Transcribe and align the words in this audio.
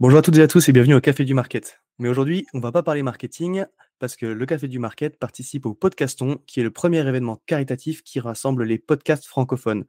Bonjour 0.00 0.18
à 0.18 0.22
toutes 0.22 0.36
et 0.38 0.42
à 0.42 0.48
tous 0.48 0.68
et 0.68 0.72
bienvenue 0.72 0.96
au 0.96 1.00
Café 1.00 1.24
du 1.24 1.34
Market. 1.34 1.80
Mais 2.00 2.08
aujourd'hui, 2.08 2.46
on 2.52 2.58
va 2.58 2.72
pas 2.72 2.82
parler 2.82 3.04
marketing 3.04 3.64
parce 4.00 4.16
que 4.16 4.26
le 4.26 4.44
Café 4.44 4.66
du 4.66 4.80
Market 4.80 5.16
participe 5.20 5.66
au 5.66 5.74
Podcaston, 5.74 6.40
qui 6.48 6.58
est 6.58 6.64
le 6.64 6.72
premier 6.72 7.06
événement 7.06 7.40
caritatif 7.46 8.02
qui 8.02 8.18
rassemble 8.18 8.64
les 8.64 8.78
podcasts 8.78 9.24
francophones. 9.24 9.84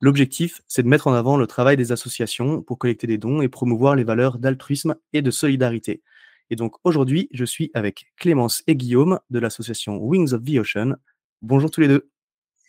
L'objectif, 0.00 0.62
c'est 0.66 0.82
de 0.82 0.88
mettre 0.88 1.08
en 1.08 1.12
avant 1.12 1.36
le 1.36 1.46
travail 1.46 1.76
des 1.76 1.92
associations 1.92 2.62
pour 2.62 2.78
collecter 2.78 3.06
des 3.06 3.18
dons 3.18 3.42
et 3.42 3.50
promouvoir 3.50 3.96
les 3.96 4.04
valeurs 4.04 4.38
d'altruisme 4.38 4.96
et 5.12 5.20
de 5.20 5.30
solidarité. 5.30 6.00
Et 6.48 6.56
donc 6.56 6.76
aujourd'hui, 6.82 7.28
je 7.30 7.44
suis 7.44 7.70
avec 7.74 8.06
Clémence 8.16 8.62
et 8.66 8.74
Guillaume 8.74 9.20
de 9.28 9.38
l'association 9.40 9.98
Wings 9.98 10.32
of 10.32 10.42
the 10.42 10.56
Ocean. 10.56 10.94
Bonjour 11.42 11.70
tous 11.70 11.82
les 11.82 11.88
deux. 11.88 12.08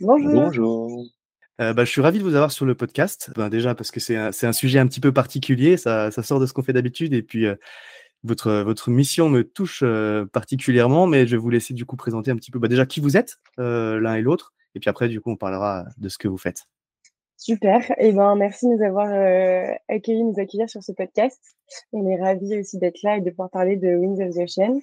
Bonjour. 0.02 0.34
Bonjour. 0.34 1.06
Euh, 1.62 1.74
bah, 1.74 1.86
je 1.86 1.92
suis 1.92 2.02
ravi 2.02 2.18
de 2.18 2.24
vous 2.24 2.34
avoir 2.34 2.52
sur 2.52 2.66
le 2.66 2.74
podcast. 2.74 3.32
Ben, 3.36 3.50
déjà 3.50 3.76
parce 3.76 3.92
que 3.92 4.00
c'est 4.00 4.16
un, 4.16 4.52
sujet 4.52 4.80
un 4.80 4.88
petit 4.88 5.00
peu 5.00 5.12
particulier, 5.12 5.78
ça, 5.78 6.12
sort 6.12 6.40
de 6.40 6.48
ce 6.48 6.54
qu'on 6.54 6.64
fait 6.64 6.74
d'habitude 6.74 7.14
et 7.14 7.22
puis 7.22 7.46
euh, 7.46 7.56
votre, 8.24 8.90
mission 8.90 9.30
me 9.30 9.44
touche 9.44 9.82
euh, 9.84 10.26
particulièrement, 10.26 11.06
mais 11.06 11.28
je 11.28 11.36
vais 11.36 11.42
vous 11.42 11.52
laisser 11.52 11.76
du 11.76 11.86
coup 11.86 11.98
présenter 11.98 12.32
un 12.32 12.36
petit 12.36 12.50
peu 12.50 12.58
bah, 12.58 12.68
déjà 12.68 12.88
qui 12.88 13.00
vous 13.00 13.16
êtes 13.16 13.38
l'un 13.58 14.16
et 14.16 14.22
l'autre 14.22 14.54
et 14.74 14.80
puis 14.80 14.90
après 14.90 15.08
du 15.08 15.22
coup 15.22 15.30
on 15.30 15.36
parlera 15.36 15.86
de 15.98 16.10
ce 16.10 16.18
que 16.18 16.28
vous 16.28 16.38
faites. 16.38 16.64
Super. 17.38 17.80
Et 17.98 18.12
ben, 18.12 18.36
merci 18.36 18.68
de 18.68 18.74
nous 18.74 18.84
avoir 18.84 19.08
accueillis, 19.88 20.24
nous 20.24 20.40
accueillir 20.40 20.70
sur 20.70 20.84
ce 20.84 20.92
podcast. 20.92 21.40
On 21.92 22.08
est 22.08 22.20
ravis 22.20 22.60
aussi 22.60 22.78
d'être 22.78 23.02
là 23.04 23.18
et 23.18 23.22
de 23.22 23.30
pouvoir 23.30 23.50
parler 23.50 23.78
de 23.78 23.96
Wings 23.96 24.22
of 24.22 24.36
the 24.36 24.40
Ocean. 24.40 24.80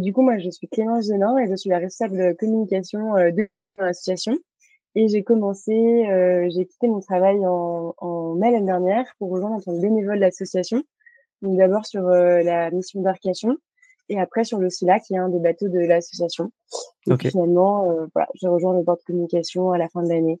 Du 0.00 0.14
coup, 0.14 0.22
moi, 0.22 0.38
je 0.38 0.48
suis 0.48 0.66
Clémence 0.68 1.08
Genin 1.08 1.36
et 1.36 1.46
je 1.46 1.56
suis 1.56 1.68
la 1.68 1.78
responsable 1.78 2.16
de 2.16 2.32
communication 2.32 3.14
de 3.16 3.48
l'association. 3.76 4.38
Et 4.94 5.08
j'ai 5.08 5.22
commencé, 5.22 5.72
euh, 5.72 6.48
j'ai 6.50 6.66
quitté 6.66 6.88
mon 6.88 7.00
travail 7.00 7.46
en, 7.46 7.94
en 7.98 8.34
mai 8.34 8.50
l'année 8.50 8.66
dernière 8.66 9.06
pour 9.18 9.30
rejoindre 9.30 9.56
en 9.56 9.60
tant 9.60 9.74
que 9.74 9.80
bénévole 9.80 10.18
l'association. 10.18 10.82
Donc 11.42 11.56
d'abord 11.56 11.86
sur 11.86 12.08
euh, 12.08 12.42
la 12.42 12.70
mission 12.70 13.00
d'Arcation 13.00 13.56
et 14.08 14.18
après 14.18 14.44
sur 14.44 14.58
le 14.58 14.68
SILA 14.68 14.98
qui 15.00 15.14
est 15.14 15.18
un 15.18 15.28
des 15.28 15.38
bateaux 15.38 15.68
de 15.68 15.78
l'association. 15.78 16.50
Et 17.06 17.12
Ok. 17.12 17.20
puis 17.20 17.30
finalement, 17.30 17.90
euh, 17.90 18.06
voilà, 18.14 18.28
j'ai 18.34 18.48
rejoint 18.48 18.74
le 18.74 18.82
board 18.82 18.98
de 18.98 19.04
communication 19.04 19.70
à 19.70 19.78
la 19.78 19.88
fin 19.88 20.02
de 20.02 20.08
l'année. 20.08 20.40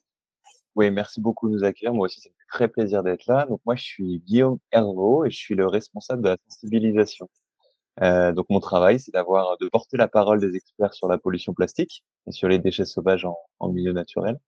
Oui, 0.76 0.90
merci 0.90 1.20
beaucoup 1.20 1.48
de 1.48 1.54
nous 1.54 1.64
accueillir. 1.64 1.94
Moi 1.94 2.06
aussi, 2.06 2.20
ça 2.20 2.28
me 2.28 2.34
fait 2.34 2.46
très 2.48 2.68
plaisir 2.68 3.02
d'être 3.02 3.26
là. 3.26 3.46
Donc, 3.46 3.60
moi, 3.66 3.74
je 3.74 3.82
suis 3.82 4.20
Guillaume 4.20 4.58
Hervaux 4.72 5.24
et 5.24 5.30
je 5.30 5.36
suis 5.36 5.54
le 5.54 5.66
responsable 5.66 6.22
de 6.22 6.28
la 6.28 6.36
sensibilisation. 6.48 7.28
Euh, 8.02 8.32
donc, 8.32 8.46
mon 8.50 8.60
travail, 8.60 8.98
c'est 9.00 9.12
d'avoir, 9.12 9.58
de 9.58 9.68
porter 9.68 9.96
la 9.96 10.08
parole 10.08 10.40
des 10.40 10.56
experts 10.56 10.94
sur 10.94 11.08
la 11.08 11.18
pollution 11.18 11.54
plastique 11.54 12.02
et 12.26 12.32
sur 12.32 12.48
les 12.48 12.58
déchets 12.58 12.86
sauvages 12.86 13.24
en, 13.24 13.36
en 13.58 13.68
milieu 13.70 13.92
naturel 13.92 14.38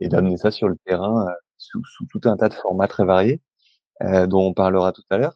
et 0.00 0.08
d'amener 0.08 0.36
ça 0.36 0.50
sur 0.50 0.68
le 0.68 0.76
terrain 0.86 1.26
euh, 1.28 1.32
sous, 1.58 1.84
sous 1.84 2.06
tout 2.06 2.20
un 2.24 2.36
tas 2.36 2.48
de 2.48 2.54
formats 2.54 2.88
très 2.88 3.04
variés 3.04 3.40
euh, 4.02 4.26
dont 4.26 4.42
on 4.48 4.54
parlera 4.54 4.92
tout 4.92 5.02
à 5.10 5.18
l'heure. 5.18 5.34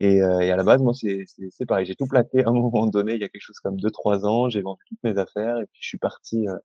Et, 0.00 0.22
euh, 0.22 0.40
et 0.40 0.50
à 0.50 0.56
la 0.56 0.64
base, 0.64 0.82
moi, 0.82 0.94
c'est 0.94 1.66
pareil. 1.66 1.86
J'ai 1.86 1.94
tout 1.94 2.06
plaqué 2.06 2.44
à 2.44 2.48
un 2.48 2.52
moment 2.54 2.86
donné, 2.86 3.14
il 3.14 3.20
y 3.20 3.24
a 3.24 3.28
quelque 3.28 3.42
chose 3.42 3.60
comme 3.60 3.78
deux, 3.78 3.90
trois 3.90 4.26
ans. 4.26 4.48
J'ai 4.48 4.62
vendu 4.62 4.80
toutes 4.88 5.02
mes 5.04 5.18
affaires 5.18 5.58
et 5.58 5.66
puis 5.66 5.80
je 5.82 5.88
suis 5.88 5.98
parti 5.98 6.48
euh, 6.48 6.56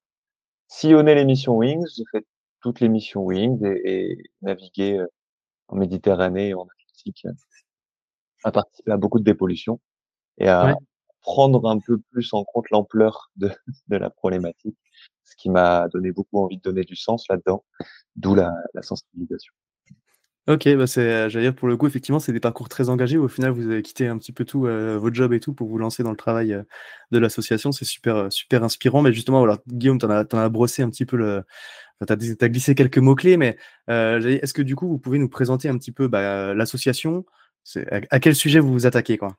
sillonner 0.67 1.16
l'émission 1.16 1.57
Wings. 1.57 1.85
J'ai 1.95 2.05
fait 2.11 2.25
toutes 2.61 2.79
les 2.79 2.89
missions 2.89 3.23
Wings 3.23 3.63
et, 3.66 4.11
et 4.11 4.23
naviguer 4.41 5.00
euh, 5.00 5.07
en 5.67 5.78
Méditerranée 5.78 6.50
et 6.50 6.53
en 6.55 6.63
Atlantique, 6.63 7.28
à 8.44 8.51
participer 8.51 8.91
à 8.91 8.97
beaucoup 8.97 9.19
de 9.19 9.23
dépollution 9.25 9.79
et 10.38 10.47
à 10.47 10.66
Ouais. 10.66 10.73
prendre 11.22 11.68
un 11.69 11.79
peu 11.79 12.00
plus 12.12 12.34
en 12.34 12.44
compte 12.44 12.69
l'ampleur 12.72 13.31
de, 13.35 13.50
de 13.88 13.97
la 13.97 14.09
problématique, 14.09 14.78
ce 15.23 15.35
qui 15.35 15.50
m'a 15.50 15.88
donné 15.90 16.12
beaucoup 16.12 16.40
envie 16.44 16.57
de 16.57 16.62
donner 16.62 16.84
du 16.84 16.96
sens 16.96 17.25
là-dedans, 17.29 17.63
d'où 18.16 18.35
la, 18.35 18.53
la 18.73 18.81
sensibilisation. 18.81 19.53
Ok, 20.47 20.68
bah 20.75 20.85
c'est, 20.85 21.01
euh, 21.01 21.28
j'allais 21.29 21.46
dire 21.46 21.56
pour 21.56 21.68
le 21.68 21.75
coup, 21.75 21.88
effectivement, 21.88 22.19
c'est 22.19 22.31
des 22.31 22.40
parcours 22.40 22.69
très 22.69 22.90
engagés. 22.90 23.18
Au 23.18 23.28
final, 23.28 23.50
vous 23.50 23.68
avez 23.68 23.81
quitté 23.81 24.06
un 24.07 24.16
petit 24.19 24.31
peu 24.31 24.46
tout, 24.46 24.68
euh, 24.68 24.96
votre 24.96 25.16
job 25.16 25.34
et 25.34 25.40
tout 25.40 25.56
pour 25.56 25.68
vous 25.68 25.79
lancer 25.79 26.03
dans 26.03 26.12
le 26.12 26.18
travail 26.18 26.53
euh, 26.53 26.62
de 27.09 27.17
l'association. 27.17 27.72
C'est 27.72 27.84
super, 27.85 28.31
super 28.31 28.63
inspirant. 28.63 29.02
Mais 29.02 29.12
justement, 29.12 29.40
voilà, 29.40 29.57
Guillaume, 29.67 29.97
t'en 29.97 30.12
as, 30.12 30.23
t'en 30.23 30.38
as 30.38 30.50
brossé 30.50 30.84
un 30.84 30.90
petit 30.91 31.07
peu 31.07 31.17
le, 31.17 31.44
enfin, 32.00 32.16
t'as, 32.38 32.47
glissé 32.47 32.75
quelques 32.75 33.00
mots-clés, 33.00 33.38
mais 33.38 33.57
euh, 33.90 34.22
j'allais- 34.22 34.35
est-ce 34.44 34.53
que 34.53 34.62
du 34.62 34.75
coup, 34.75 34.88
vous 34.88 35.00
pouvez 35.00 35.17
nous 35.17 35.29
présenter 35.29 35.67
un 35.67 35.78
petit 35.79 35.91
peu 35.91 36.07
bah, 36.07 36.53
l'association? 36.53 37.25
C'est, 37.63 37.91
à, 37.91 38.02
à 38.12 38.19
quel 38.19 38.35
sujet 38.35 38.59
vous 38.59 38.72
vous 38.72 38.85
attaquez, 38.85 39.17
quoi? 39.17 39.38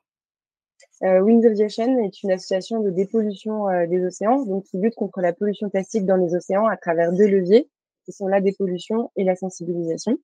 Euh, 1.03 1.19
Wings 1.19 1.45
of 1.45 1.53
the 1.53 1.61
Ocean 1.61 1.99
est 1.99 2.23
une 2.23 2.31
association 2.31 2.81
de 2.81 2.89
dépollution 2.89 3.69
euh, 3.69 3.85
des 3.85 4.03
océans, 4.03 4.43
donc 4.45 4.63
qui 4.65 4.77
lutte 4.77 4.95
contre 4.95 5.21
la 5.21 5.31
pollution 5.31 5.69
plastique 5.69 6.05
dans 6.05 6.15
les 6.15 6.35
océans 6.35 6.65
à 6.65 6.77
travers 6.77 7.11
deux 7.11 7.27
leviers, 7.27 7.69
qui 8.05 8.11
sont 8.11 8.27
la 8.27 8.41
dépollution 8.41 9.11
et 9.15 9.23
la 9.23 9.35
sensibilisation. 9.35 10.17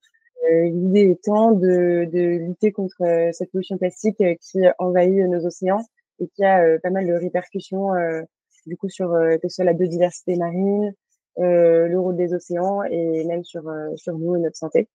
Euh, 0.51 0.69
L'idée 0.69 1.11
étant 1.11 1.51
de, 1.51 2.09
lutter 2.11 2.71
contre 2.71 3.03
euh, 3.03 3.31
cette 3.33 3.51
pollution 3.51 3.77
plastique 3.77 4.23
qui 4.41 4.59
envahit 4.79 5.27
nos 5.27 5.45
océans 5.45 5.85
et 6.19 6.27
qui 6.27 6.43
a 6.43 6.79
pas 6.79 6.89
mal 6.89 7.07
de 7.07 7.13
répercussions 7.13 7.89
du 8.67 8.77
coup 8.77 8.87
sur 8.87 9.09
que 9.09 9.49
ce 9.49 9.55
soit 9.55 9.65
la 9.65 9.73
biodiversité 9.73 10.35
marine, 10.35 10.93
le 11.37 11.95
rôle 11.97 12.15
des 12.15 12.35
océans 12.35 12.83
et 12.83 13.23
même 13.25 13.43
sur 13.43 13.63
sur 13.95 14.17
nous 14.19 14.35
et 14.35 14.39
notre 14.39 14.55
santé. 14.55 14.87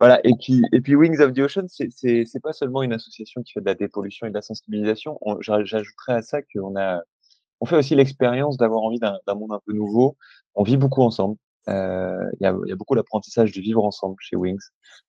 Voilà, 0.00 0.20
et 0.24 0.32
puis, 0.40 0.62
et 0.72 0.80
puis 0.80 0.96
Wings 0.96 1.20
of 1.20 1.32
the 1.32 1.38
Ocean, 1.40 1.66
c'est, 1.68 2.40
pas 2.42 2.52
seulement 2.52 2.82
une 2.82 2.92
association 2.92 3.42
qui 3.42 3.52
fait 3.52 3.60
de 3.60 3.66
la 3.66 3.74
dépollution 3.74 4.26
et 4.26 4.30
de 4.30 4.34
la 4.34 4.42
sensibilisation. 4.42 5.18
On- 5.22 5.40
j'a- 5.40 5.64
J'ajouterais 5.64 6.14
à 6.14 6.22
ça 6.22 6.42
qu'on 6.42 6.76
a, 6.76 7.02
on 7.60 7.66
fait 7.66 7.76
aussi 7.76 7.94
l'expérience 7.94 8.56
d'avoir 8.58 8.82
envie 8.82 8.98
d'un, 8.98 9.18
monde 9.36 9.52
un 9.52 9.60
peu 9.66 9.72
nouveau. 9.72 10.16
On 10.54 10.64
vit 10.64 10.76
beaucoup 10.76 11.02
ensemble. 11.02 11.36
Euh, 11.68 12.18
Il 12.40 12.44
y, 12.44 12.46
a, 12.46 12.56
y 12.66 12.72
a 12.72 12.76
beaucoup 12.76 12.94
d'apprentissage 12.96 13.52
de 13.52 13.60
vivre 13.60 13.84
ensemble 13.84 14.16
chez 14.20 14.36
Wings, 14.36 14.60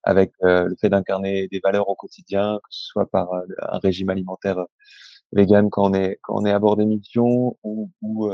avec 0.04 0.32
euh, 0.44 0.64
le 0.68 0.76
fait 0.76 0.88
d'incarner 0.88 1.48
des 1.48 1.60
valeurs 1.62 1.88
au 1.88 1.94
quotidien, 1.96 2.58
que 2.62 2.68
ce 2.70 2.86
soit 2.86 3.10
par 3.10 3.32
euh, 3.34 3.42
un 3.62 3.78
régime 3.78 4.10
alimentaire 4.10 4.58
euh, 4.58 4.64
vegan 5.32 5.68
quand 5.70 5.90
on 5.90 5.94
est, 5.94 6.18
quand 6.22 6.34
on 6.40 6.46
est 6.46 6.52
à 6.52 6.58
bord 6.58 6.76
des 6.76 6.86
missions, 6.86 7.56
ou, 7.64 7.90
ou 8.02 8.28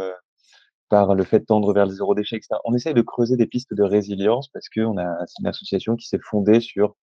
par 0.93 1.15
le 1.15 1.25
fait 1.25 1.41
tendre 1.41 1.73
vers 1.73 1.87
le 1.87 1.93
zéro 1.93 2.15
déchet, 2.15 2.37
etc. 2.37 2.61
On 2.67 2.75
essaye 2.75 2.93
de 2.93 3.01
creuser 3.01 3.39
des 3.39 3.47
pistes 3.47 3.73
de 3.73 3.83
résilience 3.83 4.49
parce 4.49 4.69
que 4.69 4.83
on 4.83 4.99
a, 4.99 5.25
une 5.41 5.47
association 5.47 5.97
qui 5.97 6.07
s'est 6.07 6.21
fondée 6.23 6.61
sur 6.61 6.97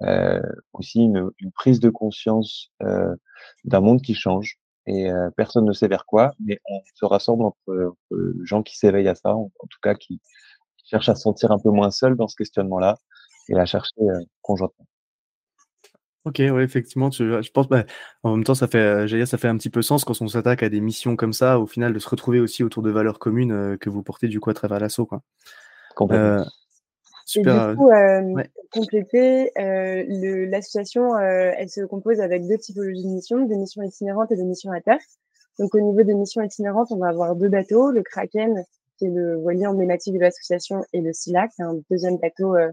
euh, 0.00 0.40
aussi 0.72 1.00
une, 1.00 1.30
prise 1.54 1.78
de 1.78 1.90
conscience 1.90 2.70
euh, 2.82 3.14
d'un 3.64 3.80
monde 3.80 4.00
qui 4.00 4.14
change 4.14 4.56
et 4.86 5.10
euh, 5.10 5.28
personne 5.36 5.66
ne 5.66 5.74
sait 5.74 5.88
vers 5.88 6.06
quoi, 6.06 6.32
mais 6.40 6.58
on 6.70 6.80
se 6.94 7.04
rassemble 7.04 7.44
entre, 7.44 7.94
gens 8.44 8.62
qui 8.62 8.78
s'éveillent 8.78 9.08
à 9.08 9.14
ça, 9.14 9.36
en, 9.36 9.50
en 9.58 9.66
tout 9.66 9.78
cas 9.82 9.94
qui, 9.94 10.22
cherchent 10.86 11.10
à 11.10 11.14
se 11.14 11.22
sentir 11.22 11.50
un 11.50 11.58
peu 11.58 11.70
moins 11.70 11.90
seuls 11.90 12.16
dans 12.16 12.28
ce 12.28 12.36
questionnement-là 12.36 12.96
et 13.50 13.58
à 13.58 13.66
chercher 13.66 13.92
conjointement. 14.40 14.86
Ok, 16.24 16.36
ouais, 16.38 16.64
effectivement, 16.64 17.10
tu- 17.10 17.42
je 17.42 17.50
pense, 17.50 17.68
bah, 17.68 17.84
en 18.22 18.36
même 18.36 18.44
temps, 18.44 18.54
ça 18.54 18.66
fait, 18.66 18.78
euh, 18.78 19.06
j'allais 19.06 19.22
dire, 19.24 19.28
ça 19.28 19.36
fait 19.36 19.48
un 19.48 19.58
petit 19.58 19.68
peu 19.68 19.82
sens 19.82 20.04
quand 20.04 20.18
on 20.22 20.28
s'attaque 20.28 20.62
à 20.62 20.70
des 20.70 20.80
missions 20.80 21.16
comme 21.16 21.34
ça, 21.34 21.58
au 21.60 21.66
final, 21.66 21.92
de 21.92 21.98
se 21.98 22.08
retrouver 22.08 22.40
aussi 22.40 22.64
autour 22.64 22.82
de 22.82 22.90
valeurs 22.90 23.18
communes 23.18 23.52
euh, 23.52 23.76
que 23.76 23.90
vous 23.90 24.02
portez 24.02 24.28
du 24.28 24.40
coup 24.40 24.48
à 24.48 24.54
travers 24.54 24.80
l'assaut, 24.80 25.04
quoi. 25.04 25.20
Complètement. 25.94 26.24
Euh, 26.24 26.44
super. 27.26 27.68
Et 27.68 27.72
du 27.72 27.76
coup, 27.76 27.90
euh, 27.90 28.22
ouais. 28.22 28.50
pour 28.54 28.80
compléter, 28.80 29.50
euh, 29.58 30.02
le- 30.08 30.46
l'association, 30.46 31.14
euh, 31.14 31.52
elle 31.58 31.68
se 31.68 31.82
compose 31.82 32.20
avec 32.20 32.48
deux 32.48 32.56
typologies 32.56 33.04
de 33.04 33.08
missions, 33.08 33.44
des 33.44 33.56
missions 33.56 33.82
itinérantes 33.82 34.32
et 34.32 34.36
des 34.36 34.44
missions 34.44 34.72
à 34.72 34.80
terre. 34.80 35.00
Donc, 35.58 35.74
au 35.74 35.80
niveau 35.80 36.02
des 36.02 36.14
missions 36.14 36.40
itinérantes, 36.40 36.88
on 36.90 36.96
va 36.96 37.08
avoir 37.08 37.36
deux 37.36 37.50
bateaux, 37.50 37.90
le 37.90 38.02
Kraken, 38.02 38.64
qui 38.98 39.06
est 39.06 39.10
le 39.10 39.36
voilier 39.36 39.66
emblématique 39.66 40.14
de 40.14 40.20
l'association, 40.20 40.86
et 40.94 41.02
le 41.02 41.12
Scylla, 41.12 41.48
qui 41.48 41.60
est 41.60 41.64
un 41.64 41.76
deuxième 41.90 42.16
bateau 42.16 42.56
euh, 42.56 42.70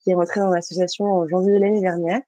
qui 0.00 0.10
est 0.10 0.14
rentré 0.14 0.40
dans 0.40 0.50
l'association 0.50 1.04
en 1.04 1.28
janvier 1.28 1.52
de 1.52 1.58
l'année 1.58 1.80
dernière 1.80 2.20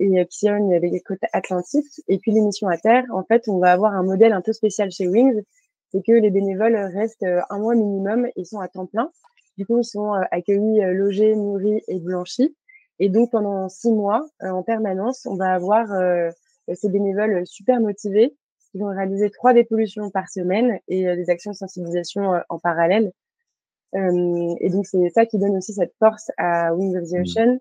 et 0.00 0.26
qui 0.26 0.38
sillonne 0.38 0.72
les 0.72 1.00
côtes 1.00 1.18
atlantiques. 1.32 2.00
Et 2.08 2.18
puis, 2.18 2.32
les 2.32 2.40
missions 2.40 2.68
à 2.68 2.78
terre, 2.78 3.04
en 3.12 3.22
fait, 3.22 3.48
on 3.48 3.58
va 3.58 3.70
avoir 3.70 3.94
un 3.94 4.02
modèle 4.02 4.32
un 4.32 4.40
peu 4.40 4.52
spécial 4.52 4.90
chez 4.90 5.06
Wings, 5.06 5.42
c'est 5.92 6.02
que 6.04 6.12
les 6.12 6.30
bénévoles 6.30 6.76
restent 6.76 7.22
euh, 7.22 7.40
un 7.50 7.58
mois 7.58 7.74
minimum, 7.74 8.28
ils 8.36 8.46
sont 8.46 8.60
à 8.60 8.68
temps 8.68 8.86
plein. 8.86 9.10
Du 9.58 9.66
coup, 9.66 9.78
ils 9.78 9.84
sont 9.84 10.14
euh, 10.14 10.22
accueillis, 10.30 10.82
euh, 10.82 10.92
logés, 10.92 11.34
nourris 11.34 11.82
et 11.88 11.98
blanchis. 11.98 12.56
Et 12.98 13.08
donc, 13.08 13.30
pendant 13.30 13.68
six 13.68 13.92
mois, 13.92 14.26
en 14.40 14.62
permanence, 14.62 15.24
on 15.24 15.34
va 15.34 15.54
avoir 15.54 15.88
ces 16.74 16.90
bénévoles 16.90 17.46
super 17.46 17.80
motivés 17.80 18.36
qui 18.70 18.78
vont 18.78 18.88
réaliser 18.88 19.30
trois 19.30 19.54
dépollutions 19.54 20.10
par 20.10 20.28
semaine 20.28 20.78
et 20.86 21.16
des 21.16 21.30
actions 21.30 21.52
de 21.52 21.56
sensibilisation 21.56 22.42
en 22.50 22.58
parallèle. 22.58 23.10
Et 23.94 24.68
donc, 24.68 24.84
c'est 24.84 25.08
ça 25.08 25.24
qui 25.24 25.38
donne 25.38 25.56
aussi 25.56 25.72
cette 25.72 25.94
force 25.98 26.30
à 26.36 26.74
Wings 26.74 26.94
of 26.94 27.08
the 27.08 27.14
Mmh. 27.14 27.22
Ocean. 27.22 27.58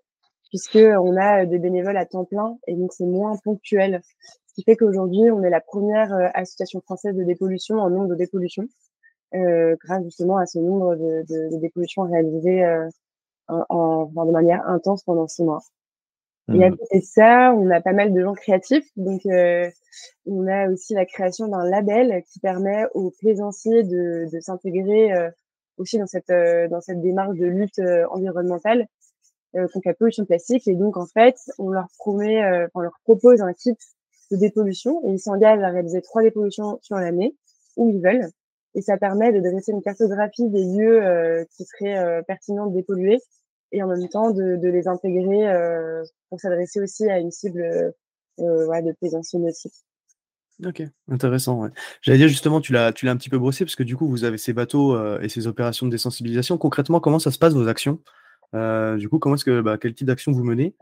Puisque 0.49 0.75
on 0.77 1.15
a 1.17 1.45
des 1.45 1.59
bénévoles 1.59 1.97
à 1.97 2.05
temps 2.05 2.25
plein 2.25 2.57
et 2.67 2.75
donc 2.75 2.93
c'est 2.93 3.05
moins 3.05 3.37
ponctuel. 3.43 4.01
Ce 4.47 4.53
qui 4.53 4.63
fait 4.63 4.75
qu'aujourd'hui, 4.75 5.31
on 5.31 5.43
est 5.43 5.49
la 5.49 5.61
première 5.61 6.11
association 6.33 6.81
française 6.81 7.15
de 7.15 7.23
dépollution 7.23 7.77
en 7.77 7.89
nombre 7.89 8.07
de 8.07 8.15
dépollutions, 8.15 8.67
grâce 9.31 10.03
justement 10.03 10.37
à 10.37 10.45
ce 10.45 10.59
nombre 10.59 10.95
de, 10.95 11.23
de, 11.29 11.55
de 11.55 11.61
dépollutions 11.61 12.03
réalisées 12.03 12.65
en, 13.47 13.65
en, 13.69 14.25
de 14.25 14.31
manière 14.31 14.67
intense 14.67 15.03
pendant 15.03 15.27
six 15.27 15.43
mois. 15.43 15.61
Et 16.51 16.63
à 16.63 16.71
mmh. 16.71 16.77
côté 16.77 16.99
de 16.99 17.05
ça, 17.05 17.53
on 17.55 17.69
a 17.69 17.79
pas 17.79 17.93
mal 17.93 18.11
de 18.11 18.21
gens 18.21 18.33
créatifs. 18.33 18.87
Donc, 18.95 19.23
euh, 19.27 19.69
on 20.25 20.47
a 20.47 20.67
aussi 20.69 20.95
la 20.95 21.05
création 21.05 21.47
d'un 21.47 21.63
label 21.69 22.23
qui 22.23 22.39
permet 22.39 22.85
aux 22.95 23.11
plaisanciers 23.11 23.83
de, 23.83 24.25
de 24.33 24.39
s'intégrer 24.39 25.13
euh, 25.13 25.29
aussi 25.77 25.99
dans 25.99 26.07
cette, 26.07 26.31
euh, 26.31 26.67
dans 26.67 26.81
cette 26.81 27.01
démarche 27.01 27.37
de 27.37 27.45
lutte 27.45 27.79
environnementale 28.09 28.87
contre 29.53 29.87
la 29.87 29.93
pollution 29.93 30.25
plastique. 30.25 30.67
Et 30.67 30.75
donc, 30.75 30.97
en 30.97 31.05
fait, 31.05 31.35
on 31.57 31.69
leur 31.69 31.87
promet, 31.97 32.41
on 32.75 32.81
leur 32.81 32.99
propose 33.03 33.41
un 33.41 33.53
kit 33.53 33.75
de 34.31 34.37
dépollution 34.37 35.01
et 35.07 35.11
ils 35.11 35.19
s'engagent 35.19 35.63
à 35.63 35.69
réaliser 35.69 36.01
trois 36.01 36.21
dépollutions 36.21 36.79
sur 36.81 36.97
l'année 36.97 37.35
où 37.77 37.89
ils 37.89 38.01
veulent. 38.01 38.29
Et 38.75 38.81
ça 38.81 38.97
permet 38.97 39.31
de 39.31 39.39
dresser 39.39 39.71
une 39.71 39.81
cartographie 39.81 40.47
des 40.49 40.63
lieux 40.63 41.45
qui 41.55 41.65
seraient 41.65 42.23
pertinents 42.27 42.67
de 42.67 42.75
dépolluer 42.75 43.19
et 43.71 43.83
en 43.83 43.87
même 43.87 44.07
temps 44.09 44.31
de, 44.31 44.67
les 44.67 44.87
intégrer 44.87 45.49
euh, 45.49 46.03
pour 46.29 46.39
s'adresser 46.39 46.81
aussi 46.81 47.07
à 47.09 47.19
une 47.19 47.31
cible 47.31 47.61
euh, 47.61 48.81
de 48.81 48.91
plaisanciers 48.99 49.39
nautiques. 49.39 49.73
Ok, 50.65 50.83
intéressant. 51.07 51.69
J'allais 52.01 52.17
dire 52.17 52.27
justement, 52.27 52.59
tu 52.59 52.73
l'as, 52.73 52.91
tu 52.91 53.05
l'as 53.05 53.13
un 53.13 53.17
petit 53.17 53.29
peu 53.29 53.37
brossé 53.37 53.63
parce 53.63 53.75
que 53.75 53.83
du 53.83 53.95
coup, 53.95 54.09
vous 54.09 54.25
avez 54.25 54.37
ces 54.37 54.51
bateaux 54.51 54.93
euh, 54.93 55.19
et 55.21 55.29
ces 55.29 55.47
opérations 55.47 55.85
de 55.85 55.91
désensibilisation. 55.91 56.57
Concrètement, 56.57 56.99
comment 56.99 57.19
ça 57.19 57.31
se 57.31 57.39
passe 57.39 57.53
vos 57.53 57.67
actions? 57.67 58.01
Euh, 58.55 58.97
Du 58.97 59.09
coup, 59.09 59.19
comment 59.19 59.35
est-ce 59.35 59.45
que, 59.45 59.61
bah, 59.61 59.77
quel 59.79 59.93
type 59.93 60.07
d'action 60.07 60.31
vous 60.31 60.43
menez? 60.43 60.75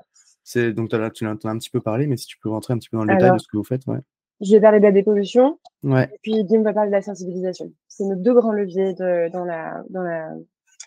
C'est 0.43 0.71
donc 0.71 0.89
tu 0.89 0.95
en 0.95 1.01
as 1.01 1.49
un 1.49 1.57
petit 1.57 1.69
peu 1.69 1.81
parlé, 1.81 2.07
mais 2.07 2.15
si 2.15 2.25
tu 2.25 2.37
peux 2.37 2.49
rentrer 2.49 2.73
un 2.73 2.77
petit 2.77 2.89
peu 2.89 2.97
dans 2.97 3.03
le 3.03 3.13
détail 3.13 3.33
de 3.33 3.37
ce 3.37 3.47
que 3.47 3.57
vous 3.57 3.65
faites. 3.65 3.85
Ouais. 3.85 3.99
Je 4.39 4.51
vais 4.53 4.61
parler 4.61 4.79
de 4.79 4.85
la 4.85 4.91
dépollution. 4.91 5.59
Ouais. 5.83 6.05
Et 6.13 6.19
puis 6.21 6.43
Guillaume 6.45 6.63
va 6.63 6.73
parler 6.73 6.89
de 6.89 6.95
la 6.95 7.01
sensibilisation. 7.01 7.73
C'est 7.87 8.05
nos 8.05 8.15
deux 8.15 8.33
grands 8.33 8.53
leviers 8.53 8.93
de, 8.93 9.29
dans 9.29 9.43
la 9.43 9.83
dans 9.89 10.03
la 10.03 10.31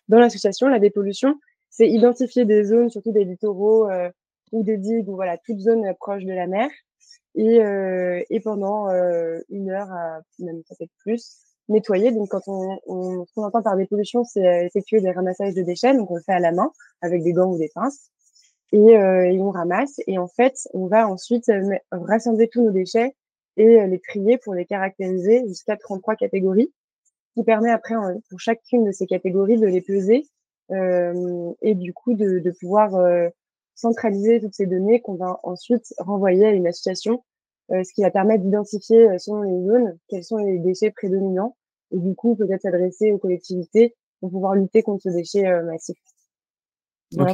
dans 0.08 0.18
l'association. 0.18 0.68
La 0.68 0.78
dépollution, 0.78 1.38
c'est 1.68 1.88
identifier 1.90 2.46
des 2.46 2.64
zones, 2.64 2.88
surtout 2.88 3.12
des 3.12 3.24
littoraux 3.24 3.90
euh, 3.90 4.08
ou 4.52 4.62
des 4.62 4.78
digues, 4.78 5.08
ou 5.08 5.14
voilà, 5.14 5.36
toute 5.36 5.58
zone 5.58 5.84
proche 5.98 6.24
de 6.24 6.32
la 6.32 6.46
mer. 6.46 6.70
Et, 7.34 7.62
euh, 7.62 8.22
et 8.30 8.40
pendant 8.40 8.88
euh, 8.88 9.38
une 9.50 9.70
heure, 9.70 9.90
même 10.38 10.62
peut-être 10.68 10.90
plus, 10.98 11.36
nettoyer. 11.70 12.12
Donc, 12.12 12.28
quand 12.28 12.46
on, 12.46 12.78
on 12.86 13.24
ce 13.26 13.32
qu'on 13.34 13.44
entend 13.44 13.62
par 13.62 13.76
dépollution, 13.76 14.24
c'est 14.24 14.66
effectuer 14.66 15.00
des 15.00 15.10
ramassages 15.10 15.54
de 15.54 15.62
déchets. 15.62 15.94
Donc, 15.94 16.10
on 16.10 16.16
le 16.16 16.22
fait 16.22 16.32
à 16.32 16.40
la 16.40 16.52
main 16.52 16.70
avec 17.00 17.22
des 17.22 17.32
gants 17.32 17.52
ou 17.52 17.58
des 17.58 17.70
pinces. 17.74 18.10
Et, 18.72 18.96
euh, 18.96 19.24
et 19.24 19.40
on 19.40 19.50
ramasse. 19.50 20.00
Et 20.06 20.18
en 20.18 20.28
fait, 20.28 20.54
on 20.74 20.86
va 20.86 21.08
ensuite 21.08 21.50
rassembler 21.90 22.48
tous 22.48 22.62
nos 22.62 22.70
déchets 22.70 23.16
et 23.56 23.86
les 23.86 23.98
trier 23.98 24.38
pour 24.38 24.54
les 24.54 24.64
caractériser 24.64 25.46
jusqu'à 25.48 25.76
33 25.76 26.14
catégories, 26.14 26.72
qui 27.34 27.42
permet 27.44 27.70
après, 27.70 27.94
pour 28.28 28.40
chacune 28.40 28.84
de 28.84 28.92
ces 28.92 29.06
catégories, 29.06 29.58
de 29.58 29.66
les 29.66 29.80
peser 29.80 30.24
euh, 30.72 31.52
et 31.62 31.74
du 31.74 31.92
coup 31.92 32.14
de, 32.14 32.38
de 32.38 32.50
pouvoir 32.52 32.94
euh, 32.94 33.28
centraliser 33.74 34.40
toutes 34.40 34.54
ces 34.54 34.66
données 34.66 35.00
qu'on 35.00 35.16
va 35.16 35.40
ensuite 35.42 35.92
renvoyer 35.98 36.46
à 36.46 36.50
une 36.50 36.66
association, 36.66 37.24
euh, 37.72 37.82
ce 37.82 37.92
qui 37.92 38.02
va 38.02 38.10
permettre 38.10 38.44
d'identifier 38.44 39.18
selon 39.18 39.42
les 39.42 39.66
zones 39.66 39.98
quels 40.08 40.24
sont 40.24 40.36
les 40.36 40.58
déchets 40.58 40.90
prédominants 40.90 41.56
et 41.92 41.98
du 41.98 42.14
coup 42.14 42.36
peut-être 42.36 42.62
s'adresser 42.62 43.12
aux 43.12 43.18
collectivités 43.18 43.96
pour 44.20 44.30
pouvoir 44.30 44.54
lutter 44.54 44.82
contre 44.82 45.02
ce 45.02 45.08
déchet 45.10 45.44
massif. 45.62 45.96
Voilà 47.12 47.32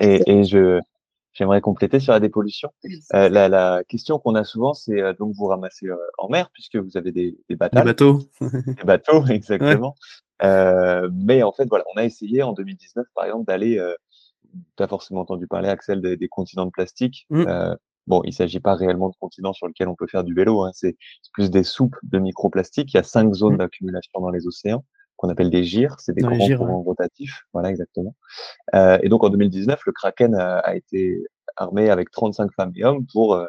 Et, 0.00 0.22
et 0.30 0.44
je, 0.44 0.80
j'aimerais 1.32 1.60
compléter 1.60 2.00
sur 2.00 2.12
la 2.12 2.20
dépollution. 2.20 2.70
Euh, 3.14 3.28
la, 3.28 3.48
la, 3.48 3.82
question 3.88 4.18
qu'on 4.18 4.34
a 4.34 4.44
souvent, 4.44 4.74
c'est 4.74 5.00
donc 5.18 5.34
vous 5.34 5.46
ramassez 5.46 5.86
en 6.18 6.28
mer 6.28 6.50
puisque 6.52 6.76
vous 6.76 6.96
avez 6.96 7.12
des, 7.12 7.38
des, 7.48 7.56
des 7.56 7.56
bateaux. 7.56 8.20
des 8.40 8.84
bateaux, 8.84 9.24
exactement. 9.28 9.94
Euh, 10.42 11.08
mais 11.12 11.42
en 11.42 11.52
fait, 11.52 11.66
voilà, 11.66 11.84
on 11.94 11.98
a 11.98 12.04
essayé 12.04 12.42
en 12.42 12.52
2019, 12.52 13.06
par 13.14 13.24
exemple, 13.24 13.46
d'aller, 13.46 13.78
euh, 13.78 13.94
tu 14.76 14.82
as 14.82 14.88
forcément 14.88 15.20
entendu 15.20 15.46
parler, 15.46 15.68
Axel, 15.68 16.00
des, 16.00 16.16
des 16.16 16.28
continents 16.28 16.66
de 16.66 16.70
plastique. 16.70 17.26
Mmh. 17.30 17.44
Euh, 18.06 18.10
bon, 18.10 18.22
il 18.24 18.32
s'agit 18.32 18.60
pas 18.60 18.74
réellement 18.74 19.08
de 19.08 19.16
continents 19.18 19.52
sur 19.52 19.66
lesquels 19.66 19.88
on 19.88 19.94
peut 19.94 20.06
faire 20.06 20.24
du 20.24 20.34
vélo, 20.34 20.62
hein, 20.64 20.70
c'est 20.74 20.96
plus 21.32 21.50
des 21.50 21.62
soupes 21.62 21.96
de 22.02 22.18
microplastiques. 22.18 22.92
Il 22.94 22.96
y 22.96 23.00
a 23.00 23.02
cinq 23.02 23.32
zones 23.34 23.54
mmh. 23.54 23.58
d'accumulation 23.58 24.20
dans 24.20 24.30
les 24.30 24.46
océans 24.46 24.84
qu'on 25.16 25.30
appelle 25.30 25.48
des 25.48 25.64
gyres, 25.64 25.96
c'est 25.98 26.12
des 26.12 26.20
grands 26.20 26.36
courants 26.36 26.82
rotatifs, 26.82 27.44
voilà 27.54 27.70
exactement. 27.70 28.14
Euh, 28.74 28.98
et 29.02 29.08
donc 29.08 29.24
en 29.24 29.30
2019, 29.30 29.80
le 29.86 29.92
Kraken 29.92 30.34
a, 30.34 30.58
a, 30.58 30.76
été 30.76 31.24
armé 31.56 31.88
avec 31.88 32.10
35 32.10 32.52
femmes 32.52 32.72
et 32.76 32.84
hommes 32.84 33.06
pour 33.10 33.34
euh, 33.34 33.46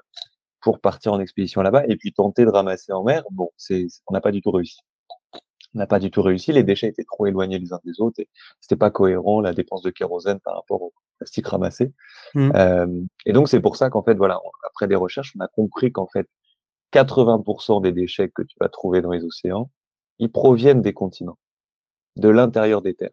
pour 0.61 0.79
partir 0.79 1.11
en 1.11 1.19
expédition 1.19 1.61
là-bas 1.61 1.83
et 1.89 1.97
puis 1.97 2.13
tenter 2.13 2.45
de 2.45 2.49
ramasser 2.49 2.93
en 2.93 3.03
mer. 3.03 3.23
Bon, 3.31 3.49
c'est 3.57 3.87
on 4.07 4.13
n'a 4.13 4.21
pas 4.21 4.31
du 4.31 4.41
tout 4.41 4.51
réussi 4.51 4.79
n'a 5.77 5.87
pas 5.87 5.99
du 5.99 6.11
tout 6.11 6.21
réussi. 6.21 6.51
Les 6.51 6.63
déchets 6.63 6.87
étaient 6.87 7.03
trop 7.03 7.25
éloignés 7.25 7.59
les 7.59 7.73
uns 7.73 7.79
des 7.85 8.01
autres 8.01 8.19
et 8.19 8.29
c'était 8.59 8.75
pas 8.75 8.91
cohérent 8.91 9.41
la 9.41 9.53
dépense 9.53 9.81
de 9.81 9.89
kérosène 9.89 10.39
par 10.39 10.55
rapport 10.55 10.81
au 10.81 10.93
plastique 11.17 11.47
ramassé. 11.47 11.93
Mmh. 12.33 12.51
Euh, 12.55 13.01
et 13.25 13.33
donc 13.33 13.49
c'est 13.49 13.59
pour 13.59 13.75
ça 13.75 13.89
qu'en 13.89 14.03
fait 14.03 14.15
voilà, 14.15 14.39
après 14.65 14.87
des 14.87 14.95
recherches, 14.95 15.33
on 15.37 15.43
a 15.43 15.47
compris 15.47 15.91
qu'en 15.91 16.07
fait 16.07 16.27
80% 16.93 17.81
des 17.81 17.91
déchets 17.91 18.29
que 18.29 18.41
tu 18.43 18.55
vas 18.59 18.69
trouver 18.69 19.01
dans 19.01 19.11
les 19.11 19.23
océans, 19.23 19.69
ils 20.19 20.31
proviennent 20.31 20.81
des 20.81 20.93
continents, 20.93 21.37
de 22.15 22.29
l'intérieur 22.29 22.81
des 22.81 22.93
terres. 22.93 23.11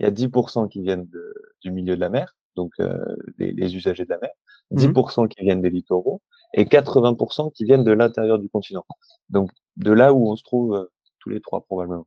Il 0.00 0.04
y 0.04 0.06
a 0.06 0.12
10% 0.12 0.68
qui 0.68 0.82
viennent 0.82 1.06
de, 1.06 1.34
du 1.62 1.72
milieu 1.72 1.96
de 1.96 2.00
la 2.00 2.08
mer, 2.08 2.36
donc 2.54 2.72
euh, 2.80 2.98
les, 3.38 3.52
les, 3.52 3.74
usagers 3.74 4.04
de 4.04 4.10
la 4.10 4.18
mer, 4.18 4.30
10% 4.72 5.24
mmh. 5.24 5.28
qui 5.28 5.44
viennent 5.44 5.62
des 5.62 5.70
littoraux 5.70 6.22
et 6.54 6.64
80% 6.64 7.52
qui 7.52 7.64
viennent 7.64 7.84
de 7.84 7.92
l'intérieur 7.92 8.38
du 8.38 8.48
continent. 8.48 8.86
Donc 9.28 9.50
de 9.76 9.92
là 9.92 10.12
où 10.12 10.30
on 10.30 10.36
se 10.36 10.44
trouve 10.44 10.74
euh, 10.74 10.92
tous 11.20 11.30
les 11.30 11.40
trois 11.40 11.62
probablement. 11.62 12.06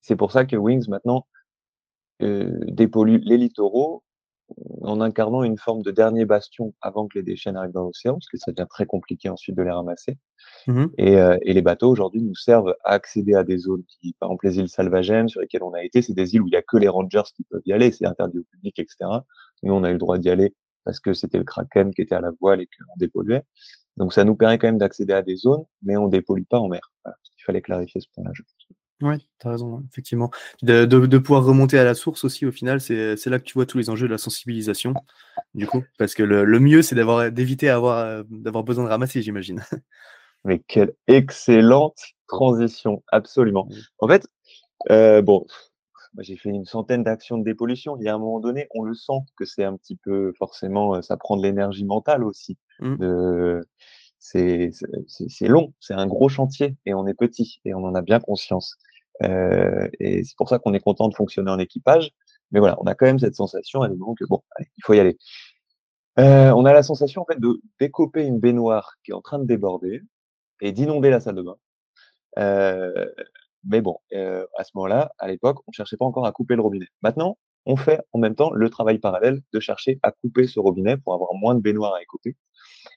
C'est 0.00 0.16
pour 0.16 0.32
ça 0.32 0.44
que 0.46 0.56
Wings 0.56 0.88
maintenant 0.88 1.26
euh, 2.22 2.58
dépollue 2.66 3.18
les 3.22 3.36
littoraux 3.36 4.02
en 4.82 5.00
incarnant 5.00 5.42
une 5.42 5.58
forme 5.58 5.82
de 5.82 5.90
dernier 5.90 6.24
bastion 6.24 6.74
avant 6.80 7.06
que 7.06 7.18
les 7.18 7.22
déchets 7.22 7.52
n'arrivent 7.52 7.72
dans 7.72 7.84
l'océan, 7.84 8.14
parce 8.14 8.28
que 8.28 8.38
ça 8.38 8.52
devient 8.52 8.66
très 8.68 8.86
compliqué 8.86 9.28
ensuite 9.28 9.56
de 9.56 9.62
les 9.62 9.70
ramasser. 9.70 10.16
Mmh 10.66 10.86
et, 10.96 11.16
euh, 11.16 11.38
et, 11.42 11.52
les 11.52 11.62
bateaux 11.62 11.90
aujourd'hui 11.90 12.22
nous 12.22 12.34
servent 12.34 12.74
à 12.84 12.92
accéder 12.92 13.34
à 13.34 13.44
des 13.44 13.58
zones 13.58 13.84
qui, 13.84 14.14
par 14.18 14.30
exemple 14.30 14.46
les 14.46 14.58
îles 14.58 14.68
Salvagènes 14.68 15.28
sur 15.28 15.40
lesquelles 15.40 15.62
on 15.62 15.74
a 15.74 15.82
été, 15.82 16.02
c'est 16.02 16.14
des 16.14 16.34
îles 16.34 16.42
où 16.42 16.46
il 16.46 16.50
n'y 16.50 16.56
a 16.56 16.62
que 16.62 16.76
les 16.76 16.88
rangers 16.88 17.22
qui 17.34 17.44
peuvent 17.44 17.62
y 17.66 17.72
aller, 17.72 17.90
c'est 17.92 18.06
interdit 18.06 18.38
au 18.38 18.44
public, 18.44 18.78
etc. 18.78 19.10
Nous 19.62 19.72
on 19.74 19.84
a 19.84 19.90
eu 19.90 19.94
le 19.94 19.98
droit 19.98 20.18
d'y 20.18 20.30
aller 20.30 20.54
parce 20.84 21.00
que 21.00 21.12
c'était 21.12 21.38
le 21.38 21.44
Kraken 21.44 21.92
qui 21.92 22.02
était 22.02 22.14
à 22.14 22.20
la 22.20 22.30
voile 22.40 22.62
et 22.62 22.66
qu'on 22.66 22.96
dépolluait. 22.96 23.44
Donc 23.98 24.12
ça 24.12 24.24
nous 24.24 24.36
permet 24.36 24.58
quand 24.58 24.68
même 24.68 24.78
d'accéder 24.78 25.12
à 25.12 25.22
des 25.22 25.36
zones, 25.36 25.64
mais 25.82 25.96
on 25.96 26.08
dépollue 26.08 26.44
pas 26.48 26.58
en 26.58 26.68
mer. 26.68 26.92
Voilà. 27.04 27.16
Il 27.38 27.44
fallait 27.44 27.62
clarifier 27.62 28.00
ce 28.00 28.06
point-là, 28.14 28.30
je 28.32 28.42
pense. 28.42 28.57
Oui, 29.00 29.16
tu 29.38 29.46
as 29.46 29.52
raison, 29.52 29.84
effectivement. 29.90 30.30
De, 30.62 30.84
de, 30.84 31.06
de, 31.06 31.18
pouvoir 31.18 31.44
remonter 31.44 31.78
à 31.78 31.84
la 31.84 31.94
source 31.94 32.24
aussi, 32.24 32.46
au 32.46 32.50
final, 32.50 32.80
c'est 32.80 33.26
là 33.26 33.38
que 33.38 33.44
tu 33.44 33.54
vois 33.54 33.66
tous 33.66 33.78
les 33.78 33.90
enjeux 33.90 34.08
de 34.08 34.12
la 34.12 34.18
sensibilisation, 34.18 34.94
du 35.54 35.66
coup. 35.66 35.84
Parce 35.98 36.14
que 36.14 36.24
le, 36.24 36.44
le 36.44 36.60
mieux, 36.60 36.82
c'est 36.82 36.96
d'éviter 37.30 37.66
d'avoir 37.66 38.64
besoin 38.64 38.84
de 38.84 38.88
ramasser, 38.88 39.22
j'imagine. 39.22 39.62
Mais 40.44 40.60
quelle 40.66 40.94
excellente 41.06 42.00
transition, 42.26 43.02
absolument. 43.08 43.68
En 44.00 44.08
fait, 44.08 44.26
euh, 44.90 45.22
bon, 45.22 45.46
j'ai 46.18 46.36
fait 46.36 46.50
une 46.50 46.64
centaine 46.64 47.04
d'actions 47.04 47.38
de 47.38 47.44
dépollution. 47.44 47.96
Il 47.98 48.04
y 48.04 48.08
a 48.08 48.14
un 48.14 48.18
moment 48.18 48.40
donné, 48.40 48.68
on 48.74 48.82
le 48.82 48.94
sent 48.94 49.20
que 49.36 49.44
c'est 49.44 49.64
un 49.64 49.76
petit 49.76 49.96
peu, 49.96 50.32
forcément, 50.38 51.00
ça 51.02 51.16
prend 51.16 51.36
de 51.36 51.42
l'énergie 51.42 51.84
mentale 51.84 52.24
aussi. 52.24 52.56
Mmh. 52.80 52.96
De, 52.96 53.60
c'est 54.18 54.72
long, 55.42 55.72
c'est 55.80 55.94
un 55.94 56.06
gros 56.06 56.28
chantier 56.28 56.76
et 56.86 56.94
on 56.94 57.06
est 57.06 57.14
petit 57.14 57.60
et 57.64 57.74
on 57.74 57.84
en 57.84 57.94
a 57.94 58.02
bien 58.02 58.20
conscience. 58.20 58.76
Euh, 59.24 59.88
et 59.98 60.24
c'est 60.24 60.36
pour 60.36 60.48
ça 60.48 60.58
qu'on 60.58 60.74
est 60.74 60.80
content 60.80 61.08
de 61.08 61.14
fonctionner 61.14 61.50
en 61.50 61.58
équipage. 61.58 62.10
Mais 62.50 62.60
voilà, 62.60 62.76
on 62.80 62.86
a 62.86 62.94
quand 62.94 63.06
même 63.06 63.18
cette 63.18 63.34
sensation 63.34 63.82
à 63.82 63.88
que 63.88 64.24
bon, 64.26 64.42
il 64.60 64.84
faut 64.84 64.94
y 64.94 65.00
aller. 65.00 65.18
Euh, 66.18 66.50
on 66.52 66.64
a 66.64 66.72
la 66.72 66.82
sensation 66.82 67.22
en 67.22 67.24
fait 67.26 67.38
de 67.38 67.60
décoper 67.78 68.24
une 68.24 68.40
baignoire 68.40 68.94
qui 69.04 69.12
est 69.12 69.14
en 69.14 69.20
train 69.20 69.38
de 69.38 69.44
déborder 69.44 70.02
et 70.60 70.72
d'inonder 70.72 71.10
la 71.10 71.20
salle 71.20 71.36
de 71.36 71.42
bain. 71.42 71.56
Euh, 72.38 73.06
mais 73.64 73.80
bon, 73.80 73.98
à 74.12 74.64
ce 74.64 74.70
moment-là, 74.74 75.12
à 75.18 75.28
l'époque, 75.28 75.58
on 75.66 75.72
cherchait 75.72 75.96
pas 75.96 76.04
encore 76.04 76.26
à 76.26 76.32
couper 76.32 76.56
le 76.56 76.62
robinet. 76.62 76.86
Maintenant, 77.02 77.38
on 77.66 77.76
fait 77.76 78.00
en 78.12 78.18
même 78.18 78.34
temps 78.34 78.50
le 78.50 78.70
travail 78.70 78.98
parallèle 78.98 79.42
de 79.52 79.60
chercher 79.60 79.98
à 80.02 80.10
couper 80.10 80.46
ce 80.46 80.58
robinet 80.58 80.96
pour 80.96 81.14
avoir 81.14 81.34
moins 81.34 81.54
de 81.54 81.60
baignoire 81.60 81.94
à 81.94 82.02
écouper. 82.02 82.36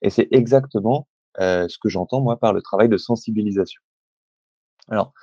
Et 0.02 0.10
c'est 0.10 0.28
exactement 0.32 1.08
ce 1.38 1.78
que 1.80 1.90
j'entends 1.90 2.22
moi 2.22 2.38
par 2.38 2.54
le 2.54 2.62
travail 2.62 2.90
de 2.90 2.98
sensibilisation. 2.98 3.82
Alors 4.90 5.14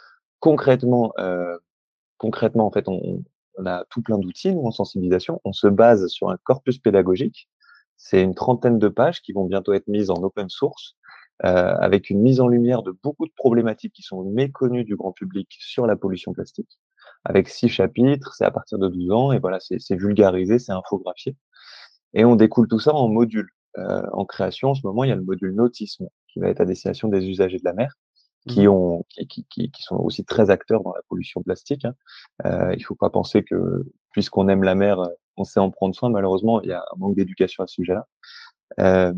concrètement, 0.41 1.13
euh, 1.19 1.57
concrètement 2.19 2.67
en 2.67 2.71
fait, 2.71 2.89
on, 2.89 3.23
a 3.67 3.85
tout 3.91 4.03
plein 4.03 4.19
d'outils 4.19 4.55
nous 4.55 4.67
en 4.67 4.71
sensibilisation. 4.71 5.41
On 5.45 5.53
se 5.53 5.67
base 5.67 6.07
sur 6.07 6.31
un 6.31 6.37
corpus 6.45 6.79
pédagogique. 6.79 7.49
C'est 7.97 8.23
une 8.23 8.37
trentaine 8.37 8.79
de 8.79 8.87
pages 8.87 9.21
qui 9.21 9.33
vont 9.33 9.45
bientôt 9.45 9.73
être 9.73 9.89
mises 9.89 10.11
en 10.11 10.23
open 10.23 10.49
source, 10.49 10.97
euh, 11.45 11.75
avec 11.81 12.09
une 12.11 12.21
mise 12.21 12.41
en 12.41 12.47
lumière 12.47 12.85
de 12.85 12.97
beaucoup 13.03 13.27
de 13.27 13.33
problématiques 13.37 13.93
qui 13.93 14.03
sont 14.03 14.23
méconnues 14.23 14.85
du 14.85 14.95
grand 14.95 15.11
public 15.11 15.49
sur 15.59 15.87
la 15.87 15.97
pollution 15.97 16.33
plastique. 16.33 16.79
avec 17.25 17.49
six 17.49 17.69
chapitres, 17.69 18.35
c'est 18.35 18.45
à 18.45 18.51
partir 18.53 18.79
de 18.79 18.89
12 18.89 19.11
ans, 19.11 19.33
et 19.33 19.41
voilà, 19.41 19.59
c'est 19.61 19.97
vulgarisé, 19.97 20.59
c'est 20.61 20.73
infographié. 20.73 21.37
Et 22.15 22.25
on 22.25 22.37
découle 22.37 22.69
tout 22.69 22.79
ça 22.79 22.95
en 22.95 23.09
modules. 23.09 23.51
Euh, 23.79 24.03
en 24.13 24.25
création, 24.25 24.71
en 24.71 24.75
ce 24.75 24.87
moment, 24.87 25.05
il 25.05 25.09
y 25.09 25.13
a 25.13 25.17
le 25.17 25.23
module 25.23 25.55
nautisme 25.55 26.09
qui 26.29 26.41
va 26.41 26.49
être 26.49 26.61
à 26.61 26.65
destination 26.65 27.09
des 27.09 27.29
usagers 27.29 27.59
de 27.59 27.65
la 27.65 27.75
mer, 27.75 27.95
qui, 28.47 28.67
mmh. 28.67 28.71
ont, 28.71 29.05
qui, 29.09 29.45
qui, 29.45 29.71
qui 29.71 29.83
sont 29.83 29.97
aussi 29.97 30.25
très 30.25 30.51
acteurs 30.51 30.83
dans 30.83 30.93
la 30.93 31.03
pollution 31.09 31.43
plastique. 31.43 31.85
Hein. 31.85 31.95
Euh, 32.47 32.73
il 32.75 32.79
ne 32.79 32.85
faut 32.85 32.95
pas 32.95 33.11
penser 33.11 33.43
que, 33.43 33.85
puisqu'on 34.13 34.49
aime 34.49 34.63
la 34.63 34.75
mer, 34.75 34.99
on 35.37 35.45
sait 35.45 35.61
en 35.61 35.71
prendre 35.71 35.95
soin. 35.95 36.11
Malheureusement, 36.11 36.61
il 36.63 36.69
y 36.69 36.73
a 36.73 36.81
un 36.81 36.97
manque 36.99 37.17
d'éducation 37.17 37.65
à 37.65 37.67
ce 37.67 37.75
sujet-là. 37.75 38.07
Euh, 38.79 39.13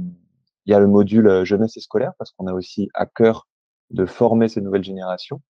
il 0.67 0.73
y 0.73 0.75
a 0.75 0.81
le 0.81 0.87
module 0.87 1.27
euh, 1.27 1.45
jeunesse 1.45 1.77
et 1.77 1.81
scolaire, 1.81 2.13
parce 2.19 2.33
qu'on 2.33 2.47
a 2.47 2.53
aussi 2.53 2.89
à 2.95 3.07
cœur 3.07 3.49
de 3.91 4.07
former 4.07 4.49
ces 4.49 4.61
nouvelles 4.61 4.85
générations. 4.85 5.43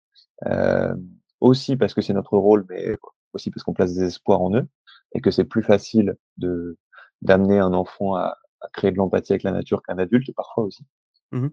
Euh, 0.47 0.95
aussi 1.41 1.77
parce 1.77 1.95
que 1.95 2.01
c'est 2.01 2.15
notre 2.15 2.37
rôle, 2.37 2.67
mais 2.69 2.97
aussi 3.33 3.51
parce 3.51 3.63
qu'on 3.63 3.75
place 3.75 3.95
des 3.95 4.05
espoirs 4.05 4.41
en 4.41 4.55
eux 4.55 4.69
et 5.13 5.21
que 5.21 5.31
c'est 5.31 5.45
plus 5.45 5.63
facile 5.63 6.17
de 6.37 6.77
d'amener 7.23 7.59
un 7.59 7.75
enfant 7.75 8.15
à, 8.15 8.37
à 8.61 8.69
créer 8.73 8.93
de 8.93 8.97
l'empathie 8.97 9.33
avec 9.33 9.43
la 9.43 9.51
nature 9.51 9.83
qu'un 9.83 9.99
adulte 9.99 10.33
parfois 10.35 10.65
aussi. 10.65 10.85
Mmh 11.33 11.49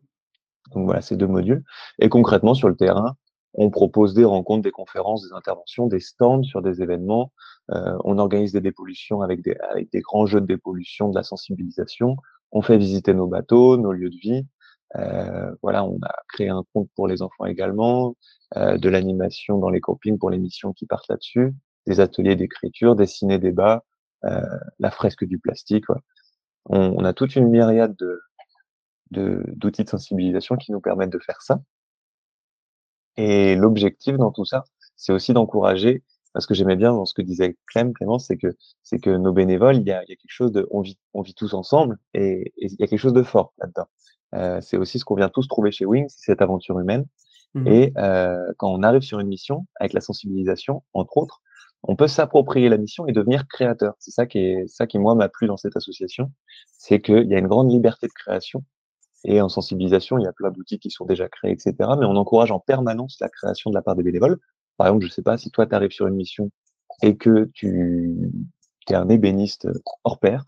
Donc 0.74 0.86
voilà, 0.86 1.02
ces 1.02 1.16
deux 1.16 1.28
modules. 1.28 1.64
Et 2.00 2.10
concrètement, 2.10 2.54
sur 2.54 2.70
le 2.70 2.76
terrain, 2.76 3.16
on 3.54 3.70
propose 3.70 4.14
des 4.14 4.26
rencontres, 4.26 4.64
des 4.64 4.72
conférences, 4.72 5.24
des 5.24 5.34
interventions, 5.34 5.88
des 5.88 6.00
stands 6.00 6.44
sur 6.44 6.62
des 6.62 6.82
événements. 6.82 7.32
Euh, 7.72 7.98
on 8.04 8.18
organise 8.18 8.52
des 8.52 8.62
dépollutions 8.62 9.22
avec 9.22 9.42
des, 9.42 9.56
avec 9.72 9.92
des 9.92 10.02
grands 10.02 10.26
jeux 10.26 10.42
de 10.42 10.46
dépollution, 10.46 11.10
de 11.10 11.16
la 11.16 11.24
sensibilisation. 11.24 12.18
On 12.52 12.62
fait 12.62 12.78
visiter 12.78 13.14
nos 13.14 13.28
bateaux, 13.28 13.78
nos 13.78 13.92
lieux 13.92 14.10
de 14.10 14.18
vie. 14.18 14.46
Euh, 14.98 15.52
voilà, 15.62 15.84
on 15.84 15.98
a 16.04 16.14
créé 16.30 16.50
un 16.50 16.64
compte 16.74 16.90
pour 16.96 17.08
les 17.08 17.22
enfants 17.22 17.46
également, 17.46 18.16
euh, 18.56 18.78
de 18.78 18.90
l'animation 18.90 19.58
dans 19.58 19.70
les 19.70 19.82
campings 19.82 20.18
pour 20.18 20.30
les 20.30 20.38
missions 20.38 20.74
qui 20.74 20.86
partent 20.86 21.08
là-dessus, 21.10 21.54
des 21.88 22.00
ateliers 22.00 22.36
d'écriture, 22.36 22.96
des 22.96 23.08
ciné-débats, 23.08 23.84
euh, 24.26 24.42
la 24.80 24.92
fresque 24.92 25.26
du 25.26 25.40
plastique. 25.40 25.86
On, 26.68 26.80
on, 26.98 27.04
a 27.04 27.14
toute 27.14 27.36
une 27.36 27.50
myriade 27.50 27.96
de 27.98 28.22
d'outils 29.12 29.82
de, 29.82 29.86
de 29.86 29.90
sensibilisation 29.90 30.56
qui 30.56 30.72
nous 30.72 30.82
permettent 30.82 31.12
de 31.12 31.20
faire 31.20 31.42
ça. 31.42 31.62
Et 33.18 33.56
l'objectif 33.56 34.18
dans 34.18 34.32
tout 34.32 34.46
ça, 34.46 34.64
c'est 34.96 35.14
aussi 35.14 35.34
d'encourager, 35.34 36.04
parce 36.34 36.46
que 36.46 36.54
j'aimais 36.54 36.76
bien 36.76 36.92
dans 36.92 37.06
ce 37.06 37.14
que 37.14 37.22
disait 37.22 37.58
Clem, 37.68 37.94
Clément, 37.94 38.20
c'est 38.20 38.38
que 38.38 38.56
c'est 38.84 39.00
que 39.00 39.10
nos 39.10 39.32
bénévoles, 39.32 39.78
il 39.78 39.88
y 39.88 39.92
a, 39.92 40.04
il 40.04 40.10
y 40.10 40.14
a 40.14 40.16
quelque 40.16 40.26
chose 40.28 40.52
de, 40.52 40.68
on 40.72 40.82
vit, 40.82 40.98
on 41.14 41.22
vit 41.22 41.34
tous 41.34 41.54
ensemble, 41.54 41.98
et, 42.14 42.54
et 42.58 42.68
il 42.68 42.76
y 42.80 42.84
a 42.84 42.88
quelque 42.88 43.00
chose 43.00 43.14
de 43.14 43.24
fort 43.24 43.54
là-dedans. 43.60 43.88
Euh, 44.34 44.60
c'est 44.60 44.76
aussi 44.76 45.00
ce 45.00 45.06
qu'on 45.06 45.16
vient 45.16 45.30
tous 45.30 45.48
trouver 45.48 45.72
chez 45.72 45.86
Wings, 45.86 46.10
cette 46.10 46.42
aventure 46.42 46.78
humaine. 46.80 47.06
Mmh. 47.54 47.68
Et 47.68 47.94
euh, 47.98 48.52
quand 48.58 48.70
on 48.70 48.84
arrive 48.84 49.02
sur 49.02 49.20
une 49.22 49.28
mission, 49.28 49.66
avec 49.80 49.94
la 49.94 50.02
sensibilisation, 50.02 50.84
entre 50.94 51.16
autres, 51.18 51.42
on 51.84 51.96
peut 51.96 52.08
s'approprier 52.08 52.68
la 52.68 52.78
mission 52.78 53.08
et 53.08 53.14
devenir 53.14 53.48
créateur. 53.48 53.94
C'est 54.00 54.12
ça 54.12 54.26
qui 54.26 54.40
est 54.40 54.68
ça 54.68 54.88
qui 54.88 55.00
moi 55.00 55.16
m'a 55.16 55.30
plu 55.30 55.48
dans 55.48 55.56
cette 55.56 55.78
association, 55.78 56.32
c'est 56.78 57.00
qu'il 57.00 57.28
y 57.28 57.36
a 57.36 57.38
une 57.38 57.48
grande 57.48 57.72
liberté 57.72 58.08
de 58.08 58.12
création. 58.12 58.66
Et 59.26 59.42
en 59.42 59.50
sensibilisation, 59.50 60.20
il 60.20 60.24
y 60.24 60.28
a 60.28 60.34
plein 60.34 60.52
d'outils 60.52 60.80
qui 60.80 60.92
sont 60.92 61.06
déjà 61.06 61.28
créés, 61.28 61.52
etc. 61.52 61.74
Mais 62.00 62.06
on 62.06 62.16
encourage 62.16 62.52
en 62.52 62.60
permanence 62.60 63.18
la 63.20 63.30
création 63.30 63.72
de 63.72 63.76
la 63.76 63.82
part 63.82 63.96
des 63.96 64.04
bénévoles. 64.04 64.40
Par 64.78 64.88
exemple, 64.88 65.06
je 65.06 65.12
sais 65.12 65.24
pas 65.24 65.38
si 65.38 65.50
toi 65.50 65.66
tu 65.66 65.74
arrives 65.74 65.92
sur 65.92 66.08
une 66.08 66.16
mission 66.16 66.52
et 67.02 67.18
que 67.18 67.50
tu 67.54 68.32
es 68.90 68.96
un 68.96 69.10
ébéniste 69.10 69.68
hors 70.04 70.20
pair, 70.20 70.46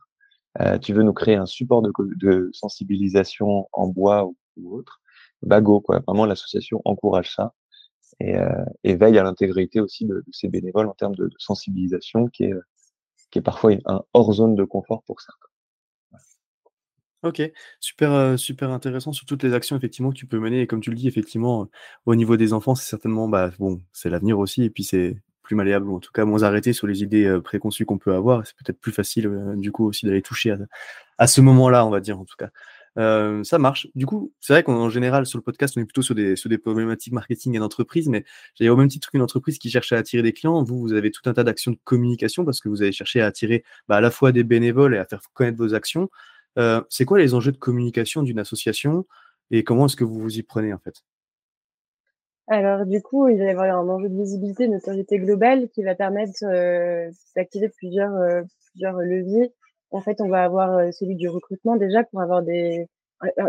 euh, 0.61 0.77
tu 0.77 0.93
veux 0.93 1.03
nous 1.03 1.13
créer 1.13 1.35
un 1.35 1.45
support 1.45 1.81
de, 1.81 2.49
sensibilisation 2.53 3.67
en 3.73 3.87
bois 3.87 4.29
ou, 4.57 4.75
autre, 4.75 5.01
Bago, 5.43 5.81
quoi. 5.81 5.99
Vraiment, 6.07 6.25
l'association 6.25 6.81
encourage 6.85 7.33
ça 7.33 7.53
et, 8.19 8.37
euh, 8.37 8.65
veille 8.83 9.17
à 9.19 9.23
l'intégrité 9.23 9.79
aussi 9.79 10.05
de, 10.05 10.23
ces 10.31 10.47
bénévoles 10.47 10.87
en 10.87 10.93
termes 10.93 11.15
de, 11.15 11.25
de, 11.25 11.35
sensibilisation 11.37 12.27
qui 12.27 12.45
est, 12.45 12.53
qui 13.31 13.39
est 13.39 13.41
parfois 13.41 13.73
un 13.85 14.01
hors 14.13 14.33
zone 14.33 14.55
de 14.55 14.63
confort 14.63 15.03
pour 15.03 15.21
certains. 15.21 15.46
Ok, 17.23 17.41
super, 17.79 18.11
euh, 18.11 18.37
super 18.37 18.69
intéressant 18.69 19.11
sur 19.11 19.25
toutes 19.25 19.41
les 19.41 19.53
actions 19.53 19.75
effectivement 19.75 20.11
que 20.11 20.15
tu 20.15 20.27
peux 20.27 20.37
mener. 20.39 20.61
Et 20.61 20.67
comme 20.67 20.81
tu 20.81 20.91
le 20.91 20.95
dis, 20.95 21.07
effectivement, 21.07 21.67
au 22.05 22.15
niveau 22.15 22.37
des 22.37 22.53
enfants, 22.53 22.75
c'est 22.75 22.87
certainement, 22.87 23.27
bah, 23.27 23.49
bon, 23.57 23.81
c'est 23.91 24.09
l'avenir 24.09 24.37
aussi. 24.37 24.63
Et 24.63 24.69
puis 24.69 24.83
c'est 24.83 25.17
plus 25.41 25.55
malléable, 25.55 25.87
ou 25.87 25.95
en 25.95 25.99
tout 25.99 26.11
cas 26.11 26.25
moins 26.25 26.43
arrêté 26.43 26.73
sur 26.73 26.85
les 26.87 27.01
idées 27.03 27.25
euh, 27.25 27.41
préconçues 27.41 27.85
qu'on 27.85 27.97
peut 27.97 28.13
avoir. 28.13 28.45
C'est 28.45 28.55
peut-être 28.57 28.79
plus 28.79 28.91
facile, 28.91 29.27
euh, 29.27 29.55
du 29.55 29.71
coup, 29.71 29.87
aussi 29.87 30.05
d'aller 30.05 30.21
toucher 30.21 30.55
à, 31.17 31.27
ce 31.27 31.41
moment-là, 31.41 31.85
on 31.87 31.89
va 31.89 32.01
dire, 32.01 32.19
en 32.19 32.25
tout 32.25 32.35
cas. 32.37 32.49
Ça 33.43 33.59
marche. 33.59 33.87
Du 33.95 34.05
coup, 34.07 34.33
c'est 34.39 34.53
vrai 34.53 34.63
qu'en 34.63 34.89
général, 34.89 35.25
sur 35.27 35.37
le 35.37 35.43
podcast, 35.43 35.75
on 35.77 35.81
est 35.81 35.85
plutôt 35.85 36.01
sur 36.01 36.15
des, 36.15 36.57
problématiques 36.57 37.13
marketing 37.13 37.55
et 37.55 37.59
d'entreprise, 37.59 38.09
mais 38.09 38.25
j'ai 38.55 38.69
au 38.69 38.75
même 38.75 38.87
titre 38.87 39.11
qu'une 39.11 39.21
entreprise 39.21 39.59
qui 39.59 39.69
cherche 39.69 39.91
à 39.93 39.97
attirer 39.97 40.23
des 40.23 40.33
clients. 40.33 40.63
Vous, 40.63 40.79
vous 40.79 40.93
avez 40.93 41.11
tout 41.11 41.21
un 41.29 41.33
tas 41.33 41.43
d'actions 41.43 41.71
de 41.71 41.77
communication 41.83 42.43
parce 42.43 42.59
que 42.59 42.69
vous 42.69 42.81
avez 42.81 42.91
cherché 42.91 43.21
à 43.21 43.27
attirer 43.27 43.63
bah, 43.87 43.97
à 43.97 44.01
la 44.01 44.09
fois 44.09 44.31
des 44.31 44.43
bénévoles 44.43 44.95
et 44.95 44.97
à 44.97 45.05
faire 45.05 45.21
connaître 45.33 45.57
vos 45.57 45.75
actions. 45.75 46.09
Euh, 46.57 46.81
c'est 46.89 47.05
quoi 47.05 47.19
les 47.19 47.33
enjeux 47.33 47.51
de 47.51 47.57
communication 47.57 48.23
d'une 48.23 48.39
association 48.39 49.05
et 49.51 49.63
comment 49.63 49.85
est-ce 49.85 49.95
que 49.95 50.03
vous 50.03 50.19
vous 50.19 50.37
y 50.37 50.43
prenez 50.43 50.73
en 50.73 50.79
fait? 50.79 50.95
Alors 52.47 52.85
du 52.85 53.01
coup, 53.01 53.27
il 53.27 53.37
va 53.37 53.45
y 53.45 53.49
avoir 53.49 53.77
un 53.77 53.89
enjeu 53.89 54.09
de 54.09 54.17
visibilité, 54.17 54.67
de 54.67 54.73
notoriété 54.73 55.19
globale 55.19 55.69
qui 55.69 55.83
va 55.83 55.95
permettre 55.95 56.43
euh, 56.43 57.09
d'activer 57.35 57.69
plusieurs, 57.69 58.13
euh, 58.15 58.41
plusieurs 58.71 58.97
leviers. 58.99 59.53
En 59.91 60.01
fait, 60.01 60.21
on 60.21 60.29
va 60.29 60.43
avoir 60.43 60.93
celui 60.93 61.15
du 61.15 61.29
recrutement 61.29 61.75
déjà 61.75 62.03
pour 62.03 62.21
avoir 62.21 62.41
des 62.41 62.87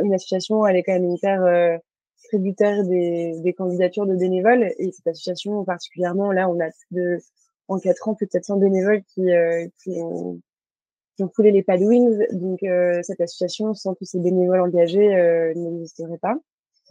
une 0.03 0.15
association, 0.15 0.67
elle 0.67 0.77
est 0.77 0.83
quand 0.83 0.95
même 0.95 1.11
hyper 1.11 1.79
tributaire 2.25 2.85
des, 2.85 3.39
des 3.43 3.53
candidatures 3.53 4.07
de 4.07 4.17
bénévoles 4.17 4.73
et 4.79 4.93
cette 4.93 5.09
association 5.09 5.63
particulièrement 5.65 6.33
là, 6.33 6.49
on 6.49 6.59
a 6.59 6.71
en 7.69 7.79
quatre 7.79 8.09
ans 8.09 8.15
plus 8.15 8.27
de 8.27 8.31
700 8.31 8.57
bénévoles 8.57 9.03
qui, 9.03 9.27
qui 9.83 10.01
ont 10.01 10.41
ont 11.23 11.29
foulé 11.29 11.51
les 11.51 11.63
Padwings. 11.63 12.27
Donc 12.33 12.61
cette 13.03 13.21
association, 13.21 13.75
sans 13.75 13.95
tous 13.95 14.05
ces 14.05 14.21
bénévoles 14.21 14.61
engagés, 14.61 15.09
n'existerait 15.55 16.19
pas. 16.19 16.39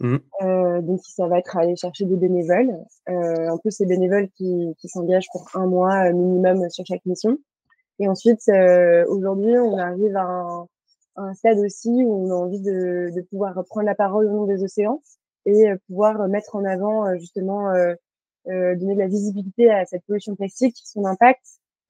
Mmh. 0.00 0.16
Euh, 0.42 0.80
donc 0.80 1.00
ça 1.02 1.26
va 1.26 1.38
être 1.38 1.56
aller 1.56 1.74
chercher 1.74 2.04
des 2.04 2.16
bénévoles, 2.16 2.72
euh, 3.08 3.48
un 3.48 3.58
peu 3.58 3.70
ces 3.70 3.84
bénévoles 3.84 4.28
qui, 4.30 4.74
qui 4.78 4.88
s'engagent 4.88 5.28
pour 5.32 5.48
un 5.54 5.66
mois 5.66 6.12
minimum 6.12 6.70
sur 6.70 6.86
chaque 6.86 7.04
mission. 7.04 7.36
Et 7.98 8.08
ensuite, 8.08 8.48
euh, 8.48 9.04
aujourd'hui, 9.08 9.58
on 9.58 9.76
arrive 9.76 10.16
à 10.16 10.22
un, 10.22 10.68
un, 11.16 11.34
stade 11.34 11.58
aussi 11.58 11.90
où 11.90 12.26
on 12.26 12.30
a 12.30 12.34
envie 12.34 12.60
de, 12.60 13.10
de, 13.12 13.20
pouvoir 13.22 13.54
prendre 13.64 13.86
la 13.86 13.96
parole 13.96 14.26
au 14.26 14.30
nom 14.30 14.46
des 14.46 14.62
océans 14.62 15.02
et 15.46 15.64
pouvoir 15.88 16.28
mettre 16.28 16.54
en 16.54 16.64
avant 16.64 17.16
justement 17.16 17.72
donner 18.44 18.94
de 18.94 18.98
la 18.98 19.08
visibilité 19.08 19.70
à 19.70 19.84
cette 19.86 20.04
pollution 20.04 20.36
plastique, 20.36 20.76
son 20.84 21.06
impact, 21.06 21.40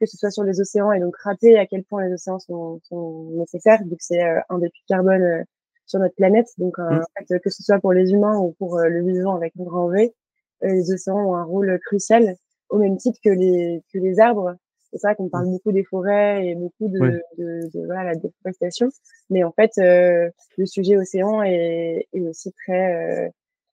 que 0.00 0.07
ce 0.07 0.17
soit 0.17 0.31
sur 0.31 0.45
les 0.45 0.61
océans 0.61 0.93
et 0.93 1.00
donc 1.00 1.17
rappeler 1.19 1.57
à 1.57 1.67
quel 1.67 1.85
point 1.85 2.07
les 2.07 2.12
océans 2.12 2.38
sont, 2.38 2.81
sont 2.85 3.31
nécessaires, 3.33 3.83
vu 3.85 3.97
que 3.97 4.05
c'est 4.05 4.23
un 4.23 4.59
des 4.59 4.69
puits 4.69 4.83
de 4.88 4.95
carbone 4.95 5.45
sur 5.88 5.99
notre 5.99 6.14
planète. 6.14 6.49
Donc, 6.59 6.78
euh, 6.78 6.83
mmh. 6.83 7.00
en 7.00 7.26
fait, 7.26 7.40
que 7.40 7.50
ce 7.50 7.62
soit 7.62 7.81
pour 7.81 7.93
les 7.93 8.12
humains 8.12 8.38
ou 8.38 8.52
pour 8.59 8.78
euh, 8.78 8.88
le 8.88 9.02
vivant 9.02 9.35
avec 9.35 9.55
un 9.59 9.64
grand 9.64 9.88
V, 9.88 10.14
euh, 10.62 10.69
les 10.69 10.93
océans 10.93 11.31
ont 11.31 11.35
un 11.35 11.45
rôle 11.45 11.78
crucial, 11.87 12.37
au 12.69 12.78
même 12.78 12.97
titre 12.99 13.19
que 13.25 13.31
les, 13.31 13.83
que 13.93 13.99
les 13.99 14.21
arbres. 14.21 14.55
C'est 14.93 15.02
vrai 15.02 15.17
qu'on 15.17 15.28
parle 15.28 15.47
mmh. 15.49 15.50
beaucoup 15.50 15.73
des 15.73 15.85
forêts 15.85 16.47
et 16.47 16.55
beaucoup 16.55 16.88
de, 16.88 17.23
de, 17.37 17.71
de, 17.75 17.87
voilà, 17.87 18.05
la 18.05 18.14
déforestation, 18.14 18.88
mais 19.28 19.45
en 19.45 19.52
fait, 19.52 19.73
le 19.76 20.64
sujet 20.64 20.97
océan 20.97 21.43
est, 21.43 22.09
est 22.14 22.21
aussi 22.23 22.52
très, 22.52 23.31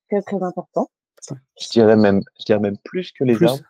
très, 0.10 0.22
très 0.22 0.44
important. 0.44 0.90
Je 1.58 1.70
dirais 1.70 1.96
même, 1.96 2.22
je 2.38 2.44
dirais 2.44 2.60
même 2.60 2.78
plus 2.84 3.14
que 3.14 3.24
les 3.24 3.42
arbres. 3.42 3.64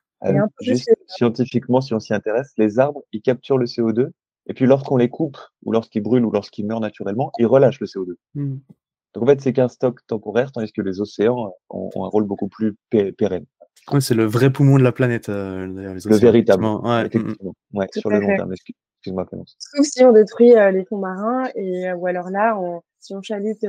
Juste 0.62 0.90
scientifiquement, 1.08 1.82
si 1.82 1.94
on 1.94 2.00
s'y 2.00 2.14
intéresse, 2.14 2.52
les 2.58 2.80
arbres, 2.80 3.04
ils 3.12 3.22
capturent 3.22 3.58
le 3.58 3.66
CO2 3.66 4.12
et 4.48 4.54
puis 4.54 4.66
lorsqu'on 4.66 4.98
les 4.98 5.10
coupe, 5.10 5.38
ou 5.64 5.72
lorsqu'ils 5.72 6.02
brûlent, 6.02 6.26
ou 6.26 6.32
lorsqu'ils 6.32 6.66
meurent 6.66 6.80
naturellement, 6.80 7.32
ils 7.40 7.48
relâchent 7.48 7.80
le 7.80 7.88
CO2. 7.88 8.16
Mmh. 8.36 8.58
Donc 9.14 9.24
en 9.24 9.26
fait, 9.28 9.42
c'est 9.42 9.54
qu'un 9.54 9.70
stock 9.70 10.00
temporaire, 10.08 10.52
tandis 10.52 10.72
que 10.72 10.82
les 10.82 11.02
océans 11.02 11.54
ont, 11.70 11.90
ont 11.96 12.06
un 12.06 12.10
rôle 12.10 12.26
beaucoup 12.26 12.48
plus 12.48 12.76
pérenne. 13.18 13.46
Ouais, 13.92 14.02
c'est 14.02 14.16
le 14.16 14.26
vrai 14.26 14.52
poumon 14.52 14.78
de 14.78 14.84
la 14.84 14.92
planète, 14.92 15.30
euh, 15.30 15.68
les 15.68 16.10
Le 16.10 16.16
véritable, 16.18 16.66
ouais. 16.66 17.04
Mmh, 17.04 17.06
effectivement. 17.06 17.54
Ouais, 17.74 17.88
sur 17.96 18.10
le 18.10 18.20
long 18.20 18.36
terme. 18.36 18.54
Excuse-moi. 18.54 19.28
Sauf 19.58 19.86
si 19.86 20.04
on 20.04 20.12
détruit 20.12 20.56
euh, 20.56 20.72
les 20.72 20.86
fonds 20.86 20.98
marins, 20.98 21.48
et, 21.56 21.90
euh, 21.90 21.96
ou 21.96 22.08
alors 22.08 22.30
là, 22.30 22.58
on, 22.60 22.82
si 23.00 23.14
on 23.14 23.22
chalute, 23.22 23.66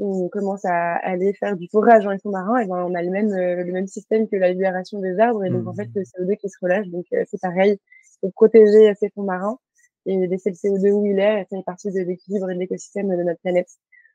euh, 0.00 0.04
on 0.04 0.28
commence 0.28 0.64
à 0.64 0.94
aller 0.96 1.32
faire 1.34 1.56
du 1.56 1.68
forage 1.68 2.04
dans 2.04 2.10
les 2.10 2.18
fonds 2.18 2.30
marins, 2.30 2.58
et 2.58 2.66
ben 2.66 2.84
on 2.88 2.94
a 2.94 3.02
le 3.02 3.10
même, 3.10 3.32
euh, 3.32 3.64
le 3.64 3.72
même 3.72 3.86
système 3.86 4.28
que 4.28 4.36
la 4.36 4.50
libération 4.52 5.00
des 5.00 5.18
arbres, 5.18 5.44
et 5.44 5.50
donc 5.50 5.66
en 5.66 5.74
fait, 5.74 5.86
mmh. 5.86 5.92
le 5.94 6.02
CO2 6.02 6.36
qui 6.36 6.48
se 6.48 6.58
relâche. 6.62 6.88
Donc 6.88 7.06
c'est 7.10 7.40
pareil, 7.40 7.78
pour 8.20 8.32
protéger 8.32 8.92
ces 8.98 9.10
fonds 9.10 9.24
marins 9.24 9.58
et 10.06 10.26
laisser 10.26 10.50
le 10.50 10.56
CO2 10.56 10.90
où 10.92 11.06
il 11.06 11.18
est, 11.18 11.46
ça 11.50 11.56
fait 11.56 11.62
partie 11.64 11.90
de 11.90 12.00
l'équilibre 12.00 12.50
et 12.50 12.54
de 12.54 12.60
l'écosystème 12.60 13.08
de 13.08 13.22
notre 13.22 13.40
planète. 13.40 13.68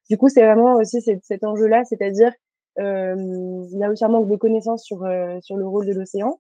Du 0.10 0.18
coup, 0.18 0.30
c'est 0.30 0.44
vraiment 0.44 0.76
aussi 0.76 1.02
cet, 1.02 1.24
cet 1.24 1.44
enjeu-là, 1.44 1.84
c'est-à-dire 1.86 2.32
euh, 2.80 3.16
il 3.72 3.78
y 3.78 3.84
a 3.84 3.90
aussi 3.90 4.04
un 4.04 4.10
manque 4.10 4.30
de 4.30 4.36
connaissances 4.36 4.84
sur 4.84 5.04
euh, 5.06 5.40
sur 5.42 5.58
le 5.58 5.66
rôle 5.68 5.86
de 5.86 5.94
l'océan, 5.94 6.40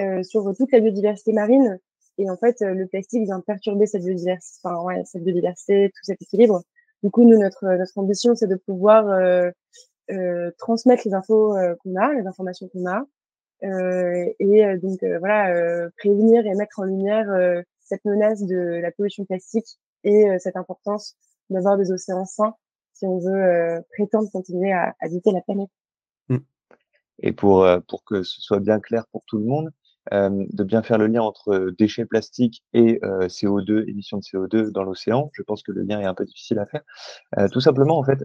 euh, 0.00 0.22
sur 0.22 0.52
toute 0.56 0.72
la 0.72 0.80
biodiversité 0.80 1.32
marine, 1.32 1.78
et 2.18 2.30
en 2.30 2.36
fait, 2.36 2.56
le 2.60 2.86
plastique 2.86 3.24
vient 3.24 3.40
perturber 3.40 3.86
cette 3.86 4.02
biodiversité, 4.02 4.60
enfin 4.64 4.82
ouais, 4.82 5.02
cette 5.04 5.22
biodiversité, 5.22 5.90
tout 5.90 6.02
cet 6.02 6.22
équilibre. 6.22 6.62
Du 7.06 7.12
coup, 7.12 7.22
nous, 7.22 7.38
notre 7.38 7.98
ambition, 7.98 8.34
c'est 8.34 8.48
de 8.48 8.56
pouvoir 8.56 9.06
euh, 9.06 9.48
euh, 10.10 10.50
transmettre 10.58 11.02
les 11.06 11.14
infos 11.14 11.54
qu'on 11.78 11.94
a, 11.94 12.12
les 12.14 12.26
informations 12.26 12.66
qu'on 12.66 12.84
a, 12.84 13.04
et 13.62 14.76
donc 14.82 15.04
voilà, 15.20 15.88
prévenir 15.98 16.44
et 16.44 16.54
mettre 16.56 16.80
en 16.80 16.82
lumière 16.82 17.62
cette 17.78 18.04
menace 18.04 18.42
de 18.42 18.80
la 18.82 18.90
pollution 18.90 19.24
plastique 19.24 19.78
et 20.02 20.26
cette 20.40 20.56
importance 20.56 21.16
d'avoir 21.48 21.78
des 21.78 21.92
océans 21.92 22.24
sains 22.24 22.56
si 22.92 23.06
on 23.06 23.20
veut 23.20 23.84
prétendre 23.90 24.28
continuer 24.32 24.72
à 24.72 24.96
habiter 24.98 25.30
la 25.30 25.42
planète. 25.42 25.70
Mmh. 26.28 26.38
Et 27.20 27.30
pour, 27.32 27.68
pour 27.88 28.02
que 28.02 28.24
ce 28.24 28.40
soit 28.40 28.58
bien 28.58 28.80
clair 28.80 29.06
pour 29.12 29.22
tout 29.28 29.38
le 29.38 29.44
monde, 29.44 29.70
de 30.12 30.64
bien 30.64 30.82
faire 30.82 30.98
le 30.98 31.06
lien 31.06 31.22
entre 31.22 31.72
déchets 31.78 32.06
plastiques 32.06 32.62
et 32.72 33.00
CO2, 33.02 33.88
émissions 33.88 34.18
de 34.18 34.22
CO2 34.22 34.70
dans 34.70 34.82
l'océan. 34.82 35.30
Je 35.32 35.42
pense 35.42 35.62
que 35.62 35.72
le 35.72 35.82
lien 35.82 36.00
est 36.00 36.04
un 36.04 36.14
peu 36.14 36.24
difficile 36.24 36.58
à 36.58 36.66
faire. 36.66 36.82
tout 37.50 37.60
simplement, 37.60 37.98
en 37.98 38.04
fait, 38.04 38.24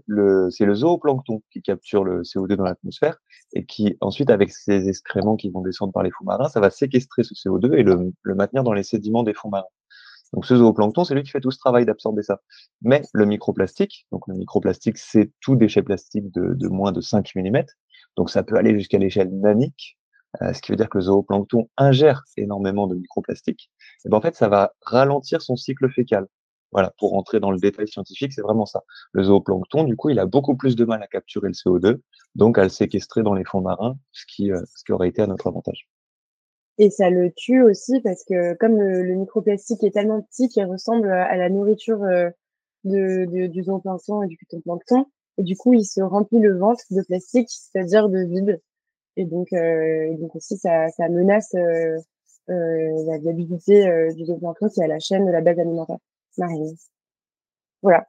c'est 0.51 0.65
le 0.65 0.75
zooplancton 0.75 1.41
qui 1.51 1.61
capture 1.61 2.03
le 2.03 2.21
CO2 2.21 2.55
dans 2.55 2.63
l'atmosphère 2.63 3.17
et 3.53 3.65
qui, 3.65 3.97
ensuite, 4.01 4.29
avec 4.29 4.51
ces 4.51 4.88
excréments 4.89 5.35
qui 5.35 5.50
vont 5.50 5.61
descendre 5.61 5.93
par 5.93 6.03
les 6.03 6.11
fonds 6.11 6.25
marins, 6.25 6.50
ça 6.50 6.59
va 6.59 6.69
séquestrer 6.69 7.23
ce 7.23 7.33
CO2 7.33 7.73
et 7.73 7.83
le, 7.83 8.13
le 8.21 8.35
maintenir 8.35 8.63
dans 8.63 8.73
les 8.73 8.83
sédiments 8.83 9.23
des 9.23 9.33
fonds 9.33 9.50
marins. 9.50 9.65
Donc 10.33 10.45
ce 10.45 10.55
zooplancton, 10.55 11.03
c'est 11.03 11.13
lui 11.13 11.23
qui 11.23 11.31
fait 11.31 11.41
tout 11.41 11.51
ce 11.51 11.59
travail 11.59 11.85
d'absorber 11.85 12.23
ça. 12.23 12.41
Mais 12.81 13.01
le 13.13 13.25
microplastique, 13.25 14.07
donc 14.11 14.27
le 14.27 14.35
microplastique, 14.35 14.97
c'est 14.97 15.31
tout 15.41 15.55
déchet 15.55 15.81
plastique 15.81 16.31
de, 16.31 16.53
de 16.53 16.67
moins 16.67 16.91
de 16.91 17.01
5 17.01 17.29
mm. 17.35 17.63
Donc 18.17 18.29
ça 18.29 18.43
peut 18.43 18.55
aller 18.55 18.73
jusqu'à 18.73 18.97
l'échelle 18.97 19.29
nanique, 19.39 19.97
euh, 20.41 20.53
ce 20.53 20.61
qui 20.61 20.71
veut 20.71 20.77
dire 20.77 20.89
que 20.89 20.97
le 20.97 21.03
zooplancton 21.05 21.69
ingère 21.77 22.23
énormément 22.38 22.88
de 22.88 22.95
microplastiques, 22.95 23.69
et 24.05 24.09
ben 24.09 24.17
en 24.17 24.21
fait, 24.21 24.35
ça 24.35 24.47
va 24.47 24.73
ralentir 24.81 25.41
son 25.41 25.55
cycle 25.55 25.89
fécal. 25.89 26.27
Voilà, 26.71 26.93
pour 26.97 27.11
rentrer 27.11 27.41
dans 27.41 27.51
le 27.51 27.59
détail 27.59 27.88
scientifique, 27.88 28.31
c'est 28.31 28.41
vraiment 28.41 28.65
ça. 28.65 28.83
Le 29.11 29.23
zooplancton, 29.23 29.83
du 29.83 29.97
coup, 29.97 30.09
il 30.09 30.19
a 30.19 30.25
beaucoup 30.25 30.55
plus 30.55 30.77
de 30.77 30.85
mal 30.85 31.03
à 31.03 31.07
capturer 31.07 31.50
le 31.50 31.53
CO2, 31.53 32.00
donc 32.35 32.57
à 32.57 32.63
le 32.63 32.69
séquestrer 32.69 33.23
dans 33.23 33.33
les 33.33 33.43
fonds 33.43 33.59
marins, 33.59 33.97
ce 34.13 34.25
qui, 34.25 34.51
euh, 34.51 34.61
ce 34.73 34.85
qui 34.85 34.93
aurait 34.93 35.09
été 35.09 35.21
à 35.21 35.27
notre 35.27 35.47
avantage. 35.47 35.89
Et 36.77 36.89
ça 36.89 37.09
le 37.09 37.31
tue 37.35 37.61
aussi 37.61 38.00
parce 38.00 38.23
que 38.23 38.55
comme 38.55 38.77
le, 38.77 39.15
microplastique 39.15 39.83
est 39.83 39.91
tellement 39.91 40.21
petit 40.21 40.47
qu'il 40.47 40.65
ressemble 40.65 41.11
à 41.11 41.35
la 41.35 41.50
nourriture 41.50 42.01
euh, 42.03 42.29
de, 42.85 43.25
du 43.47 43.63
zooplancton 43.63 44.23
et 44.23 44.27
du 44.27 44.38
phytoplancton, 44.38 45.05
et 45.38 45.43
du 45.43 45.55
coup, 45.55 45.73
il 45.73 45.85
se 45.85 46.01
remplit 46.01 46.39
le 46.39 46.57
ventre 46.57 46.83
de 46.91 47.01
plastique, 47.01 47.50
c'est-à-dire 47.50 48.09
de 48.09 48.19
vide. 48.19 48.61
Et 49.17 49.25
donc, 49.25 49.47
euh, 49.53 50.15
donc 50.17 50.35
aussi, 50.35 50.57
ça, 50.57 50.87
ça 50.89 51.09
menace 51.09 51.53
euh, 51.55 51.97
euh, 52.49 53.03
la 53.05 53.17
viabilité 53.17 53.87
euh, 53.87 54.11
du 54.13 54.25
zooplancton 54.25 54.69
qui 54.69 54.81
est 54.81 54.83
à 54.83 54.87
la 54.87 54.99
chaîne 54.99 55.25
de 55.25 55.31
la 55.31 55.41
base 55.41 55.59
alimentaire 55.59 55.97
marine. 56.37 56.75
Voilà, 57.81 58.07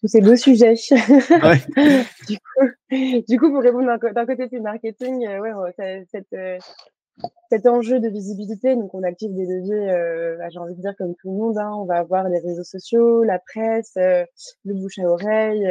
tous 0.00 0.08
ces 0.08 0.20
beaux 0.20 0.36
sujets. 0.36 0.74
Ouais. 0.90 1.60
du, 2.28 2.38
coup, 2.38 3.24
du 3.28 3.38
coup, 3.38 3.50
pour 3.50 3.62
répondre 3.62 3.86
d'un 3.86 4.26
côté 4.26 4.48
du 4.48 4.60
marketing, 4.60 5.26
euh, 5.26 5.40
ouais, 5.40 6.06
cette, 6.10 6.34
cet 7.50 7.66
enjeu 7.66 8.00
de 8.00 8.08
visibilité, 8.08 8.74
donc 8.74 8.94
on 8.94 9.02
active 9.02 9.34
des 9.34 9.46
leviers, 9.46 9.90
euh, 9.90 10.36
bah, 10.38 10.48
j'ai 10.50 10.58
envie 10.58 10.74
de 10.74 10.80
dire 10.80 10.96
comme 10.96 11.14
tout 11.14 11.30
le 11.30 11.36
monde, 11.36 11.58
hein, 11.58 11.72
on 11.76 11.84
va 11.84 11.98
avoir 11.98 12.28
les 12.28 12.40
réseaux 12.40 12.64
sociaux, 12.64 13.22
la 13.22 13.38
presse, 13.38 13.92
le 13.96 14.74
bouche 14.74 14.98
à 14.98 15.04
oreille, 15.04 15.64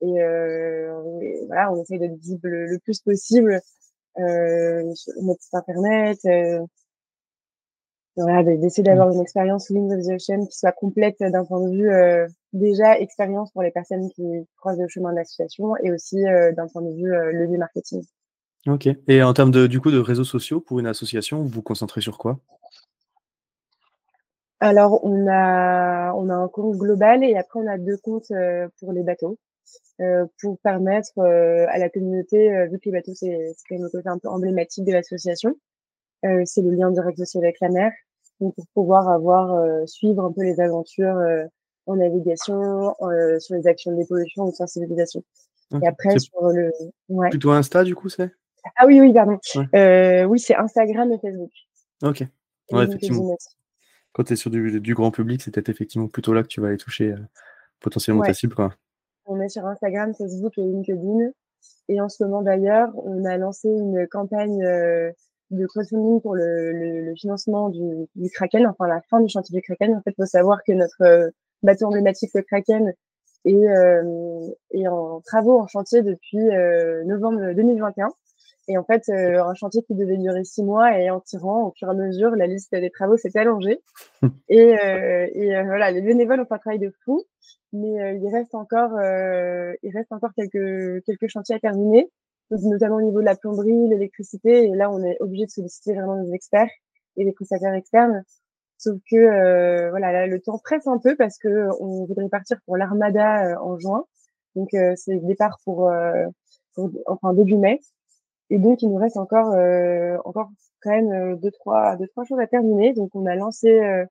et, 0.00 0.06
et, 0.06 1.46
voilà, 1.46 1.72
on 1.72 1.82
essaye 1.82 1.98
d'être 1.98 2.16
visible 2.16 2.48
le 2.48 2.78
plus 2.78 3.00
possible 3.00 3.52
euh, 3.54 3.60
notre 4.18 5.42
site 5.42 5.54
internet, 5.54 6.18
euh, 6.26 6.64
voilà, 8.22 8.42
d'essayer 8.42 8.82
d'avoir 8.82 9.10
une 9.10 9.20
expérience 9.20 9.70
Wings 9.70 9.92
of 9.92 10.04
the 10.04 10.10
Ocean 10.10 10.46
qui 10.46 10.58
soit 10.58 10.72
complète 10.72 11.18
d'un 11.20 11.44
point 11.44 11.60
de 11.60 11.70
vue 11.70 11.90
euh, 11.90 12.26
déjà 12.52 12.98
expérience 12.98 13.52
pour 13.52 13.62
les 13.62 13.70
personnes 13.70 14.10
qui 14.10 14.24
croisent 14.56 14.80
le 14.80 14.88
chemin 14.88 15.12
de 15.12 15.16
l'association 15.16 15.76
et 15.76 15.92
aussi 15.92 16.26
euh, 16.26 16.52
d'un 16.52 16.66
point 16.66 16.82
de 16.82 16.90
vue 16.90 17.14
euh, 17.14 17.30
levier 17.32 17.58
marketing. 17.58 18.04
Ok. 18.66 18.88
Et 19.06 19.22
en 19.22 19.32
termes 19.34 19.52
de, 19.52 19.68
du 19.68 19.80
coup 19.80 19.92
de 19.92 19.98
réseaux 19.98 20.24
sociaux 20.24 20.60
pour 20.60 20.80
une 20.80 20.86
association, 20.86 21.42
vous 21.42 21.48
vous 21.48 21.62
concentrez 21.62 22.00
sur 22.00 22.18
quoi? 22.18 22.40
Alors 24.60 25.04
on 25.04 25.28
a 25.28 26.12
on 26.14 26.28
a 26.28 26.34
un 26.34 26.48
compte 26.48 26.76
global 26.76 27.22
et 27.22 27.36
après 27.36 27.60
on 27.60 27.68
a 27.68 27.78
deux 27.78 27.96
comptes 27.98 28.32
pour 28.80 28.92
les 28.92 29.04
bateaux. 29.04 29.38
Euh, 30.00 30.26
pour 30.40 30.60
permettre 30.60 31.18
euh, 31.18 31.66
à 31.70 31.78
la 31.78 31.88
communauté, 31.88 32.54
euh, 32.54 32.66
vu 32.66 32.78
que 32.78 32.84
les 32.84 32.92
bateaux, 32.92 33.14
c'est 33.14 33.52
quand 33.68 33.74
même 33.74 33.82
le 33.82 33.90
côté 33.90 34.08
un 34.08 34.18
peu 34.18 34.28
emblématique 34.28 34.84
de 34.84 34.92
l'association, 34.92 35.56
c'est 36.22 36.62
le 36.62 36.70
lien 36.70 36.90
direct 36.90 37.18
aussi 37.18 37.38
avec 37.38 37.56
la 37.60 37.68
mer, 37.68 37.92
donc 38.40 38.54
pour 38.54 38.66
pouvoir 38.74 39.08
avoir, 39.08 39.88
suivre 39.88 40.24
un 40.24 40.32
peu 40.32 40.42
les 40.42 40.60
aventures 40.60 41.16
en 41.86 41.96
navigation, 41.96 42.94
sur 43.38 43.54
les 43.54 43.66
actions 43.68 43.92
de 43.92 43.98
dépollution 43.98 44.44
ou 44.44 44.50
de 44.50 44.56
sensibilisation. 44.56 45.22
Et 45.80 45.86
après, 45.86 46.18
sur 46.18 46.40
le. 46.48 46.72
Ouais. 47.08 47.30
Plutôt 47.30 47.52
Insta, 47.52 47.84
du 47.84 47.94
coup, 47.94 48.08
c'est? 48.08 48.32
Ah 48.76 48.86
oui, 48.86 49.00
oui, 49.00 49.12
pardon. 49.12 49.38
Oui, 50.28 50.40
c'est 50.40 50.56
Instagram 50.56 51.12
et 51.12 51.18
Facebook. 51.18 51.52
Ok. 52.02 52.24
Ouais, 52.72 52.84
effectivement. 52.84 53.36
Quand 54.12 54.24
tu 54.24 54.32
es 54.32 54.36
sur 54.36 54.50
du, 54.50 54.80
du, 54.80 54.94
grand 54.94 55.12
public, 55.12 55.40
c'est 55.40 55.52
peut-être 55.52 55.68
effectivement 55.68 56.08
plutôt 56.08 56.32
là 56.32 56.42
que 56.42 56.48
tu 56.48 56.60
vas 56.60 56.68
aller 56.68 56.78
toucher 56.78 57.14
potentiellement 57.78 58.24
ta 58.24 58.34
cible. 58.34 58.56
Quoi. 58.56 58.72
On 59.30 59.40
est 59.40 59.50
sur 59.50 59.66
Instagram, 59.66 60.14
Facebook 60.14 60.56
et 60.56 60.62
LinkedIn. 60.62 61.30
Et 61.90 62.00
en 62.00 62.08
ce 62.08 62.24
moment 62.24 62.40
d'ailleurs, 62.40 62.90
on 63.04 63.26
a 63.26 63.36
lancé 63.36 63.68
une 63.68 64.06
campagne 64.08 64.62
euh, 64.64 65.10
de 65.50 65.66
crowdfunding 65.66 66.22
pour 66.22 66.34
le, 66.34 67.12
financement 67.14 67.68
du, 67.68 68.08
Kraken, 68.32 68.66
enfin 68.66 68.88
la 68.88 69.02
fin 69.10 69.20
du 69.20 69.28
chantier 69.28 69.54
du 69.54 69.62
Kraken. 69.62 69.94
En 69.96 70.00
fait, 70.00 70.12
il 70.12 70.22
faut 70.22 70.26
savoir 70.26 70.62
que 70.64 70.72
notre 70.72 71.02
euh, 71.02 71.28
bateau 71.62 71.86
emblématique, 71.86 72.30
le 72.34 72.40
Kraken, 72.40 72.94
est, 73.44 73.54
euh, 73.54 74.48
est 74.72 74.88
en 74.88 75.20
travaux 75.20 75.60
en 75.60 75.66
chantier 75.66 76.02
depuis 76.02 76.44
novembre 77.04 77.52
2021. 77.54 78.08
Et 78.68 78.76
en 78.76 78.84
fait, 78.84 79.08
euh, 79.08 79.42
un 79.42 79.54
chantier 79.54 79.82
qui 79.82 79.94
devait 79.94 80.18
durer 80.18 80.44
six 80.44 80.62
mois 80.62 80.98
et 80.98 81.10
en 81.10 81.20
tirant 81.20 81.68
au 81.68 81.72
fur 81.76 81.88
et 81.88 81.90
à 81.90 81.94
mesure, 81.94 82.30
la 82.36 82.46
liste 82.46 82.74
des 82.74 82.90
travaux 82.90 83.16
s'est 83.16 83.36
allongée. 83.36 83.80
et, 84.48 84.76
et 85.34 85.62
voilà, 85.64 85.90
les 85.90 86.02
bénévoles 86.02 86.40
ont 86.40 86.46
fait 86.46 86.54
un 86.54 86.58
travail 86.58 86.78
de 86.78 86.92
fou 87.04 87.24
mais 87.72 88.00
euh, 88.00 88.12
il 88.14 88.28
reste 88.34 88.54
encore, 88.54 88.96
euh, 88.96 89.72
il 89.82 89.94
reste 89.94 90.12
encore 90.12 90.32
quelques 90.34 91.04
quelques 91.04 91.28
chantiers 91.28 91.56
à 91.56 91.58
terminer, 91.58 92.10
notamment 92.50 92.96
au 92.96 93.02
niveau 93.02 93.20
de 93.20 93.24
la 93.24 93.36
plomberie, 93.36 93.88
l'électricité. 93.88 94.64
Et 94.64 94.74
là, 94.74 94.90
on 94.90 95.02
est 95.02 95.16
obligé 95.20 95.46
de 95.46 95.50
solliciter 95.50 95.94
vraiment 95.94 96.22
des 96.22 96.32
experts 96.32 96.70
et 97.16 97.24
des 97.24 97.32
prestataires 97.32 97.74
externes. 97.74 98.24
Sauf 98.78 98.98
que 99.10 99.16
euh, 99.16 99.90
voilà, 99.90 100.12
là, 100.12 100.26
le 100.26 100.40
temps 100.40 100.58
presse 100.58 100.86
un 100.86 100.98
peu 100.98 101.16
parce 101.16 101.38
que 101.38 101.68
on 101.80 102.06
voudrait 102.06 102.28
partir 102.28 102.58
pour 102.64 102.76
l'Armada 102.76 103.60
en 103.62 103.78
juin. 103.78 104.04
Donc 104.56 104.70
c'est 104.70 105.14
le 105.14 105.26
départ 105.26 105.58
pour, 105.64 105.90
pour, 106.74 106.90
enfin 107.06 107.34
début 107.34 107.56
mai. 107.56 107.80
Et 108.50 108.58
donc 108.58 108.82
il 108.82 108.88
nous 108.90 108.96
reste 108.96 109.16
encore 109.16 109.54
encore 110.24 110.50
quand 110.82 110.90
même 110.90 111.36
deux 111.36 111.50
trois 111.50 111.96
deux 111.96 112.08
trois 112.08 112.24
choses 112.24 112.40
à 112.40 112.46
terminer. 112.46 112.92
Donc 112.94 113.10
on 113.14 113.26
a 113.26 113.34
lancé 113.34 114.06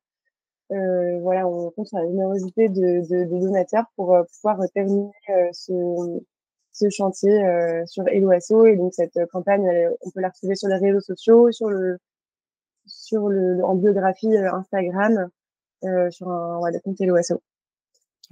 euh, 0.71 1.19
voilà, 1.21 1.47
on 1.47 1.71
compte 1.71 1.87
sur 1.87 1.97
la 1.97 2.05
générosité 2.05 2.67
de, 2.67 3.07
de, 3.07 3.23
de 3.23 3.39
donateurs 3.39 3.85
pour 3.95 4.13
euh, 4.13 4.23
pouvoir 4.23 4.59
terminer 4.73 5.11
euh, 5.29 5.47
ce, 5.53 5.73
ce, 6.73 6.89
chantier 6.89 7.45
euh, 7.45 7.85
sur 7.85 8.07
Eloasso. 8.07 8.65
Et 8.65 8.75
donc 8.75 8.93
cette 8.93 9.17
campagne, 9.31 9.65
on 10.01 10.11
peut 10.11 10.19
la 10.19 10.29
retrouver 10.29 10.55
sur 10.55 10.67
les 10.67 10.77
réseaux 10.77 10.99
sociaux, 10.99 11.51
sur 11.51 11.69
le, 11.69 11.97
sur 12.85 13.29
le, 13.29 13.63
en 13.63 13.75
biographie 13.75 14.35
Instagram, 14.35 15.29
sur 16.09 16.29
un 16.29 16.59
ouais, 16.59 16.71
le 16.71 16.79
compte 16.79 16.99
Eloasso. 16.99 17.41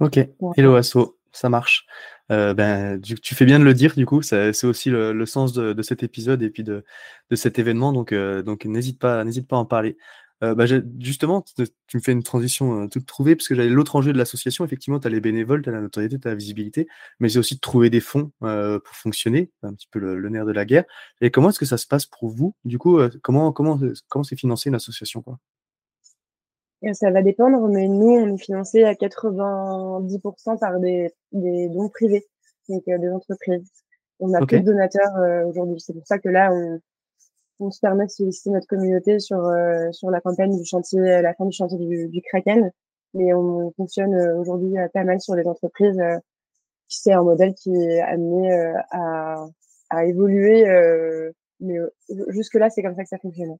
Ok, 0.00 0.18
Eloasso, 0.56 1.16
ça 1.32 1.48
marche. 1.48 1.86
Euh, 2.32 2.54
ben, 2.54 3.00
tu, 3.00 3.14
tu, 3.16 3.34
fais 3.34 3.44
bien 3.44 3.58
de 3.58 3.64
le 3.64 3.74
dire, 3.74 3.94
du 3.94 4.04
coup, 4.06 4.22
c'est 4.22 4.64
aussi 4.64 4.90
le, 4.90 5.12
le 5.12 5.26
sens 5.26 5.52
de, 5.52 5.72
de, 5.72 5.82
cet 5.82 6.02
épisode 6.02 6.42
et 6.42 6.50
puis 6.50 6.64
de, 6.64 6.84
de 7.30 7.36
cet 7.36 7.58
événement, 7.58 7.92
donc, 7.92 8.12
euh, 8.12 8.42
donc 8.42 8.64
n'hésite 8.64 8.98
pas, 8.98 9.22
n'hésite 9.24 9.46
pas 9.46 9.56
à 9.56 9.60
en 9.60 9.64
parler. 9.64 9.96
Euh, 10.44 10.54
bah, 10.54 10.66
justement, 10.98 11.42
tu 11.86 11.96
me 11.96 12.02
fais 12.02 12.12
une 12.12 12.22
transition 12.22 12.84
euh, 12.84 12.88
toute 12.88 13.06
trouvée, 13.06 13.36
parce 13.36 13.48
que 13.48 13.54
j'avais 13.54 13.70
l'autre 13.70 13.96
enjeu 13.96 14.12
de 14.12 14.18
l'association. 14.18 14.64
Effectivement, 14.64 15.00
tu 15.00 15.06
as 15.06 15.10
les 15.10 15.20
bénévoles, 15.20 15.62
tu 15.62 15.70
as 15.70 15.72
la 15.72 15.80
notoriété, 15.80 16.18
tu 16.18 16.28
as 16.28 16.32
la 16.32 16.36
visibilité, 16.36 16.88
mais 17.20 17.28
c'est 17.30 17.38
aussi 17.38 17.54
de 17.54 17.60
trouver 17.60 17.88
des 17.90 18.00
fonds 18.00 18.32
euh, 18.42 18.78
pour 18.78 18.94
fonctionner, 18.96 19.50
un 19.62 19.72
petit 19.74 19.88
peu 19.90 19.98
le, 19.98 20.28
nerf 20.28 20.44
de 20.44 20.52
la 20.52 20.64
guerre. 20.66 20.84
Et 21.20 21.30
comment 21.30 21.50
est-ce 21.50 21.58
que 21.58 21.64
ça 21.64 21.78
se 21.78 21.86
passe 21.86 22.06
pour 22.06 22.28
vous 22.28 22.54
Du 22.64 22.78
coup, 22.78 23.00
comment 23.22 23.52
comment 23.52 23.80
comment 24.08 24.24
c'est 24.24 24.36
financé 24.36 24.68
une 24.68 24.74
association 24.74 25.22
quoi? 25.22 25.38
Ça 26.94 27.10
va 27.10 27.22
dépendre, 27.22 27.68
mais 27.68 27.88
nous, 27.88 28.10
on 28.10 28.34
est 28.34 28.38
financé 28.38 28.84
à 28.84 28.94
90% 28.94 30.58
par 30.58 30.78
des, 30.80 31.10
des 31.32 31.68
dons 31.68 31.88
privés, 31.88 32.26
donc 32.68 32.84
des 32.86 33.10
entreprises. 33.10 33.68
On 34.20 34.32
a 34.34 34.44
plus 34.46 34.60
de 34.60 34.64
donateurs 34.64 35.46
aujourd'hui. 35.48 35.80
C'est 35.80 35.92
pour 35.92 36.06
ça 36.06 36.18
que 36.18 36.28
là, 36.28 36.50
on, 36.52 36.80
on 37.60 37.70
se 37.70 37.80
permet 37.80 38.06
de 38.06 38.10
solliciter 38.10 38.50
notre 38.50 38.66
communauté 38.66 39.18
sur 39.18 39.46
euh, 39.46 39.90
sur 39.92 40.10
la 40.10 40.20
campagne 40.20 40.56
du 40.56 40.64
chantier, 40.64 41.00
la 41.00 41.34
fin 41.34 41.46
du 41.46 41.52
chantier 41.52 41.78
du, 41.78 42.08
du 42.08 42.22
Kraken. 42.22 42.70
Mais 43.14 43.32
on 43.32 43.72
fonctionne 43.76 44.14
euh, 44.14 44.36
aujourd'hui 44.36 44.74
pas 44.92 45.04
mal 45.04 45.20
sur 45.20 45.34
les 45.34 45.46
entreprises. 45.46 45.98
Euh, 45.98 46.18
c'est 46.88 47.12
un 47.12 47.22
modèle 47.22 47.54
qui 47.54 47.74
est 47.74 48.00
amené 48.00 48.54
à, 48.92 49.44
à 49.90 50.04
évoluer, 50.04 50.64
mais 51.58 51.78
jusque 52.28 52.54
là, 52.54 52.70
c'est 52.70 52.80
comme 52.80 52.94
ça 52.94 53.02
que 53.02 53.08
ça 53.08 53.18
fonctionne. 53.18 53.56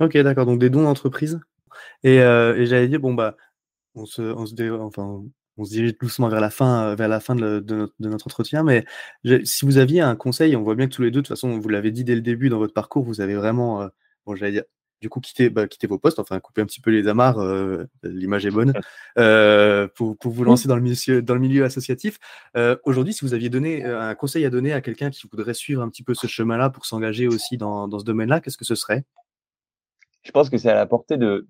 Ok, 0.00 0.18
d'accord. 0.18 0.46
Donc 0.46 0.58
des 0.58 0.68
dons 0.68 0.82
d'entreprise. 0.82 1.38
Et, 2.04 2.16
et 2.16 2.66
j'allais 2.66 2.88
dire 2.88 3.00
bon 3.00 3.14
bah 3.14 3.36
on 3.94 4.06
se, 4.06 4.22
on 4.22 4.46
se 4.46 4.54
enfin 4.80 5.22
on 5.58 5.64
se 5.64 5.70
dirige 5.70 5.96
doucement 5.98 6.28
vers 6.28 6.40
la 6.40 6.50
fin, 6.50 6.94
vers 6.94 7.08
la 7.08 7.20
fin 7.20 7.34
de, 7.34 7.40
notre, 7.40 7.94
de 7.98 8.08
notre, 8.08 8.26
entretien. 8.26 8.62
Mais 8.62 8.84
si 9.44 9.64
vous 9.64 9.78
aviez 9.78 10.02
un 10.02 10.14
conseil, 10.14 10.54
on 10.54 10.62
voit 10.62 10.74
bien 10.74 10.86
que 10.86 10.94
tous 10.94 11.02
les 11.02 11.10
deux, 11.10 11.22
de 11.22 11.26
toute 11.26 11.28
façon, 11.28 11.58
vous 11.58 11.68
l'avez 11.70 11.90
dit 11.90 12.04
dès 12.04 12.14
le 12.14 12.20
début 12.20 12.50
dans 12.50 12.58
votre 12.58 12.74
parcours, 12.74 13.04
vous 13.04 13.22
avez 13.22 13.34
vraiment, 13.36 13.88
bon, 14.26 14.36
j'allais 14.36 14.52
dire, 14.52 14.64
du 15.00 15.08
coup, 15.10 15.20
quitter, 15.20 15.50
bah, 15.50 15.68
quitter 15.68 15.86
vos 15.86 15.98
postes, 15.98 16.18
enfin, 16.18 16.40
couper 16.40 16.62
un 16.62 16.66
petit 16.66 16.80
peu 16.80 16.90
les 16.90 17.06
amarres, 17.06 17.38
euh, 17.38 17.84
l'image 18.02 18.46
est 18.46 18.50
bonne, 18.50 18.72
euh, 19.18 19.88
pour, 19.94 20.16
pour, 20.16 20.32
vous 20.32 20.44
lancer 20.44 20.68
dans 20.68 20.76
le 20.76 20.82
milieu, 20.82 21.22
dans 21.22 21.34
le 21.34 21.40
milieu 21.40 21.64
associatif. 21.64 22.18
Euh, 22.56 22.76
Aujourd'hui, 22.84 23.12
si 23.12 23.24
vous 23.24 23.34
aviez 23.34 23.50
donné 23.50 23.84
un 23.84 24.14
conseil 24.14 24.44
à 24.44 24.50
donner 24.50 24.72
à 24.72 24.80
quelqu'un 24.80 25.10
qui 25.10 25.28
voudrait 25.30 25.54
suivre 25.54 25.82
un 25.82 25.88
petit 25.88 26.02
peu 26.02 26.14
ce 26.14 26.26
chemin-là 26.26 26.70
pour 26.70 26.86
s'engager 26.86 27.28
aussi 27.28 27.56
dans, 27.56 27.88
dans 27.88 27.98
ce 27.98 28.04
domaine-là, 28.04 28.40
qu'est-ce 28.40 28.56
que 28.56 28.64
ce 28.64 28.74
serait? 28.74 29.04
Je 30.26 30.32
pense 30.32 30.50
que 30.50 30.58
c'est 30.58 30.70
à 30.70 30.74
la 30.74 30.86
portée 30.86 31.18
de, 31.18 31.46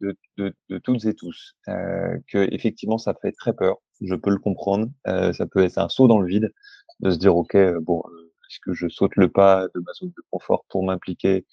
toutes 0.85 1.05
et 1.07 1.15
tous, 1.15 1.57
euh, 1.69 2.19
que 2.29 2.47
effectivement, 2.53 2.99
ça 2.99 3.15
fait 3.15 3.33
très 3.33 3.55
peur. 3.55 3.79
Je 4.03 4.15
peux 4.15 4.29
le 4.29 4.39
comprendre. 4.39 4.89
Euh, 5.07 5.33
ça 5.33 5.47
peut 5.47 5.65
être 5.65 5.79
un 5.79 5.89
saut 5.89 6.09
dans 6.09 6.21
le 6.21 6.29
vide 6.29 6.53
de 7.01 7.11
se 7.11 7.17
dire, 7.17 7.35
ok, 7.35 7.57
bon, 7.81 8.03
est-ce 8.51 8.61
que 8.61 8.75
je 8.75 8.89
saute 8.89 9.17
le 9.17 9.31
pas 9.31 9.67
de 9.75 9.81
ma 9.81 9.95
zone 9.95 10.11
de 10.11 10.23
confort 10.31 10.67
pour 10.69 10.85
m'impliquer 10.85 11.47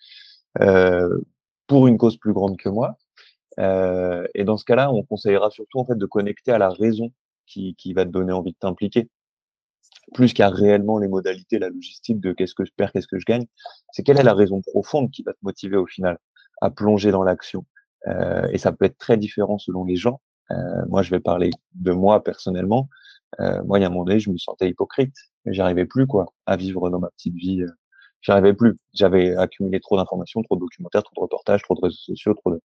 euh, 0.60 1.18
pour 1.68 1.88
une 1.88 1.98
cause 1.98 2.18
plus 2.18 2.34
grande 2.34 2.58
que 2.58 2.68
moi? 2.68 2.98
Euh, 3.58 4.28
et 4.36 4.44
dans 4.44 4.58
ce 4.58 4.66
cas-là, 4.66 4.92
on 4.92 5.04
conseillera 5.04 5.50
surtout 5.50 5.80
en 5.80 5.86
fait 5.86 5.98
de 5.98 6.06
connecter 6.06 6.52
à 6.52 6.58
la 6.58 6.72
raison 6.72 7.14
qui 7.46 7.94
va 7.96 8.04
te 8.04 8.10
donner 8.10 8.34
envie 8.34 8.52
de 8.52 8.58
t'impliquer, 8.58 9.10
plus 10.14 10.34
qu'à 10.34 10.50
réellement 10.50 10.98
les 10.98 11.08
modalités, 11.08 11.58
la 11.60 11.70
logistique 11.70 12.20
de 12.20 12.34
qu'est-ce 12.34 12.56
que 12.56 12.66
je 12.66 12.72
perds, 12.76 12.92
qu'est-ce 12.92 13.08
que 13.08 13.20
je 13.20 13.26
gagne. 13.26 13.46
C'est 13.94 14.04
quelle 14.04 14.20
est 14.20 14.24
la 14.24 14.34
raison 14.34 14.62
profonde 14.62 15.10
qui 15.12 15.24
va 15.24 15.32
te 15.32 15.40
motiver 15.42 15.78
au 15.78 15.86
final? 15.86 16.18
À 16.64 16.70
plonger 16.70 17.12
dans 17.12 17.24
l'action. 17.24 17.66
Euh, 18.08 18.48
et 18.52 18.58
ça 18.58 18.72
peut 18.72 18.86
être 18.86 18.98
très 18.98 19.18
différent 19.18 19.58
selon 19.58 19.84
les 19.84 19.98
gens. 19.98 20.22
Euh, 20.52 20.56
moi, 20.88 21.04
je 21.04 21.12
vais 21.12 21.20
parler 21.20 21.52
de 21.76 21.92
moi 21.92 22.24
personnellement. 22.24 22.90
Euh, 23.42 23.62
moi, 23.66 23.80
il 23.80 23.82
y 23.82 23.86
a 23.86 23.88
un 23.88 23.92
moment 23.92 24.06
donné, 24.06 24.20
je 24.20 24.30
me 24.30 24.38
sentais 24.38 24.70
hypocrite. 24.70 25.14
J'arrivais 25.46 25.86
plus 25.86 26.08
quoi 26.08 26.34
à 26.46 26.56
vivre 26.56 26.90
dans 26.90 27.00
ma 27.00 27.10
petite 27.10 27.36
vie 27.36 27.64
j'arrivais 28.22 28.54
plus. 28.54 28.78
J'avais 28.94 29.36
accumulé 29.36 29.82
trop 29.82 29.98
d'informations, 29.98 30.42
trop 30.44 30.56
de 30.56 30.62
documentaires, 30.62 31.04
trop 31.04 31.14
de 31.16 31.20
reportages, 31.20 31.62
trop 31.64 31.76
de 31.76 31.82
réseaux 31.82 31.98
sociaux, 31.98 32.34
trop 32.34 32.52
de 32.52 32.62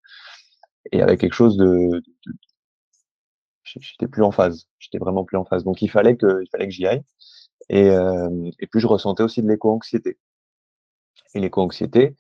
et 0.91 1.01
avec 1.01 1.21
quelque 1.21 1.33
chose 1.33 1.55
de, 1.55 2.03
de, 2.25 2.33
j'étais 3.63 4.07
plus 4.07 4.23
en 4.23 4.31
phase. 4.31 4.67
J'étais 4.79 4.97
vraiment 4.97 5.23
plus 5.23 5.37
en 5.37 5.45
phase. 5.45 5.63
Donc 5.63 5.81
il 5.81 5.89
fallait 5.89 6.17
que 6.17 6.41
il 6.43 6.49
fallait 6.51 6.65
que 6.65 6.73
j'y 6.73 6.85
aille. 6.85 7.03
Et 7.69 7.87
et 7.87 8.67
puis 8.67 8.81
je 8.81 8.87
ressentais 8.87 9.23
aussi 9.23 9.41
de 9.41 9.47
l'éco-anxiété. 9.47 10.17
Et 11.33 11.39
l'éco-anxiété, 11.39 12.17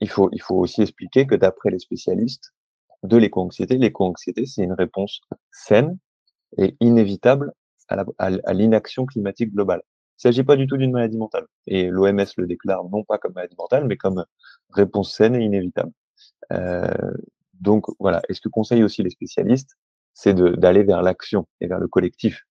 il 0.00 0.08
faut 0.08 0.28
il 0.32 0.42
faut 0.42 0.56
aussi 0.56 0.82
expliquer 0.82 1.26
que 1.26 1.34
d'après 1.34 1.70
les 1.70 1.78
spécialistes 1.78 2.54
de 3.02 3.16
l'éco-anxiété, 3.16 3.78
l'éco-anxiété 3.78 4.46
c'est 4.46 4.62
une 4.62 4.72
réponse 4.72 5.20
saine 5.50 5.98
et 6.56 6.76
inévitable 6.80 7.52
à 7.88 8.52
l'inaction 8.52 9.06
climatique 9.06 9.52
globale. 9.52 9.82
Il 10.18 10.26
ne 10.26 10.32
s'agit 10.32 10.44
pas 10.44 10.56
du 10.56 10.66
tout 10.66 10.76
d'une 10.76 10.90
maladie 10.90 11.16
mentale. 11.16 11.46
Et 11.66 11.86
l'OMS 11.86 12.26
le 12.36 12.46
déclare 12.46 12.84
non 12.90 13.04
pas 13.04 13.18
comme 13.18 13.32
maladie 13.34 13.54
mentale, 13.56 13.86
mais 13.86 13.96
comme 13.96 14.24
réponse 14.70 15.14
saine 15.14 15.36
et 15.36 15.44
inévitable. 15.44 15.92
Euh, 16.52 17.12
donc 17.54 17.86
voilà, 17.98 18.22
et 18.28 18.34
ce 18.34 18.40
que 18.40 18.48
conseillent 18.48 18.82
aussi 18.82 19.02
les 19.02 19.10
spécialistes, 19.10 19.76
c'est 20.14 20.34
d'aller 20.34 20.82
vers 20.82 21.02
l'action 21.02 21.46
et 21.60 21.68
vers 21.68 21.78
le 21.78 21.88
collectif. 21.88 22.42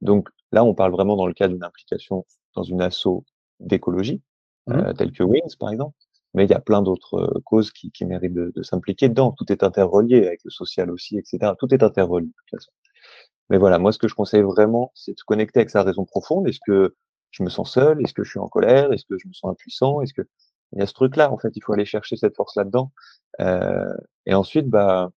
Donc 0.00 0.28
là, 0.52 0.64
on 0.64 0.74
parle 0.74 0.92
vraiment 0.92 1.16
dans 1.16 1.26
le 1.26 1.34
cas 1.34 1.48
d'une 1.48 1.64
implication 1.64 2.24
dans 2.54 2.62
une 2.62 2.80
asso 2.80 3.24
d'écologie, 3.58 4.22
mmh. 4.68 4.72
euh, 4.72 4.92
telle 4.92 5.12
que 5.12 5.22
Wings 5.24 5.56
par 5.58 5.70
exemple, 5.70 5.96
mais 6.34 6.44
il 6.44 6.50
y 6.50 6.54
a 6.54 6.60
plein 6.60 6.82
d'autres 6.82 7.14
euh, 7.14 7.40
causes 7.44 7.72
qui, 7.72 7.90
méritent 8.04 8.34
de, 8.34 8.62
s'impliquer 8.62 9.08
dedans. 9.08 9.32
Tout 9.32 9.50
est 9.52 9.62
interrelié 9.62 10.26
avec 10.26 10.40
le 10.44 10.50
social 10.50 10.90
aussi, 10.90 11.18
etc. 11.18 11.52
Tout 11.58 11.72
est 11.74 11.82
interrelié 11.82 12.28
de 12.28 12.32
toute 12.32 12.50
façon. 12.50 12.70
Mais 13.50 13.58
voilà, 13.58 13.78
moi, 13.78 13.92
ce 13.92 13.98
que 13.98 14.08
je 14.08 14.14
conseille 14.14 14.42
vraiment, 14.42 14.92
c'est 14.94 15.12
de 15.12 15.18
se 15.18 15.24
connecter 15.24 15.60
avec 15.60 15.70
sa 15.70 15.82
raison 15.82 16.04
profonde. 16.04 16.48
Est-ce 16.48 16.60
que 16.64 16.94
je 17.32 17.42
me 17.42 17.48
sens 17.48 17.72
seul? 17.72 18.00
Est-ce 18.02 18.14
que 18.14 18.22
je 18.22 18.30
suis 18.30 18.38
en 18.38 18.48
colère? 18.48 18.92
Est-ce 18.92 19.04
que 19.04 19.18
je 19.18 19.26
me 19.26 19.32
sens 19.32 19.50
impuissant? 19.50 20.00
Est-ce 20.02 20.14
que 20.14 20.22
il 20.72 20.78
y 20.78 20.82
a 20.82 20.86
ce 20.86 20.92
truc-là 20.92 21.32
En 21.32 21.38
fait, 21.38 21.50
il 21.56 21.62
faut 21.62 21.72
aller 21.72 21.84
chercher 21.84 22.16
cette 22.16 22.36
force 22.36 22.54
là-dedans. 22.56 22.92
Euh, 23.40 23.92
et 24.26 24.34
ensuite, 24.34 24.68
bah, 24.68 25.10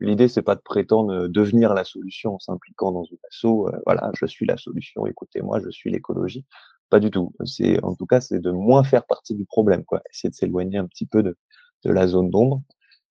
l'idée, 0.00 0.28
c'est 0.28 0.42
pas 0.42 0.54
de 0.54 0.60
prétendre 0.60 1.28
devenir 1.28 1.74
la 1.74 1.84
solution 1.84 2.36
en 2.36 2.38
s'impliquant 2.38 2.92
dans 2.92 3.04
une 3.04 3.18
asso. 3.30 3.68
Euh, 3.68 3.78
voilà, 3.84 4.10
je 4.14 4.26
suis 4.26 4.46
la 4.46 4.56
solution. 4.56 5.06
Écoutez-moi, 5.06 5.60
je 5.60 5.70
suis 5.70 5.90
l'écologie. 5.90 6.46
Pas 6.90 7.00
du 7.00 7.10
tout. 7.10 7.32
C'est, 7.44 7.82
en 7.82 7.94
tout 7.94 8.06
cas, 8.06 8.20
c'est 8.20 8.38
de 8.38 8.50
moins 8.50 8.84
faire 8.84 9.04
partie 9.06 9.34
du 9.34 9.44
problème, 9.44 9.84
quoi. 9.84 10.02
Essayer 10.12 10.30
de 10.30 10.34
s'éloigner 10.34 10.78
un 10.78 10.86
petit 10.86 11.06
peu 11.06 11.22
de, 11.22 11.36
de 11.84 11.90
la 11.92 12.06
zone 12.06 12.30
d'ombre. 12.30 12.62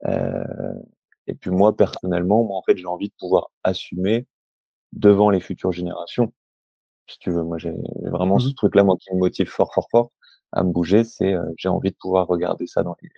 Euh, 0.08 0.74
et 1.28 1.36
puis 1.36 1.52
moi, 1.52 1.76
personnellement, 1.76 2.44
moi, 2.44 2.58
en 2.58 2.64
fait, 2.64 2.78
j'ai 2.78 2.86
envie 2.86 3.10
de 3.10 3.14
pouvoir 3.20 3.50
assumer 3.64 4.28
devant 4.94 5.30
les 5.30 5.40
futures 5.42 5.72
générations. 5.72 6.34
Si 7.08 7.20
tu 7.20 7.32
veux, 7.32 7.44
moi 7.44 7.58
j'ai 7.60 7.74
vraiment 8.04 8.40
ce 8.40 8.50
mmh 8.50 8.54
truc-là, 8.56 8.84
moi 8.84 8.98
qui 9.00 9.14
me 9.14 9.20
motive 9.20 9.48
fort, 9.48 9.74
fort, 9.74 9.88
fort 9.92 10.12
à 10.52 10.64
me 10.64 10.72
bouger, 10.72 11.04
c'est 11.04 11.34
euh, 11.34 11.44
j'ai 11.58 11.70
envie 11.70 11.92
de 11.92 11.98
pouvoir 12.00 12.28
regarder 12.28 12.66
ça 12.68 12.84
dans 12.84 12.96
les, 13.02 13.10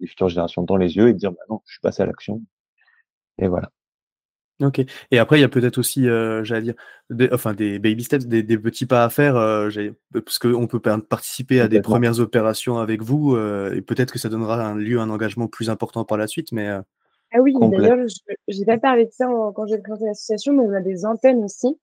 les, 0.00 0.06
futures 0.06 0.28
générations 0.28 0.62
dans 0.62 0.76
les 0.76 0.96
yeux 0.96 1.08
et 1.08 1.14
dire 1.14 1.32
bah 1.32 1.42
non, 1.48 1.62
je 1.66 1.72
suis 1.74 1.80
passé 1.80 2.02
à 2.02 2.06
l'action. 2.06 2.42
Et 3.38 3.48
voilà. 3.48 3.70
Ok. 4.60 4.84
Et 5.12 5.18
après, 5.18 5.38
il 5.38 5.40
y 5.40 5.44
a 5.44 5.48
peut-être 5.48 5.78
aussi, 5.78 6.08
euh, 6.08 6.42
j'allais 6.42 6.62
dire, 6.62 6.74
des, 7.10 7.28
enfin 7.32 7.54
des 7.54 7.78
baby 7.78 8.02
steps, 8.02 8.26
des, 8.26 8.42
des 8.42 8.58
petits 8.58 8.86
pas 8.86 9.04
à 9.04 9.08
faire, 9.08 9.36
euh, 9.36 9.70
parce 10.12 10.40
qu'on 10.40 10.66
peut 10.66 10.80
participer 10.80 11.60
à 11.60 11.68
des 11.68 11.80
premières 11.80 12.18
opérations 12.18 12.78
avec 12.78 13.02
vous, 13.02 13.36
euh, 13.36 13.72
et 13.74 13.82
peut-être 13.82 14.12
que 14.12 14.18
ça 14.18 14.28
donnera 14.28 14.66
un 14.66 14.74
lieu, 14.74 14.98
un 14.98 15.10
engagement 15.10 15.46
plus 15.46 15.70
important 15.70 16.04
par 16.04 16.18
la 16.18 16.26
suite, 16.26 16.50
mais 16.50 16.68
ah 16.68 17.40
oui, 17.40 17.54
d'ailleurs, 17.60 17.98
j'ai 18.48 18.64
pas 18.64 18.78
parlé 18.78 19.04
de 19.04 19.12
ça 19.12 19.26
quand 19.54 19.66
j'ai 19.66 19.78
présenté 19.78 20.06
l'association, 20.06 20.54
mais 20.54 20.62
on 20.62 20.72
a 20.72 20.80
des 20.80 21.04
antennes 21.04 21.44
aussi. 21.44 21.78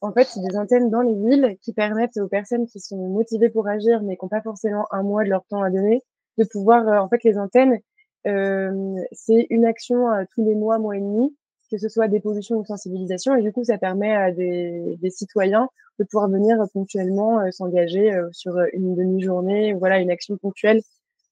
En 0.00 0.12
fait, 0.12 0.24
c'est 0.24 0.40
des 0.40 0.56
antennes 0.56 0.90
dans 0.90 1.02
les 1.02 1.14
villes 1.14 1.56
qui 1.62 1.72
permettent 1.72 2.16
aux 2.16 2.28
personnes 2.28 2.66
qui 2.66 2.80
sont 2.80 3.08
motivées 3.08 3.50
pour 3.50 3.68
agir, 3.68 4.02
mais 4.02 4.16
qui 4.16 4.24
n'ont 4.24 4.30
pas 4.30 4.42
forcément 4.42 4.86
un 4.90 5.02
mois 5.02 5.22
de 5.22 5.28
leur 5.28 5.44
temps 5.44 5.62
à 5.62 5.70
donner, 5.70 6.02
de 6.38 6.44
pouvoir, 6.44 7.02
en 7.02 7.08
fait, 7.08 7.22
les 7.22 7.38
antennes, 7.38 7.78
c'est 8.24 9.46
une 9.50 9.64
action 9.64 10.06
tous 10.34 10.44
les 10.44 10.56
mois, 10.56 10.78
mois 10.78 10.96
et 10.96 11.00
demi, 11.00 11.36
que 11.70 11.78
ce 11.78 11.88
soit 11.88 12.08
des 12.08 12.20
pollutions 12.20 12.56
ou 12.56 12.64
sensibilisation, 12.64 13.36
et 13.36 13.42
du 13.42 13.52
coup, 13.52 13.64
ça 13.64 13.78
permet 13.78 14.14
à 14.14 14.32
des, 14.32 14.98
citoyens 15.10 15.68
de 15.98 16.04
pouvoir 16.04 16.28
venir 16.28 16.58
ponctuellement 16.72 17.40
s'engager 17.52 18.12
sur 18.32 18.58
une 18.72 18.94
demi-journée, 18.94 19.72
voilà, 19.74 19.98
une 19.98 20.10
action 20.10 20.36
ponctuelle, 20.36 20.82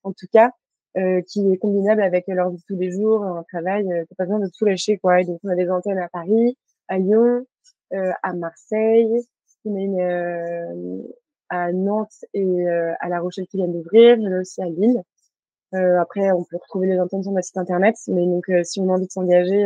en 0.05 0.13
tout 0.13 0.27
cas, 0.33 0.51
euh, 0.97 1.23
qui 1.23 1.53
est 1.53 1.57
combinable 1.57 2.03
avec 2.03 2.29
leur 2.29 2.51
vie 2.51 2.63
tous 2.69 2.77
les 2.77 2.93
jours, 2.93 3.25
un 3.25 3.43
travail, 3.43 3.93
euh, 3.93 4.05
pas 4.17 4.27
besoin 4.27 4.39
de 4.39 4.49
tout 4.57 4.65
lâcher 4.65 4.97
quoi. 4.99 5.21
Et 5.21 5.25
donc 5.25 5.41
on 5.43 5.49
a 5.49 5.57
des 5.57 5.69
antennes 5.69 5.99
à 5.99 6.09
Paris, 6.09 6.57
à 6.87 6.99
Lyon, 6.99 7.45
euh, 7.93 8.13
à 8.23 8.33
Marseille, 8.33 9.21
euh, 9.67 11.03
à 11.49 11.73
Nantes 11.73 12.25
et 12.33 12.45
euh, 12.45 12.93
à 13.01 13.09
La 13.09 13.19
Rochelle 13.19 13.49
qui 13.49 13.57
viennent 13.57 13.73
d'ouvrir, 13.73 14.19
a 14.25 14.41
aussi 14.41 14.63
à 14.63 14.67
Lille. 14.67 15.03
après, 15.73 16.31
on 16.31 16.45
peut 16.45 16.59
retrouver 16.59 16.87
les 16.87 17.01
antennes 17.01 17.25
sur 17.25 17.33
notre 17.33 17.47
site 17.47 17.57
internet, 17.57 17.97
mais 18.07 18.25
donc 18.27 18.45
si 18.63 18.79
on 18.79 18.89
a 18.91 18.93
envie 18.93 19.07
de 19.07 19.11
s'engager 19.11 19.65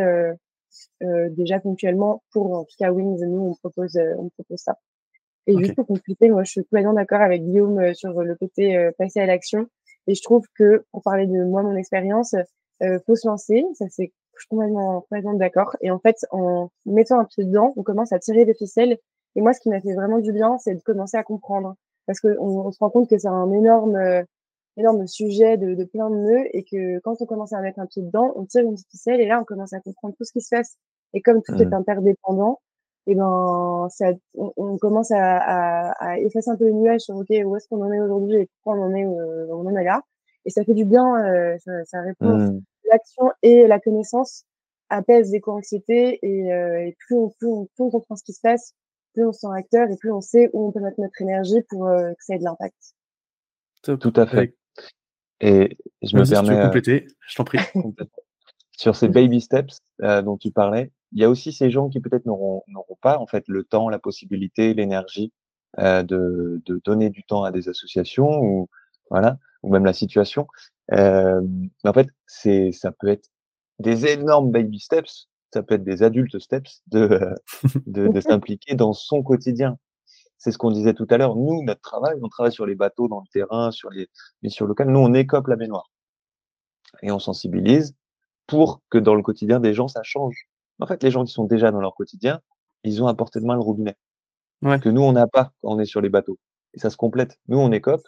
déjà 1.01 1.61
ponctuellement 1.61 2.23
pour 2.33 2.53
en 2.53 2.65
tout 2.65 2.77
cas 2.79 2.91
Wings, 2.91 3.25
nous 3.25 3.41
on 3.41 3.55
propose 3.55 3.99
on 4.19 4.29
propose 4.31 4.59
ça. 4.59 4.79
Et 5.47 5.57
juste 5.57 5.75
pour 5.75 5.87
compléter, 5.87 6.31
moi 6.31 6.45
je 6.45 6.51
suis 6.51 6.63
complètement 6.63 6.93
d'accord 6.93 7.21
avec 7.21 7.43
Guillaume 7.43 7.95
sur 7.95 8.23
le 8.23 8.35
côté 8.35 8.91
passer 8.99 9.21
à 9.21 9.27
l'action. 9.27 9.69
Et 10.09 10.15
je 10.15 10.23
trouve 10.23 10.47
que, 10.57 10.85
pour 10.91 11.03
parler 11.03 11.27
de 11.27 11.45
moi, 11.45 11.63
mon 11.63 11.77
expérience, 11.77 12.35
euh, 12.83 12.99
faut 13.07 13.15
se 13.15 13.29
lancer. 13.29 13.65
Ça, 13.75 13.85
c'est, 13.91 14.13
je 14.37 14.41
suis 14.41 14.49
complètement, 14.49 15.03
complètement 15.03 15.35
d'accord. 15.35 15.77
Et 15.83 15.91
en 15.91 15.99
fait, 15.99 16.17
en 16.31 16.71
mettant 16.87 17.21
un 17.21 17.25
pied 17.27 17.45
dedans, 17.45 17.75
on 17.77 17.83
commence 17.83 18.13
à 18.13 18.19
tirer 18.19 18.47
les 18.47 18.55
ficelles. 18.55 18.99
Et 19.37 19.43
moi, 19.43 19.53
ce 19.53 19.61
qui 19.61 19.69
m'a 19.69 19.81
fait 19.81 19.95
vraiment 19.95 20.19
du 20.19 20.33
bien, 20.33 20.57
c'est 20.59 20.75
de 20.75 20.81
commencer 20.81 21.19
à 21.19 21.23
comprendre. 21.23 21.75
Parce 22.07 22.21
qu'on 22.21 22.39
on 22.39 22.73
se 22.73 22.79
rend 22.79 22.89
compte 22.89 23.11
que 23.11 23.19
c'est 23.19 23.29
un 23.29 23.53
énorme, 23.53 23.97
euh, 23.97 24.23
énorme 24.79 25.07
sujet 25.07 25.57
de, 25.57 25.75
de, 25.75 25.85
plein 25.85 26.11
de 26.11 26.17
nœuds 26.17 26.47
et 26.53 26.65
que 26.65 26.99
quand 27.01 27.21
on 27.21 27.27
commence 27.27 27.53
à 27.53 27.61
mettre 27.61 27.79
un 27.79 27.87
pied 27.87 28.03
dedans, 28.03 28.33
on 28.37 28.45
tire 28.45 28.63
une 28.63 28.75
petite 28.75 28.91
ficelle 28.91 29.21
et 29.21 29.27
là, 29.27 29.41
on 29.41 29.45
commence 29.45 29.73
à 29.73 29.81
comprendre 29.81 30.15
tout 30.17 30.25
ce 30.25 30.33
qui 30.33 30.41
se 30.41 30.51
passe. 30.51 30.77
Et 31.15 31.23
comme 31.23 31.43
tout 31.43 31.55
est 31.55 31.73
interdépendant, 31.73 32.61
et 33.09 33.15
ben 33.15 33.89
ça, 33.91 34.13
on, 34.35 34.77
commence 34.77 35.11
à, 35.11 35.39
à, 35.39 35.93
à, 35.93 36.19
effacer 36.19 36.51
un 36.51 36.57
peu 36.57 36.67
les 36.67 36.75
nuages 36.75 37.01
sur 37.01 37.17
ok 37.17 37.29
où 37.31 37.57
est-ce 37.57 37.67
qu'on 37.69 37.83
en 37.83 37.91
est 37.91 38.01
aujourd'hui 38.01 38.37
et 38.37 38.47
pourquoi 38.47 38.79
on 38.79 38.91
en 38.91 38.95
est 38.95 39.07
où 39.07 39.19
euh, 39.19 39.47
on 39.51 39.67
en 39.67 39.75
est 39.77 39.85
là 39.85 40.03
et 40.45 40.51
ça 40.51 40.63
fait 40.63 40.75
du 40.75 40.85
bien 40.85 41.17
euh, 41.25 41.57
ça, 41.65 41.85
ça, 41.87 42.03
répond 42.03 42.37
mmh. 42.37 42.61
l'action 42.91 43.33
et 43.43 43.67
la 43.67 43.81
connaissance 43.81 44.45
apaisent 44.91 45.33
l'éco-anxiété 45.33 46.19
et, 46.23 46.53
euh, 46.53 46.85
et, 46.85 46.97
plus 46.99 47.17
on 47.17 47.31
plus 47.31 47.49
on, 47.49 47.65
plus 47.65 47.85
on 47.85 47.91
comprend 47.91 48.15
ce 48.15 48.25
qui 48.25 48.35
se 48.35 48.43
passe 48.43 48.75
plus 49.15 49.25
on 49.25 49.33
se 49.33 49.41
sent 49.41 49.47
acteur 49.55 49.91
et 49.91 49.97
plus 49.97 50.13
on 50.13 50.21
sait 50.21 50.51
où 50.53 50.69
on 50.69 50.73
peut 50.73 50.81
mettre 50.81 51.01
notre 51.01 51.21
énergie 51.23 51.63
pour 51.71 51.87
euh, 51.87 52.11
que 52.11 52.23
ça 52.23 52.35
ait 52.35 52.39
de 52.39 52.45
l'impact 52.45 52.77
tout 53.85 54.13
à 54.17 54.27
fait 54.27 54.55
et 55.41 55.79
je 56.03 56.17
me 56.17 56.29
permets 56.29 56.57
de 56.57 56.63
compléter 56.63 57.07
je 57.27 57.37
t'en 57.37 57.45
prie 57.45 57.59
sur 58.77 58.97
ces 58.97 59.09
baby 59.09 59.41
steps 59.41 59.79
dont 60.01 60.37
tu 60.37 60.51
parlais 60.51 60.93
il 61.13 61.21
y 61.21 61.25
a 61.25 61.31
aussi 61.31 61.53
ces 61.53 61.71
gens 61.71 61.89
qui 61.89 62.01
peut-être 62.01 62.27
n'auront 62.27 62.63
pas 63.01 63.19
en 63.19 63.27
fait 63.27 63.45
le 63.49 63.65
temps, 63.65 63.89
la 63.89 63.99
possibilité, 63.99 64.75
l'énergie 64.75 65.33
euh, 65.79 66.03
de, 66.03 66.61
de, 66.67 66.81
donner 66.85 67.11
du 67.11 67.25
temps 67.25 67.45
à 67.45 67.53
des 67.53 67.69
associations 67.69 68.41
ou 68.41 68.69
voilà 69.11 69.39
ou 69.63 69.73
même 69.73 69.85
la 69.85 69.93
situation. 69.93 70.47
Euh, 70.93 71.41
mais 71.43 71.91
en 71.91 71.93
fait, 71.93 72.09
c'est 72.27 72.73
ça 72.73 72.93
peut 72.93 73.09
être 73.09 73.29
des 73.79 74.07
énormes 74.07 74.51
baby 74.51 74.81
steps 74.81 75.29
ça 75.55 75.63
peut 75.63 75.77
être 75.77 75.85
des 75.85 76.03
adultes 76.03 76.39
steps 76.39 76.83
de, 76.89 77.35
de, 77.87 78.09
de 78.09 78.21
s'impliquer 78.21 78.75
dans 78.75 78.93
son 78.93 79.23
quotidien. 79.23 79.79
C'est 80.39 80.53
ce 80.53 80.59
qu'on 80.59 80.71
disait 80.71 80.95
tout 80.95 81.07
à 81.11 81.19
l'heure. 81.19 81.37
Nous, 81.37 81.63
notre 81.65 81.81
travail, 81.81 82.15
on 82.23 82.29
travaille 82.29 82.53
sur 82.53 82.65
les 82.65 82.77
bateaux, 82.77 83.09
dans 83.09 83.21
le 83.21 83.27
terrain, 83.33 83.71
sur 83.71 83.91
les 83.91 84.09
missions 84.43 84.67
locales. 84.67 84.89
Nous, 84.89 85.01
on 85.01 85.13
écope 85.13 85.49
la 85.49 85.57
baignoire. 85.57 85.91
Et 87.03 87.11
on 87.11 87.19
sensibilise 87.19 87.95
pour 88.47 88.81
que 88.89 88.99
dans 88.99 89.15
le 89.15 89.23
quotidien 89.23 89.61
des 89.61 89.75
gens, 89.75 89.89
ça 89.89 90.03
change. 90.03 90.49
En 90.81 90.87
fait, 90.87 91.03
les 91.03 91.11
gens 91.11 91.25
qui 91.25 91.33
sont 91.33 91.45
déjà 91.45 91.73
dans 91.73 91.81
leur 91.81 91.95
quotidien, 91.95 92.41
ils 92.85 93.03
ont 93.03 93.09
à 93.09 93.15
portée 93.15 93.41
de 93.41 93.45
main 93.45 93.55
le 93.55 93.61
robinet. 93.61 93.97
Ouais. 94.63 94.79
Que 94.81 94.89
nous, 94.89 95.03
on 95.03 95.13
n'a 95.13 95.27
pas 95.27 95.53
quand 95.61 95.73
on 95.73 95.79
est 95.81 95.85
sur 95.85 96.01
les 96.01 96.09
bateaux. 96.09 96.39
Et 96.75 96.79
ça 96.79 96.91
se 96.91 96.97
complète. 96.97 97.39
Nous, 97.49 97.59
on 97.59 97.73
écope 97.73 98.07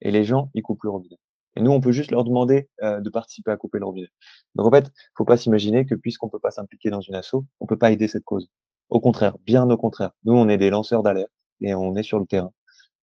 et 0.00 0.10
les 0.10 0.24
gens, 0.24 0.50
ils 0.54 0.62
coupent 0.62 0.84
le 0.84 0.90
robinet. 0.90 1.18
Et 1.56 1.60
nous, 1.60 1.70
on 1.70 1.80
peut 1.80 1.92
juste 1.92 2.10
leur 2.10 2.24
demander 2.24 2.68
euh, 2.82 3.00
de 3.00 3.10
participer 3.10 3.50
à 3.50 3.56
couper 3.56 3.78
le 3.78 3.84
robinet. 3.84 4.08
Donc 4.54 4.66
en 4.66 4.70
fait, 4.70 4.90
faut 5.16 5.24
pas 5.24 5.36
s'imaginer 5.36 5.84
que 5.84 5.94
puisqu'on 5.94 6.28
peut 6.28 6.38
pas 6.38 6.50
s'impliquer 6.50 6.90
dans 6.90 7.00
une 7.00 7.14
asso, 7.14 7.44
on 7.60 7.66
peut 7.66 7.76
pas 7.76 7.90
aider 7.90 8.08
cette 8.08 8.24
cause. 8.24 8.48
Au 8.88 9.00
contraire, 9.00 9.36
bien 9.44 9.68
au 9.68 9.76
contraire. 9.76 10.12
Nous, 10.24 10.32
on 10.32 10.48
est 10.48 10.58
des 10.58 10.70
lanceurs 10.70 11.02
d'alerte 11.02 11.30
et 11.62 11.74
on 11.74 11.94
est 11.96 12.02
sur 12.02 12.18
le 12.18 12.26
terrain. 12.26 12.50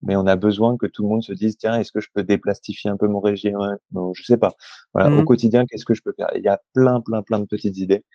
Mais 0.02 0.15
on 0.15 0.28
a 0.28 0.36
besoin 0.38 0.78
que 0.78 0.86
tout 0.86 1.04
le 1.04 1.10
monde 1.10 1.24
se 1.24 1.34
dise 1.34 1.58
tiens, 1.58 1.78
est-ce 1.80 1.91
que 1.91 2.00
je 2.00 2.08
peux 2.13 2.24
déplastifier 2.24 2.89
un 2.89 2.95
peu 2.98 3.08
mon 3.08 3.19
régime? 3.19 3.58
Non, 3.91 4.13
je 4.13 4.24
sais 4.24 4.38
pas. 4.38 4.54
Voilà, 4.93 5.13
au 5.13 5.24
quotidien, 5.24 5.65
qu'est-ce 5.65 5.86
que 5.86 5.93
je 5.93 6.02
peux 6.02 6.13
faire? 6.13 6.30
Il 6.36 6.43
y 6.43 6.48
a 6.48 6.62
plein, 6.74 7.02
plein, 7.02 7.22
plein 7.22 7.39
de 7.39 7.45
petites 7.45 7.78
idées 7.78 8.06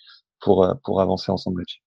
pour 0.40 0.64
euh, 0.64 0.74
pour 0.82 1.02
avancer 1.02 1.30
ensemble 1.30 1.60
là-dessus. 1.60 1.82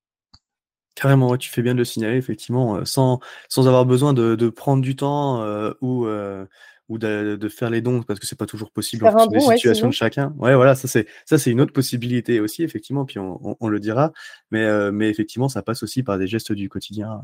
Carrément, 0.94 1.30
ouais, 1.30 1.38
tu 1.38 1.50
fais 1.50 1.62
bien 1.62 1.74
de 1.74 1.80
le 1.80 1.86
signaler, 1.86 2.18
effectivement, 2.18 2.78
euh, 2.78 2.86
sans, 2.86 3.20
sans 3.50 3.68
avoir 3.68 3.86
besoin 3.86 4.14
de, 4.14 4.36
de 4.36 4.50
prendre 4.50 4.82
du 4.82 4.96
temps 4.96 5.44
euh, 5.44 5.72
ou, 5.82 6.08
euh, 6.08 6.44
ou 6.90 6.98
de, 6.98 7.36
de 7.36 7.50
faire 7.50 7.70
les 7.70 7.82
dons, 7.82 8.02
parce 8.02 8.20
que 8.20 8.26
c'est 8.26 8.38
pas 8.38 8.48
toujours 8.48 8.72
possible 8.72 9.06
en 9.06 9.12
fonction 9.12 9.30
des 9.30 9.38
ouais, 9.38 9.58
situations 9.58 9.74
sinon. 9.74 9.90
de 9.90 9.94
chacun. 9.94 10.36
Ouais, 10.40 10.56
voilà, 10.56 10.74
ça 10.74 10.88
c'est 10.88 11.06
ça 11.26 11.38
c'est 11.38 11.52
une 11.52 11.62
autre 11.62 11.74
possibilité 11.74 12.40
aussi, 12.40 12.64
effectivement, 12.64 13.06
puis 13.06 13.20
on, 13.20 13.40
on, 13.48 13.56
on 13.60 13.68
le 13.68 13.80
dira, 13.80 14.12
mais, 14.50 14.64
euh, 14.64 14.92
mais 14.92 15.10
effectivement, 15.10 15.50
ça 15.50 15.62
passe 15.62 15.84
aussi 15.84 16.02
par 16.02 16.18
des 16.18 16.26
gestes 16.26 16.52
du 16.52 16.68
quotidien, 16.68 17.22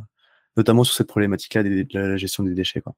notamment 0.58 0.84
sur 0.84 0.96
cette 0.96 1.08
problématique-là 1.08 1.64
de 1.64 1.86
la 1.94 2.18
gestion 2.18 2.44
des 2.44 2.54
déchets. 2.54 2.82
Quoi. 2.82 2.94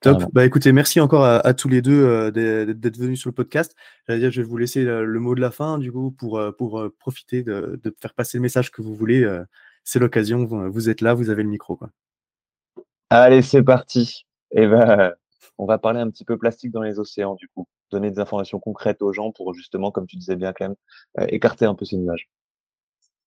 Top. 0.00 0.24
Bah 0.32 0.44
écoutez, 0.44 0.72
merci 0.72 1.00
encore 1.00 1.24
à, 1.24 1.38
à 1.38 1.54
tous 1.54 1.68
les 1.68 1.82
deux 1.82 2.04
euh, 2.04 2.30
d'être 2.74 2.98
venus 2.98 3.20
sur 3.20 3.30
le 3.30 3.34
podcast. 3.34 3.74
Dire, 4.08 4.30
je 4.30 4.40
vais 4.40 4.48
vous 4.48 4.56
laisser 4.56 4.84
le, 4.84 5.20
mot 5.20 5.34
de 5.34 5.40
la 5.40 5.50
fin, 5.50 5.78
du 5.78 5.92
coup, 5.92 6.10
pour, 6.10 6.38
euh, 6.38 6.52
pour 6.52 6.80
euh, 6.80 6.94
profiter 6.98 7.42
de, 7.42 7.80
de 7.82 7.96
faire 8.00 8.14
passer 8.14 8.38
le 8.38 8.42
message 8.42 8.70
que 8.70 8.82
vous 8.82 8.94
voulez. 8.94 9.26
c'est 9.84 9.98
l'occasion, 9.98 10.44
vous, 10.44 10.70
vous 10.70 10.88
êtes 10.88 11.00
là, 11.00 11.14
vous 11.14 11.30
avez 11.30 11.42
le 11.42 11.48
micro. 11.48 11.76
Quoi. 11.76 11.90
Allez, 13.10 13.42
c'est 13.42 13.62
parti. 13.62 14.26
Et 14.50 14.66
ben, 14.66 15.14
on 15.58 15.66
va 15.66 15.78
parler 15.78 16.00
un 16.00 16.10
petit 16.10 16.24
peu 16.24 16.38
plastique 16.38 16.70
dans 16.70 16.82
les 16.82 16.98
océans, 16.98 17.34
du 17.34 17.48
coup. 17.48 17.66
Donner 17.90 18.10
des 18.10 18.20
informations 18.20 18.60
concrètes 18.60 19.02
aux 19.02 19.12
gens 19.12 19.32
pour 19.32 19.54
justement, 19.54 19.90
comme 19.90 20.06
tu 20.06 20.16
disais 20.16 20.36
bien, 20.36 20.52
Clem, 20.52 20.74
euh, 21.18 21.26
écarter 21.28 21.64
un 21.64 21.74
peu 21.74 21.84
ces 21.84 21.96
nuages. 21.96 22.28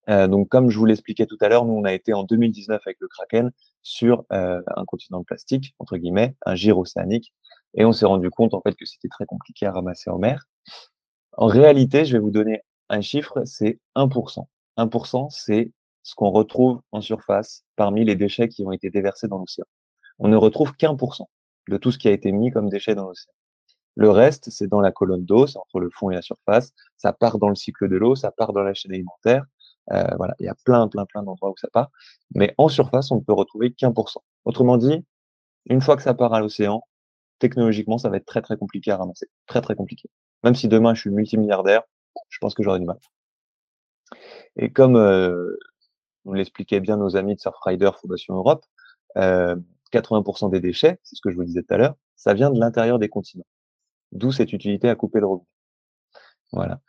Euh, 0.10 0.28
donc, 0.28 0.50
comme 0.50 0.70
je 0.70 0.78
vous 0.78 0.86
l'expliquais 0.86 1.26
tout 1.26 1.38
à 1.42 1.50
l'heure, 1.50 1.66
nous, 1.66 1.74
on 1.74 1.84
a 1.84 1.94
été 1.94 2.14
en 2.14 2.24
2019 2.24 2.82
avec 2.86 2.98
le 3.00 3.08
Kraken 3.08 3.52
sur 3.84 4.26
euh, 4.32 4.62
un 4.76 4.86
continent 4.86 5.20
de 5.20 5.26
plastique, 5.26 5.76
entre 5.80 5.98
guillemets, 5.98 6.36
un 6.46 6.56
gire 6.56 6.78
océanique, 6.78 7.34
et 7.76 7.86
on 7.86 7.92
s'est 7.92 8.06
rendu 8.06 8.30
compte, 8.30 8.54
en 8.54 8.62
fait, 8.62 8.76
que 8.76 8.86
c'était 8.86 9.08
très 9.08 9.26
compliqué 9.26 9.66
à 9.66 9.72
ramasser 9.72 10.10
en 10.10 10.18
mer. 10.18 10.46
En 11.38 11.48
réalité, 11.48 12.06
je 12.06 12.14
vais 12.14 12.20
vous 12.20 12.32
donner 12.32 12.62
un 12.90 13.02
chiffre, 13.02 13.44
c'est 13.46 13.80
1%. 13.96 14.48
1%, 14.78 15.30
c'est 15.30 15.72
ce 16.04 16.16
qu'on 16.16 16.32
retrouve 16.32 16.82
en 16.92 17.02
surface 17.02 17.64
parmi 17.76 18.04
les 18.04 18.16
déchets 18.16 18.50
qui 18.50 18.66
ont 18.66 18.72
été 18.72 18.90
déversés 18.90 19.28
dans 19.28 19.38
l'océan. 19.38 19.66
On 20.20 20.28
ne 20.28 20.36
retrouve 20.36 20.74
qu'un 20.74 20.96
pour 20.96 21.16
cent 21.16 21.30
de 21.70 21.78
tout 21.78 21.92
ce 21.92 21.98
qui 21.98 22.08
a 22.08 22.12
été 22.12 22.32
mis 22.32 22.52
comme 22.52 22.70
déchets 22.70 22.96
dans 22.96 23.08
l'océan. 23.08 23.34
Le 23.96 24.10
reste, 24.10 24.50
c'est 24.50 24.68
dans 24.68 24.82
la 24.82 24.92
colonne 24.92 25.26
d'eau, 25.26 25.48
c'est 25.48 25.58
entre 25.58 25.80
le 25.80 25.90
fond 25.90 26.10
et 26.10 26.16
la 26.16 26.22
surface. 26.22 26.74
Ça 26.98 27.14
part 27.14 27.38
dans 27.38 27.50
le 27.50 27.56
cycle 27.56 27.90
de 27.90 27.98
l'eau, 27.98 28.16
ça 28.16 28.32
part 28.32 28.54
dans 28.54 28.64
la 28.64 28.74
chaîne 28.74 28.94
alimentaire. 28.94 29.46
Euh, 29.92 30.16
voilà, 30.18 30.36
il 30.40 30.46
y 30.46 30.50
a 30.50 30.56
plein, 30.64 30.88
plein, 30.88 31.06
plein 31.06 31.24
d'endroits 31.24 31.50
où 31.50 31.58
ça 31.58 31.68
part. 31.72 31.90
Mais 32.36 32.54
en 32.58 32.68
surface, 32.68 33.12
on 33.12 33.16
ne 33.16 33.22
peut 33.22 33.34
retrouver 33.34 33.72
qu'un 33.72 33.92
pour 33.92 34.10
cent. 34.10 34.24
Autrement 34.46 34.78
dit, 34.78 35.06
une 35.66 35.82
fois 35.82 35.96
que 35.96 36.04
ça 36.04 36.14
part 36.14 36.34
à 36.34 36.40
l'océan, 36.40 36.84
technologiquement, 37.40 37.98
ça 37.98 38.10
va 38.10 38.18
être 38.18 38.26
très, 38.26 38.42
très 38.42 38.58
compliqué 38.58 38.92
à 38.92 38.98
ramasser. 38.98 39.28
Très, 39.48 39.62
très 39.62 39.76
compliqué. 39.76 40.10
Même 40.44 40.56
si 40.56 40.68
demain, 40.68 40.94
je 40.94 41.02
suis 41.02 41.10
multimilliardaire, 41.10 41.84
je 42.30 42.38
pense 42.40 42.54
que 42.54 42.64
j'aurai 42.64 42.80
du 42.80 42.86
mal. 42.86 43.00
Et 44.56 44.72
comme 44.72 44.96
euh, 44.96 45.58
nous 46.26 46.34
l'expliquaient 46.34 46.80
bien 46.80 46.98
nos 46.98 47.16
amis 47.16 47.36
de 47.36 47.40
Surfrider 47.40 47.92
Fondation 48.00 48.36
Europe, 48.36 48.66
euh, 49.18 49.56
80% 49.92 50.50
des 50.50 50.60
déchets, 50.60 51.00
c'est 51.04 51.16
ce 51.16 51.22
que 51.22 51.32
je 51.32 51.36
vous 51.36 51.44
disais 51.44 51.64
tout 51.64 51.74
à 51.74 51.78
l'heure, 51.78 51.96
ça 52.16 52.34
vient 52.34 52.50
de 52.50 52.60
l'intérieur 52.60 53.00
des 53.00 53.10
continents. 53.10 53.46
D'où 54.12 54.32
cette 54.32 54.54
utilité 54.54 54.90
à 54.90 54.96
couper 54.96 55.20
le 55.20 55.26
robinet. 55.28 55.48
Voilà. 56.52 56.82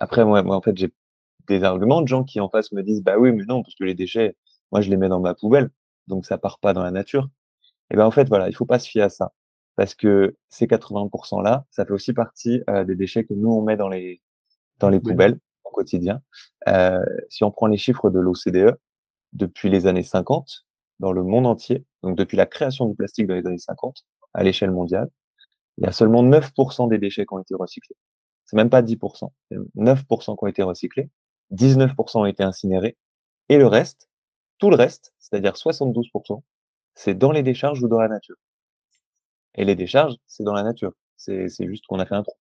Après, 0.00 0.24
moi, 0.24 0.42
moi 0.42 0.56
en 0.56 0.62
fait, 0.62 0.76
j'ai 0.76 0.92
des 1.48 1.64
arguments 1.64 2.02
de 2.02 2.08
gens 2.08 2.24
qui 2.24 2.40
en 2.40 2.48
face 2.48 2.72
me 2.72 2.82
disent, 2.82 3.02
bah 3.02 3.18
oui, 3.18 3.32
mais 3.32 3.44
non, 3.44 3.62
parce 3.62 3.74
que 3.74 3.84
les 3.84 3.94
déchets, 3.94 4.36
moi, 4.72 4.80
je 4.80 4.90
les 4.90 4.96
mets 4.96 5.08
dans 5.08 5.20
ma 5.20 5.34
poubelle, 5.34 5.70
donc 6.06 6.26
ça 6.26 6.38
part 6.38 6.58
pas 6.58 6.72
dans 6.72 6.82
la 6.82 6.90
nature. 6.90 7.28
Et 7.90 7.96
ben 7.96 8.06
en 8.06 8.10
fait, 8.10 8.28
voilà, 8.28 8.48
il 8.48 8.54
faut 8.54 8.66
pas 8.66 8.78
se 8.78 8.88
fier 8.88 9.02
à 9.02 9.08
ça, 9.08 9.32
parce 9.76 9.94
que 9.94 10.36
ces 10.48 10.66
80% 10.66 11.42
là, 11.42 11.64
ça 11.70 11.84
fait 11.84 11.92
aussi 11.92 12.12
partie 12.12 12.62
euh, 12.70 12.84
des 12.84 12.94
déchets 12.94 13.24
que 13.24 13.34
nous 13.34 13.50
on 13.50 13.62
met 13.62 13.76
dans 13.76 13.88
les 13.88 14.20
dans 14.78 14.88
les 14.88 15.00
Poubelles. 15.00 15.14
poubelles 15.14 15.38
au 15.64 15.70
quotidien. 15.70 16.22
Euh, 16.68 17.04
si 17.28 17.44
on 17.44 17.50
prend 17.50 17.66
les 17.66 17.76
chiffres 17.76 18.10
de 18.10 18.20
l'OCDE, 18.20 18.76
depuis 19.32 19.70
les 19.70 19.86
années 19.86 20.02
50, 20.02 20.66
dans 21.00 21.12
le 21.12 21.22
monde 21.22 21.46
entier, 21.46 21.84
donc 22.02 22.16
depuis 22.16 22.36
la 22.36 22.46
création 22.46 22.86
du 22.86 22.94
plastique 22.94 23.26
dans 23.26 23.34
les 23.34 23.46
années 23.46 23.58
50, 23.58 24.04
à 24.34 24.42
l'échelle 24.42 24.70
mondiale, 24.70 25.08
il 25.78 25.84
y 25.84 25.88
a 25.88 25.92
seulement 25.92 26.22
9% 26.22 26.88
des 26.88 26.98
déchets 26.98 27.26
qui 27.26 27.34
ont 27.34 27.38
été 27.38 27.54
recyclés. 27.54 27.96
C'est 28.44 28.56
même 28.56 28.70
pas 28.70 28.82
10%. 28.82 29.30
c'est 29.50 29.56
9% 29.76 30.24
qui 30.36 30.44
ont 30.44 30.46
été 30.46 30.62
recyclés, 30.62 31.08
19% 31.52 32.20
ont 32.20 32.26
été 32.26 32.42
incinérés, 32.42 32.96
et 33.48 33.58
le 33.58 33.66
reste, 33.66 34.08
tout 34.58 34.70
le 34.70 34.76
reste, 34.76 35.12
c'est-à-dire 35.18 35.54
72%, 35.56 36.42
c'est 36.94 37.14
dans 37.14 37.32
les 37.32 37.42
décharges 37.42 37.82
ou 37.82 37.88
dans 37.88 38.00
la 38.00 38.08
nature. 38.08 38.36
Et 39.54 39.64
les 39.64 39.74
décharges, 39.74 40.14
c'est 40.26 40.44
dans 40.44 40.54
la 40.54 40.62
nature. 40.62 40.92
C'est 41.16 41.48
juste 41.66 41.86
qu'on 41.86 41.98
a 41.98 42.06
fait 42.06 42.14
un 42.14 42.22
trou. 42.22 42.36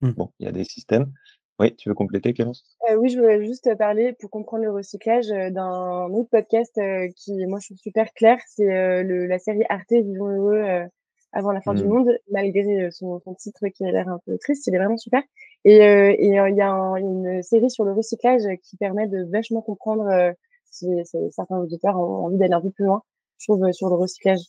Mm. 0.00 0.10
Bon, 0.12 0.30
il 0.38 0.46
y 0.46 0.48
a 0.48 0.52
des 0.52 0.64
systèmes. 0.64 1.12
Oui, 1.58 1.74
tu 1.76 1.88
veux 1.88 1.94
compléter, 1.94 2.32
Clémence? 2.32 2.64
Euh, 2.90 2.96
oui, 2.96 3.10
je 3.10 3.18
voulais 3.18 3.44
juste 3.44 3.76
parler 3.76 4.14
pour 4.14 4.30
comprendre 4.30 4.64
le 4.64 4.72
recyclage 4.72 5.30
euh, 5.30 5.50
d'un 5.50 6.08
autre 6.10 6.30
podcast 6.30 6.76
euh, 6.78 7.08
qui, 7.16 7.46
moi, 7.46 7.58
je 7.60 7.66
trouve 7.68 7.78
super 7.78 8.12
clair. 8.14 8.38
C'est 8.48 8.72
euh, 8.72 9.26
la 9.26 9.38
série 9.38 9.64
Arte 9.68 9.92
Vivons 9.92 10.28
heureux 10.30 10.56
euh, 10.56 10.86
avant 11.32 11.52
la 11.52 11.60
fin 11.60 11.74
du 11.74 11.84
Mm. 11.84 11.88
monde, 11.88 12.18
malgré 12.30 12.84
euh, 12.84 12.90
son, 12.90 13.20
son 13.20 13.34
titre 13.34 13.68
qui 13.68 13.84
a 13.84 13.90
l'air 13.92 14.08
un 14.08 14.18
peu 14.24 14.38
triste. 14.38 14.66
Il 14.66 14.74
est 14.74 14.78
vraiment 14.78 14.96
super. 14.96 15.22
Et 15.64 15.80
euh, 15.82 16.14
et, 16.18 16.38
euh, 16.40 16.48
il 16.50 16.56
y 16.56 16.60
a 16.60 16.70
un- 16.72 16.96
une 16.96 17.42
série 17.42 17.70
sur 17.70 17.84
le 17.84 17.92
recyclage 17.92 18.42
qui 18.62 18.76
permet 18.76 19.06
de 19.06 19.24
vachement 19.30 19.62
comprendre 19.62 20.06
euh, 20.08 20.32
si, 20.70 20.86
si 21.04 21.16
certains 21.30 21.58
auditeurs 21.58 21.96
ont 21.98 22.26
envie 22.26 22.38
d'aller 22.38 22.54
un 22.54 22.60
peu 22.60 22.70
plus 22.70 22.84
loin, 22.84 23.02
je 23.38 23.46
trouve, 23.46 23.64
euh, 23.64 23.72
sur 23.72 23.88
le 23.88 23.94
recyclage. 23.94 24.40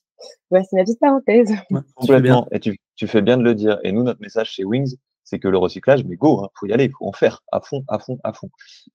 Ouais, 0.52 0.63
c'est 0.63 0.76
ma 0.76 0.84
petite 0.84 0.99
parenthèse. 0.99 1.52
Ouais. 1.69 1.82
Complètement. 1.95 2.47
Et 2.52 2.60
tu, 2.60 2.78
tu 2.95 3.08
fais 3.08 3.21
bien 3.21 3.38
de 3.38 3.43
le 3.43 3.56
dire. 3.56 3.80
Et 3.84 3.91
nous, 3.91 4.04
notre 4.04 4.21
message 4.21 4.49
chez 4.52 4.63
Wings, 4.63 4.95
c'est 5.23 5.39
que 5.39 5.47
le 5.47 5.58
recyclage, 5.58 6.04
mais 6.06 6.15
go, 6.15 6.41
hein, 6.43 6.49
faut 6.56 6.65
y 6.65 6.73
aller, 6.73 6.89
faut 6.89 7.08
en 7.08 7.12
faire 7.13 7.41
à 7.52 7.60
fond, 7.62 7.84
à 7.88 7.99
fond, 7.99 8.19
à 8.23 8.34
fond. 8.34 8.49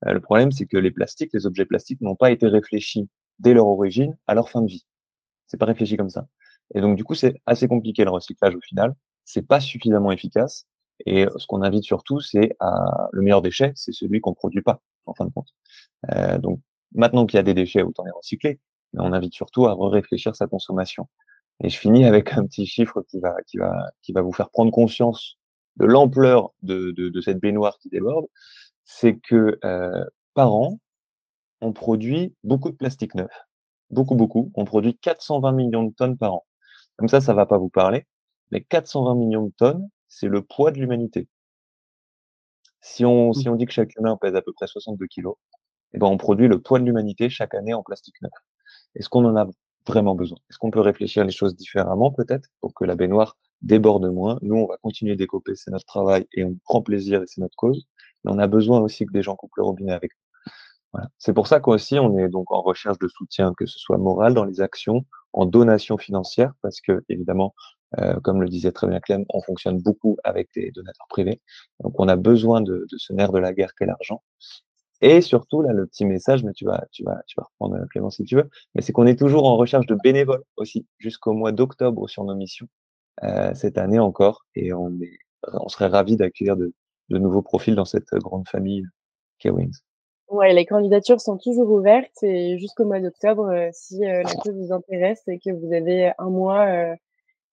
Euh, 0.06 0.12
le 0.12 0.20
problème, 0.20 0.52
c'est 0.52 0.66
que 0.66 0.76
les 0.76 0.90
plastiques, 0.90 1.30
les 1.32 1.46
objets 1.46 1.64
plastiques 1.66 2.00
n'ont 2.00 2.16
pas 2.16 2.30
été 2.30 2.46
réfléchis 2.46 3.08
dès 3.38 3.54
leur 3.54 3.66
origine 3.66 4.16
à 4.26 4.34
leur 4.34 4.48
fin 4.50 4.60
de 4.62 4.66
vie. 4.68 4.84
C'est 5.46 5.56
pas 5.56 5.66
réfléchi 5.66 5.96
comme 5.96 6.10
ça. 6.10 6.26
Et 6.74 6.80
donc, 6.80 6.96
du 6.96 7.04
coup, 7.04 7.14
c'est 7.14 7.34
assez 7.46 7.66
compliqué 7.68 8.04
le 8.04 8.10
recyclage 8.10 8.54
au 8.54 8.60
final. 8.60 8.94
C'est 9.24 9.46
pas 9.46 9.60
suffisamment 9.60 10.12
efficace. 10.12 10.66
Et 11.06 11.26
ce 11.36 11.46
qu'on 11.46 11.62
invite 11.62 11.84
surtout, 11.84 12.20
c'est 12.20 12.56
à 12.60 13.08
le 13.12 13.22
meilleur 13.22 13.42
déchet, 13.42 13.72
c'est 13.76 13.92
celui 13.92 14.20
qu'on 14.20 14.34
produit 14.34 14.62
pas, 14.62 14.80
en 15.06 15.14
fin 15.14 15.24
de 15.24 15.30
compte. 15.30 15.54
Euh, 16.12 16.38
donc, 16.38 16.60
maintenant 16.92 17.26
qu'il 17.26 17.36
y 17.36 17.40
a 17.40 17.44
des 17.44 17.54
déchets, 17.54 17.82
autant 17.82 18.04
les 18.04 18.10
recycler. 18.10 18.60
Mais 18.92 19.00
on 19.02 19.12
invite 19.12 19.34
surtout 19.34 19.66
à 19.66 19.76
réfléchir 19.78 20.34
sa 20.34 20.46
consommation. 20.46 21.08
Et 21.62 21.68
je 21.68 21.78
finis 21.78 22.04
avec 22.04 22.32
un 22.34 22.46
petit 22.46 22.66
chiffre 22.66 23.02
qui 23.02 23.20
va, 23.20 23.34
qui 23.46 23.58
va, 23.58 23.90
qui 24.02 24.12
va 24.12 24.22
vous 24.22 24.32
faire 24.32 24.50
prendre 24.50 24.70
conscience 24.70 25.38
de 25.76 25.86
l'ampleur 25.86 26.50
de, 26.62 26.92
de, 26.92 27.08
de 27.08 27.20
cette 27.20 27.38
baignoire 27.38 27.78
qui 27.78 27.88
déborde. 27.88 28.26
C'est 28.84 29.18
que 29.18 29.58
euh, 29.64 30.04
par 30.34 30.54
an, 30.54 30.78
on 31.60 31.72
produit 31.72 32.34
beaucoup 32.44 32.70
de 32.70 32.76
plastique 32.76 33.14
neuf. 33.14 33.30
Beaucoup, 33.90 34.14
beaucoup. 34.14 34.50
On 34.54 34.64
produit 34.64 34.96
420 34.96 35.52
millions 35.52 35.84
de 35.84 35.92
tonnes 35.94 36.16
par 36.16 36.34
an. 36.34 36.46
Comme 36.96 37.08
ça, 37.08 37.20
ça 37.20 37.34
va 37.34 37.46
pas 37.46 37.58
vous 37.58 37.68
parler. 37.68 38.06
Mais 38.50 38.62
420 38.62 39.14
millions 39.16 39.46
de 39.46 39.52
tonnes, 39.56 39.88
c'est 40.18 40.28
le 40.28 40.42
poids 40.42 40.72
de 40.72 40.80
l'humanité. 40.80 41.28
Si 42.80 43.04
on, 43.04 43.32
si 43.32 43.48
on 43.48 43.54
dit 43.54 43.66
que 43.66 43.72
chaque 43.72 43.94
humain 43.96 44.16
pèse 44.20 44.34
à 44.34 44.42
peu 44.42 44.52
près 44.52 44.66
62 44.66 45.06
kilos, 45.06 45.36
eh 45.92 45.98
ben 45.98 46.06
on 46.06 46.16
produit 46.16 46.48
le 46.48 46.60
poids 46.60 46.80
de 46.80 46.84
l'humanité 46.84 47.30
chaque 47.30 47.54
année 47.54 47.72
en 47.72 47.82
plastique 47.84 48.20
neuf. 48.20 48.32
Est-ce 48.96 49.08
qu'on 49.08 49.24
en 49.24 49.36
a 49.36 49.46
vraiment 49.86 50.16
besoin? 50.16 50.38
Est-ce 50.50 50.58
qu'on 50.58 50.70
peut 50.72 50.80
réfléchir 50.80 51.24
les 51.24 51.30
choses 51.30 51.54
différemment 51.54 52.10
peut-être 52.10 52.48
pour 52.60 52.74
que 52.74 52.84
la 52.84 52.96
baignoire 52.96 53.36
déborde 53.62 54.06
moins? 54.12 54.38
Nous, 54.42 54.56
on 54.56 54.66
va 54.66 54.76
continuer 54.78 55.14
d'écoper, 55.14 55.54
c'est 55.54 55.70
notre 55.70 55.86
travail 55.86 56.26
et 56.32 56.44
on 56.44 56.56
prend 56.64 56.82
plaisir 56.82 57.22
et 57.22 57.26
c'est 57.26 57.40
notre 57.40 57.56
cause. 57.56 57.86
Mais 58.24 58.32
on 58.32 58.38
a 58.38 58.48
besoin 58.48 58.80
aussi 58.80 59.06
que 59.06 59.12
des 59.12 59.22
gens 59.22 59.36
coupent 59.36 59.56
le 59.56 59.62
robinet 59.62 59.92
avec 59.92 60.10
nous. 60.12 60.52
Voilà. 60.94 61.08
C'est 61.18 61.32
pour 61.32 61.46
ça 61.46 61.60
qu'aussi 61.60 61.98
on 61.98 62.18
est 62.18 62.28
donc 62.28 62.50
en 62.50 62.62
recherche 62.62 62.98
de 62.98 63.08
soutien, 63.08 63.52
que 63.56 63.66
ce 63.66 63.78
soit 63.78 63.98
moral 63.98 64.34
dans 64.34 64.44
les 64.44 64.60
actions, 64.60 65.04
en 65.32 65.46
donation 65.46 65.96
financière, 65.96 66.54
parce 66.62 66.80
que 66.80 67.04
évidemment, 67.08 67.54
euh, 67.98 68.20
comme 68.20 68.42
le 68.42 68.48
disait 68.48 68.72
très 68.72 68.86
bien 68.86 69.00
Clem, 69.00 69.24
on 69.30 69.40
fonctionne 69.40 69.80
beaucoup 69.80 70.16
avec 70.24 70.48
des 70.54 70.70
donateurs 70.72 71.06
privés. 71.08 71.40
Donc 71.80 71.98
on 71.98 72.08
a 72.08 72.16
besoin 72.16 72.60
de, 72.60 72.86
ce 72.96 73.12
nerf 73.12 73.32
de 73.32 73.38
la 73.38 73.52
guerre 73.52 73.74
qu'est 73.74 73.86
l'argent. 73.86 74.22
Et 75.00 75.20
surtout, 75.20 75.62
là, 75.62 75.72
le 75.72 75.86
petit 75.86 76.04
message, 76.04 76.42
mais 76.42 76.52
tu 76.52 76.64
vas, 76.64 76.84
tu 76.90 77.04
vas, 77.04 77.22
tu 77.26 77.36
vas 77.38 77.44
reprendre 77.44 77.86
Clément 77.90 78.10
si 78.10 78.24
tu 78.24 78.34
veux, 78.34 78.50
mais 78.74 78.82
c'est 78.82 78.92
qu'on 78.92 79.06
est 79.06 79.18
toujours 79.18 79.46
en 79.46 79.56
recherche 79.56 79.86
de 79.86 79.96
bénévoles 80.02 80.42
aussi, 80.56 80.86
jusqu'au 80.98 81.32
mois 81.32 81.52
d'octobre 81.52 82.08
sur 82.08 82.24
nos 82.24 82.34
missions, 82.34 82.66
euh, 83.22 83.54
cette 83.54 83.78
année 83.78 84.00
encore, 84.00 84.44
et 84.56 84.72
on 84.72 84.90
serait 85.68 85.86
ravis 85.86 86.16
d'accueillir 86.16 86.56
de, 86.56 86.72
nouveaux 87.10 87.42
profils 87.42 87.76
dans 87.76 87.84
cette 87.84 88.12
grande 88.14 88.48
famille 88.48 88.84
qu'est 89.38 89.50
Wings. 89.50 89.78
Ouais, 90.28 90.52
les 90.52 90.66
candidatures 90.66 91.20
sont 91.22 91.38
toujours 91.38 91.70
ouvertes 91.70 92.22
et 92.22 92.58
jusqu'au 92.58 92.84
mois 92.84 93.00
d'octobre, 93.00 93.48
euh, 93.48 93.70
si 93.72 94.04
euh, 94.04 94.22
la 94.22 94.34
cause 94.34 94.54
vous 94.54 94.72
intéresse 94.72 95.22
et 95.26 95.38
que 95.38 95.50
vous 95.50 95.72
avez 95.72 96.12
un 96.18 96.28
mois 96.28 96.66
euh, 96.66 96.94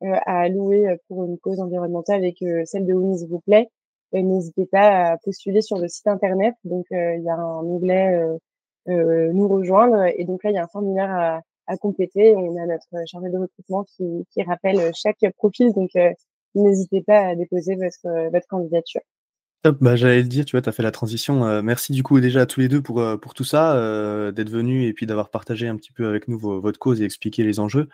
à 0.01 0.41
allouer 0.41 0.97
pour 1.07 1.23
une 1.25 1.37
cause 1.37 1.59
environnementale 1.59 2.25
et 2.25 2.33
que 2.33 2.65
celle 2.65 2.85
de 2.85 2.93
Wings 2.93 3.27
vous 3.27 3.39
plaît, 3.39 3.69
n'hésitez 4.13 4.65
pas 4.65 5.11
à 5.11 5.17
postuler 5.17 5.61
sur 5.61 5.77
le 5.77 5.87
site 5.87 6.07
internet. 6.07 6.55
Donc, 6.63 6.85
il 6.91 7.23
y 7.23 7.29
a 7.29 7.35
un 7.35 7.63
onglet 7.63 8.21
nous 8.87 9.47
rejoindre 9.47 10.05
et 10.15 10.23
donc 10.25 10.43
là, 10.43 10.51
il 10.51 10.53
y 10.55 10.57
a 10.57 10.63
un 10.63 10.67
formulaire 10.67 11.11
à, 11.11 11.41
à 11.67 11.77
compléter. 11.77 12.35
On 12.35 12.55
a 12.57 12.65
notre 12.65 13.07
chargé 13.07 13.29
de 13.29 13.37
recrutement 13.37 13.83
qui, 13.83 14.25
qui 14.31 14.43
rappelle 14.43 14.93
chaque 14.93 15.25
profil. 15.37 15.73
Donc, 15.73 15.91
n'hésitez 16.55 17.01
pas 17.01 17.27
à 17.27 17.35
déposer 17.35 17.75
votre, 17.75 18.29
votre 18.31 18.47
candidature. 18.47 19.01
Bah, 19.71 19.95
j'allais 19.95 20.21
le 20.21 20.27
dire, 20.27 20.45
tu 20.45 20.51
vois, 20.51 20.61
tu 20.61 20.69
as 20.69 20.71
fait 20.71 20.83
la 20.83 20.91
transition. 20.91 21.45
Euh, 21.45 21.61
merci 21.61 21.91
du 21.91 22.03
coup 22.03 22.19
déjà 22.19 22.41
à 22.41 22.45
tous 22.45 22.59
les 22.59 22.67
deux 22.67 22.81
pour, 22.81 23.01
euh, 23.01 23.17
pour 23.17 23.33
tout 23.33 23.43
ça, 23.43 23.75
euh, 23.75 24.31
d'être 24.31 24.49
venus 24.49 24.87
et 24.87 24.93
puis 24.93 25.05
d'avoir 25.05 25.29
partagé 25.29 25.67
un 25.67 25.75
petit 25.75 25.91
peu 25.91 26.07
avec 26.07 26.27
nous 26.27 26.37
votre 26.37 26.77
cause 26.79 27.01
et 27.01 27.05
expliqué 27.05 27.43
les 27.43 27.59
enjeux. 27.59 27.89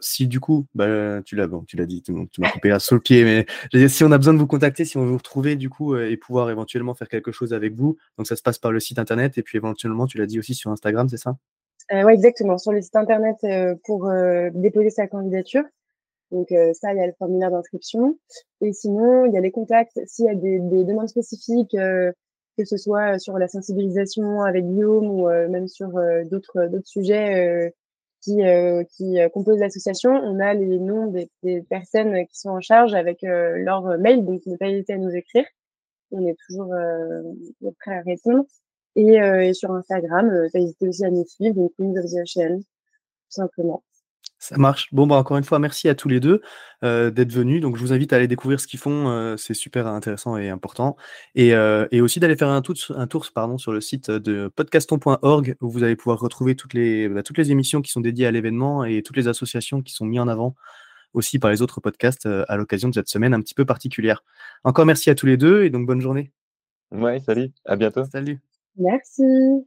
si 0.00 0.26
du 0.26 0.40
coup, 0.40 0.66
bah, 0.74 1.22
tu 1.24 1.36
l'as 1.36 1.46
bon, 1.46 1.64
tu 1.64 1.76
l'as 1.76 1.86
dit, 1.86 2.02
tu 2.02 2.12
m'as 2.12 2.50
coupé 2.50 2.68
la 2.68 2.78
sur 2.78 2.94
le 2.94 3.00
pied, 3.00 3.24
mais 3.24 3.88
si 3.88 4.04
on 4.04 4.12
a 4.12 4.18
besoin 4.18 4.34
de 4.34 4.38
vous 4.38 4.46
contacter, 4.46 4.84
si 4.84 4.96
on 4.96 5.02
veut 5.02 5.10
vous 5.10 5.16
retrouver 5.18 5.56
du 5.56 5.68
coup 5.68 5.96
et 5.96 6.16
pouvoir 6.16 6.50
éventuellement 6.50 6.94
faire 6.94 7.08
quelque 7.08 7.32
chose 7.32 7.52
avec 7.52 7.74
vous, 7.74 7.96
donc 8.16 8.26
ça 8.26 8.36
se 8.36 8.42
passe 8.42 8.58
par 8.58 8.72
le 8.72 8.80
site 8.80 8.98
internet 8.98 9.38
et 9.38 9.42
puis 9.42 9.58
éventuellement, 9.58 10.06
tu 10.06 10.18
l'as 10.18 10.26
dit 10.26 10.38
aussi 10.38 10.54
sur 10.54 10.70
Instagram, 10.70 11.08
c'est 11.08 11.16
ça? 11.16 11.36
ouais, 11.90 12.14
exactement. 12.14 12.58
Sur 12.58 12.72
le 12.72 12.80
site 12.80 12.96
internet 12.96 13.36
pour 13.84 14.10
déposer 14.54 14.90
sa 14.90 15.06
candidature. 15.06 15.64
Donc 16.32 16.50
euh, 16.50 16.72
ça, 16.72 16.92
il 16.92 16.98
y 16.98 17.00
a 17.00 17.06
le 17.06 17.12
formulaire 17.12 17.50
d'inscription. 17.50 18.18
Et 18.62 18.72
sinon, 18.72 19.26
il 19.26 19.34
y 19.34 19.36
a 19.36 19.40
les 19.40 19.52
contacts. 19.52 20.00
S'il 20.06 20.24
y 20.24 20.30
a 20.30 20.34
des, 20.34 20.58
des 20.58 20.84
demandes 20.84 21.08
spécifiques, 21.08 21.74
euh, 21.74 22.10
que 22.58 22.64
ce 22.64 22.76
soit 22.76 23.18
sur 23.18 23.38
la 23.38 23.48
sensibilisation 23.48 24.40
avec 24.40 24.64
Guillaume 24.66 25.08
ou 25.10 25.28
euh, 25.28 25.48
même 25.48 25.68
sur 25.68 25.90
d'autres 26.30 26.66
d'autres 26.66 26.88
sujets 26.88 27.72
qui, 28.22 28.40
qui 28.90 29.16
composent 29.32 29.58
l'association, 29.58 30.10
on 30.12 30.38
a 30.38 30.54
les 30.54 30.78
noms 30.78 31.06
des, 31.06 31.62
personnes 31.62 32.26
qui 32.26 32.38
sont 32.38 32.50
en 32.50 32.60
charge 32.60 32.94
avec 32.94 33.22
leur 33.22 33.98
mail. 33.98 34.24
Donc, 34.24 34.44
ne 34.46 34.56
pas 34.56 34.68
hésiter 34.68 34.94
à 34.94 34.98
nous 34.98 35.14
écrire. 35.14 35.44
On 36.12 36.26
est 36.26 36.36
toujours 36.46 36.74
prêt 37.80 37.96
à 37.96 38.02
répondre. 38.02 38.44
Et, 38.96 39.54
sur 39.54 39.72
Instagram, 39.72 40.48
n'hésitez 40.54 40.88
aussi 40.88 41.04
à 41.04 41.10
nous 41.10 41.24
suivre, 41.26 41.54
donc 41.54 41.72
Queens 41.78 41.96
of 41.96 42.04
the 42.04 42.18
Ocean, 42.22 42.58
tout 42.58 42.64
simplement. 43.30 43.82
Ça 44.38 44.56
marche. 44.56 44.88
Bon, 44.92 45.06
bah, 45.06 45.14
encore 45.14 45.36
une 45.36 45.44
fois, 45.44 45.60
merci 45.60 45.88
à 45.88 45.94
tous 45.94 46.08
les 46.08 46.18
deux 46.18 46.42
euh, 46.82 47.10
d'être 47.10 47.32
venus. 47.32 47.60
Donc, 47.60 47.76
je 47.76 47.80
vous 47.80 47.92
invite 47.92 48.12
à 48.12 48.16
aller 48.16 48.26
découvrir 48.26 48.58
ce 48.58 48.66
qu'ils 48.66 48.80
font. 48.80 49.08
euh, 49.08 49.36
c'est 49.36 49.54
super 49.54 49.86
intéressant 49.86 50.36
et 50.36 50.48
important. 50.48 50.96
Et, 51.36 51.54
euh, 51.54 51.86
et 51.92 52.00
aussi 52.00 52.18
d'aller 52.18 52.36
faire 52.36 52.48
un 52.48 52.60
tour, 52.60 52.74
un 52.96 53.06
tour 53.06 53.24
pardon, 53.32 53.56
sur 53.56 53.72
le 53.72 53.80
site 53.80 54.10
de 54.10 54.48
podcaston.org 54.48 55.56
où 55.60 55.70
vous 55.70 55.84
allez 55.84 55.94
pouvoir 55.94 56.18
retrouver 56.18 56.56
toutes 56.56 56.74
les, 56.74 57.08
bah, 57.08 57.22
toutes 57.22 57.38
les 57.38 57.52
émissions 57.52 57.82
qui 57.82 57.92
sont 57.92 58.00
dédiées 58.00 58.26
à 58.26 58.32
l'événement 58.32 58.84
et 58.84 59.02
toutes 59.02 59.16
les 59.16 59.28
associations 59.28 59.80
qui 59.80 59.92
sont 59.92 60.06
mises 60.06 60.20
en 60.20 60.26
avant 60.28 60.56
aussi 61.14 61.38
par 61.38 61.50
les 61.50 61.62
autres 61.62 61.80
podcasts 61.80 62.26
euh, 62.26 62.44
à 62.48 62.56
l'occasion 62.56 62.88
de 62.88 62.94
cette 62.94 63.08
semaine 63.08 63.34
un 63.34 63.40
petit 63.40 63.54
peu 63.54 63.64
particulière. 63.64 64.24
Encore 64.64 64.86
merci 64.86 65.10
à 65.10 65.14
tous 65.14 65.26
les 65.26 65.36
deux 65.36 65.64
et 65.64 65.70
donc 65.70 65.86
bonne 65.86 66.00
journée. 66.00 66.32
Ouais, 66.90 67.20
salut, 67.20 67.50
à 67.64 67.76
bientôt. 67.76 68.04
Salut. 68.04 68.40
Merci. 68.76 69.66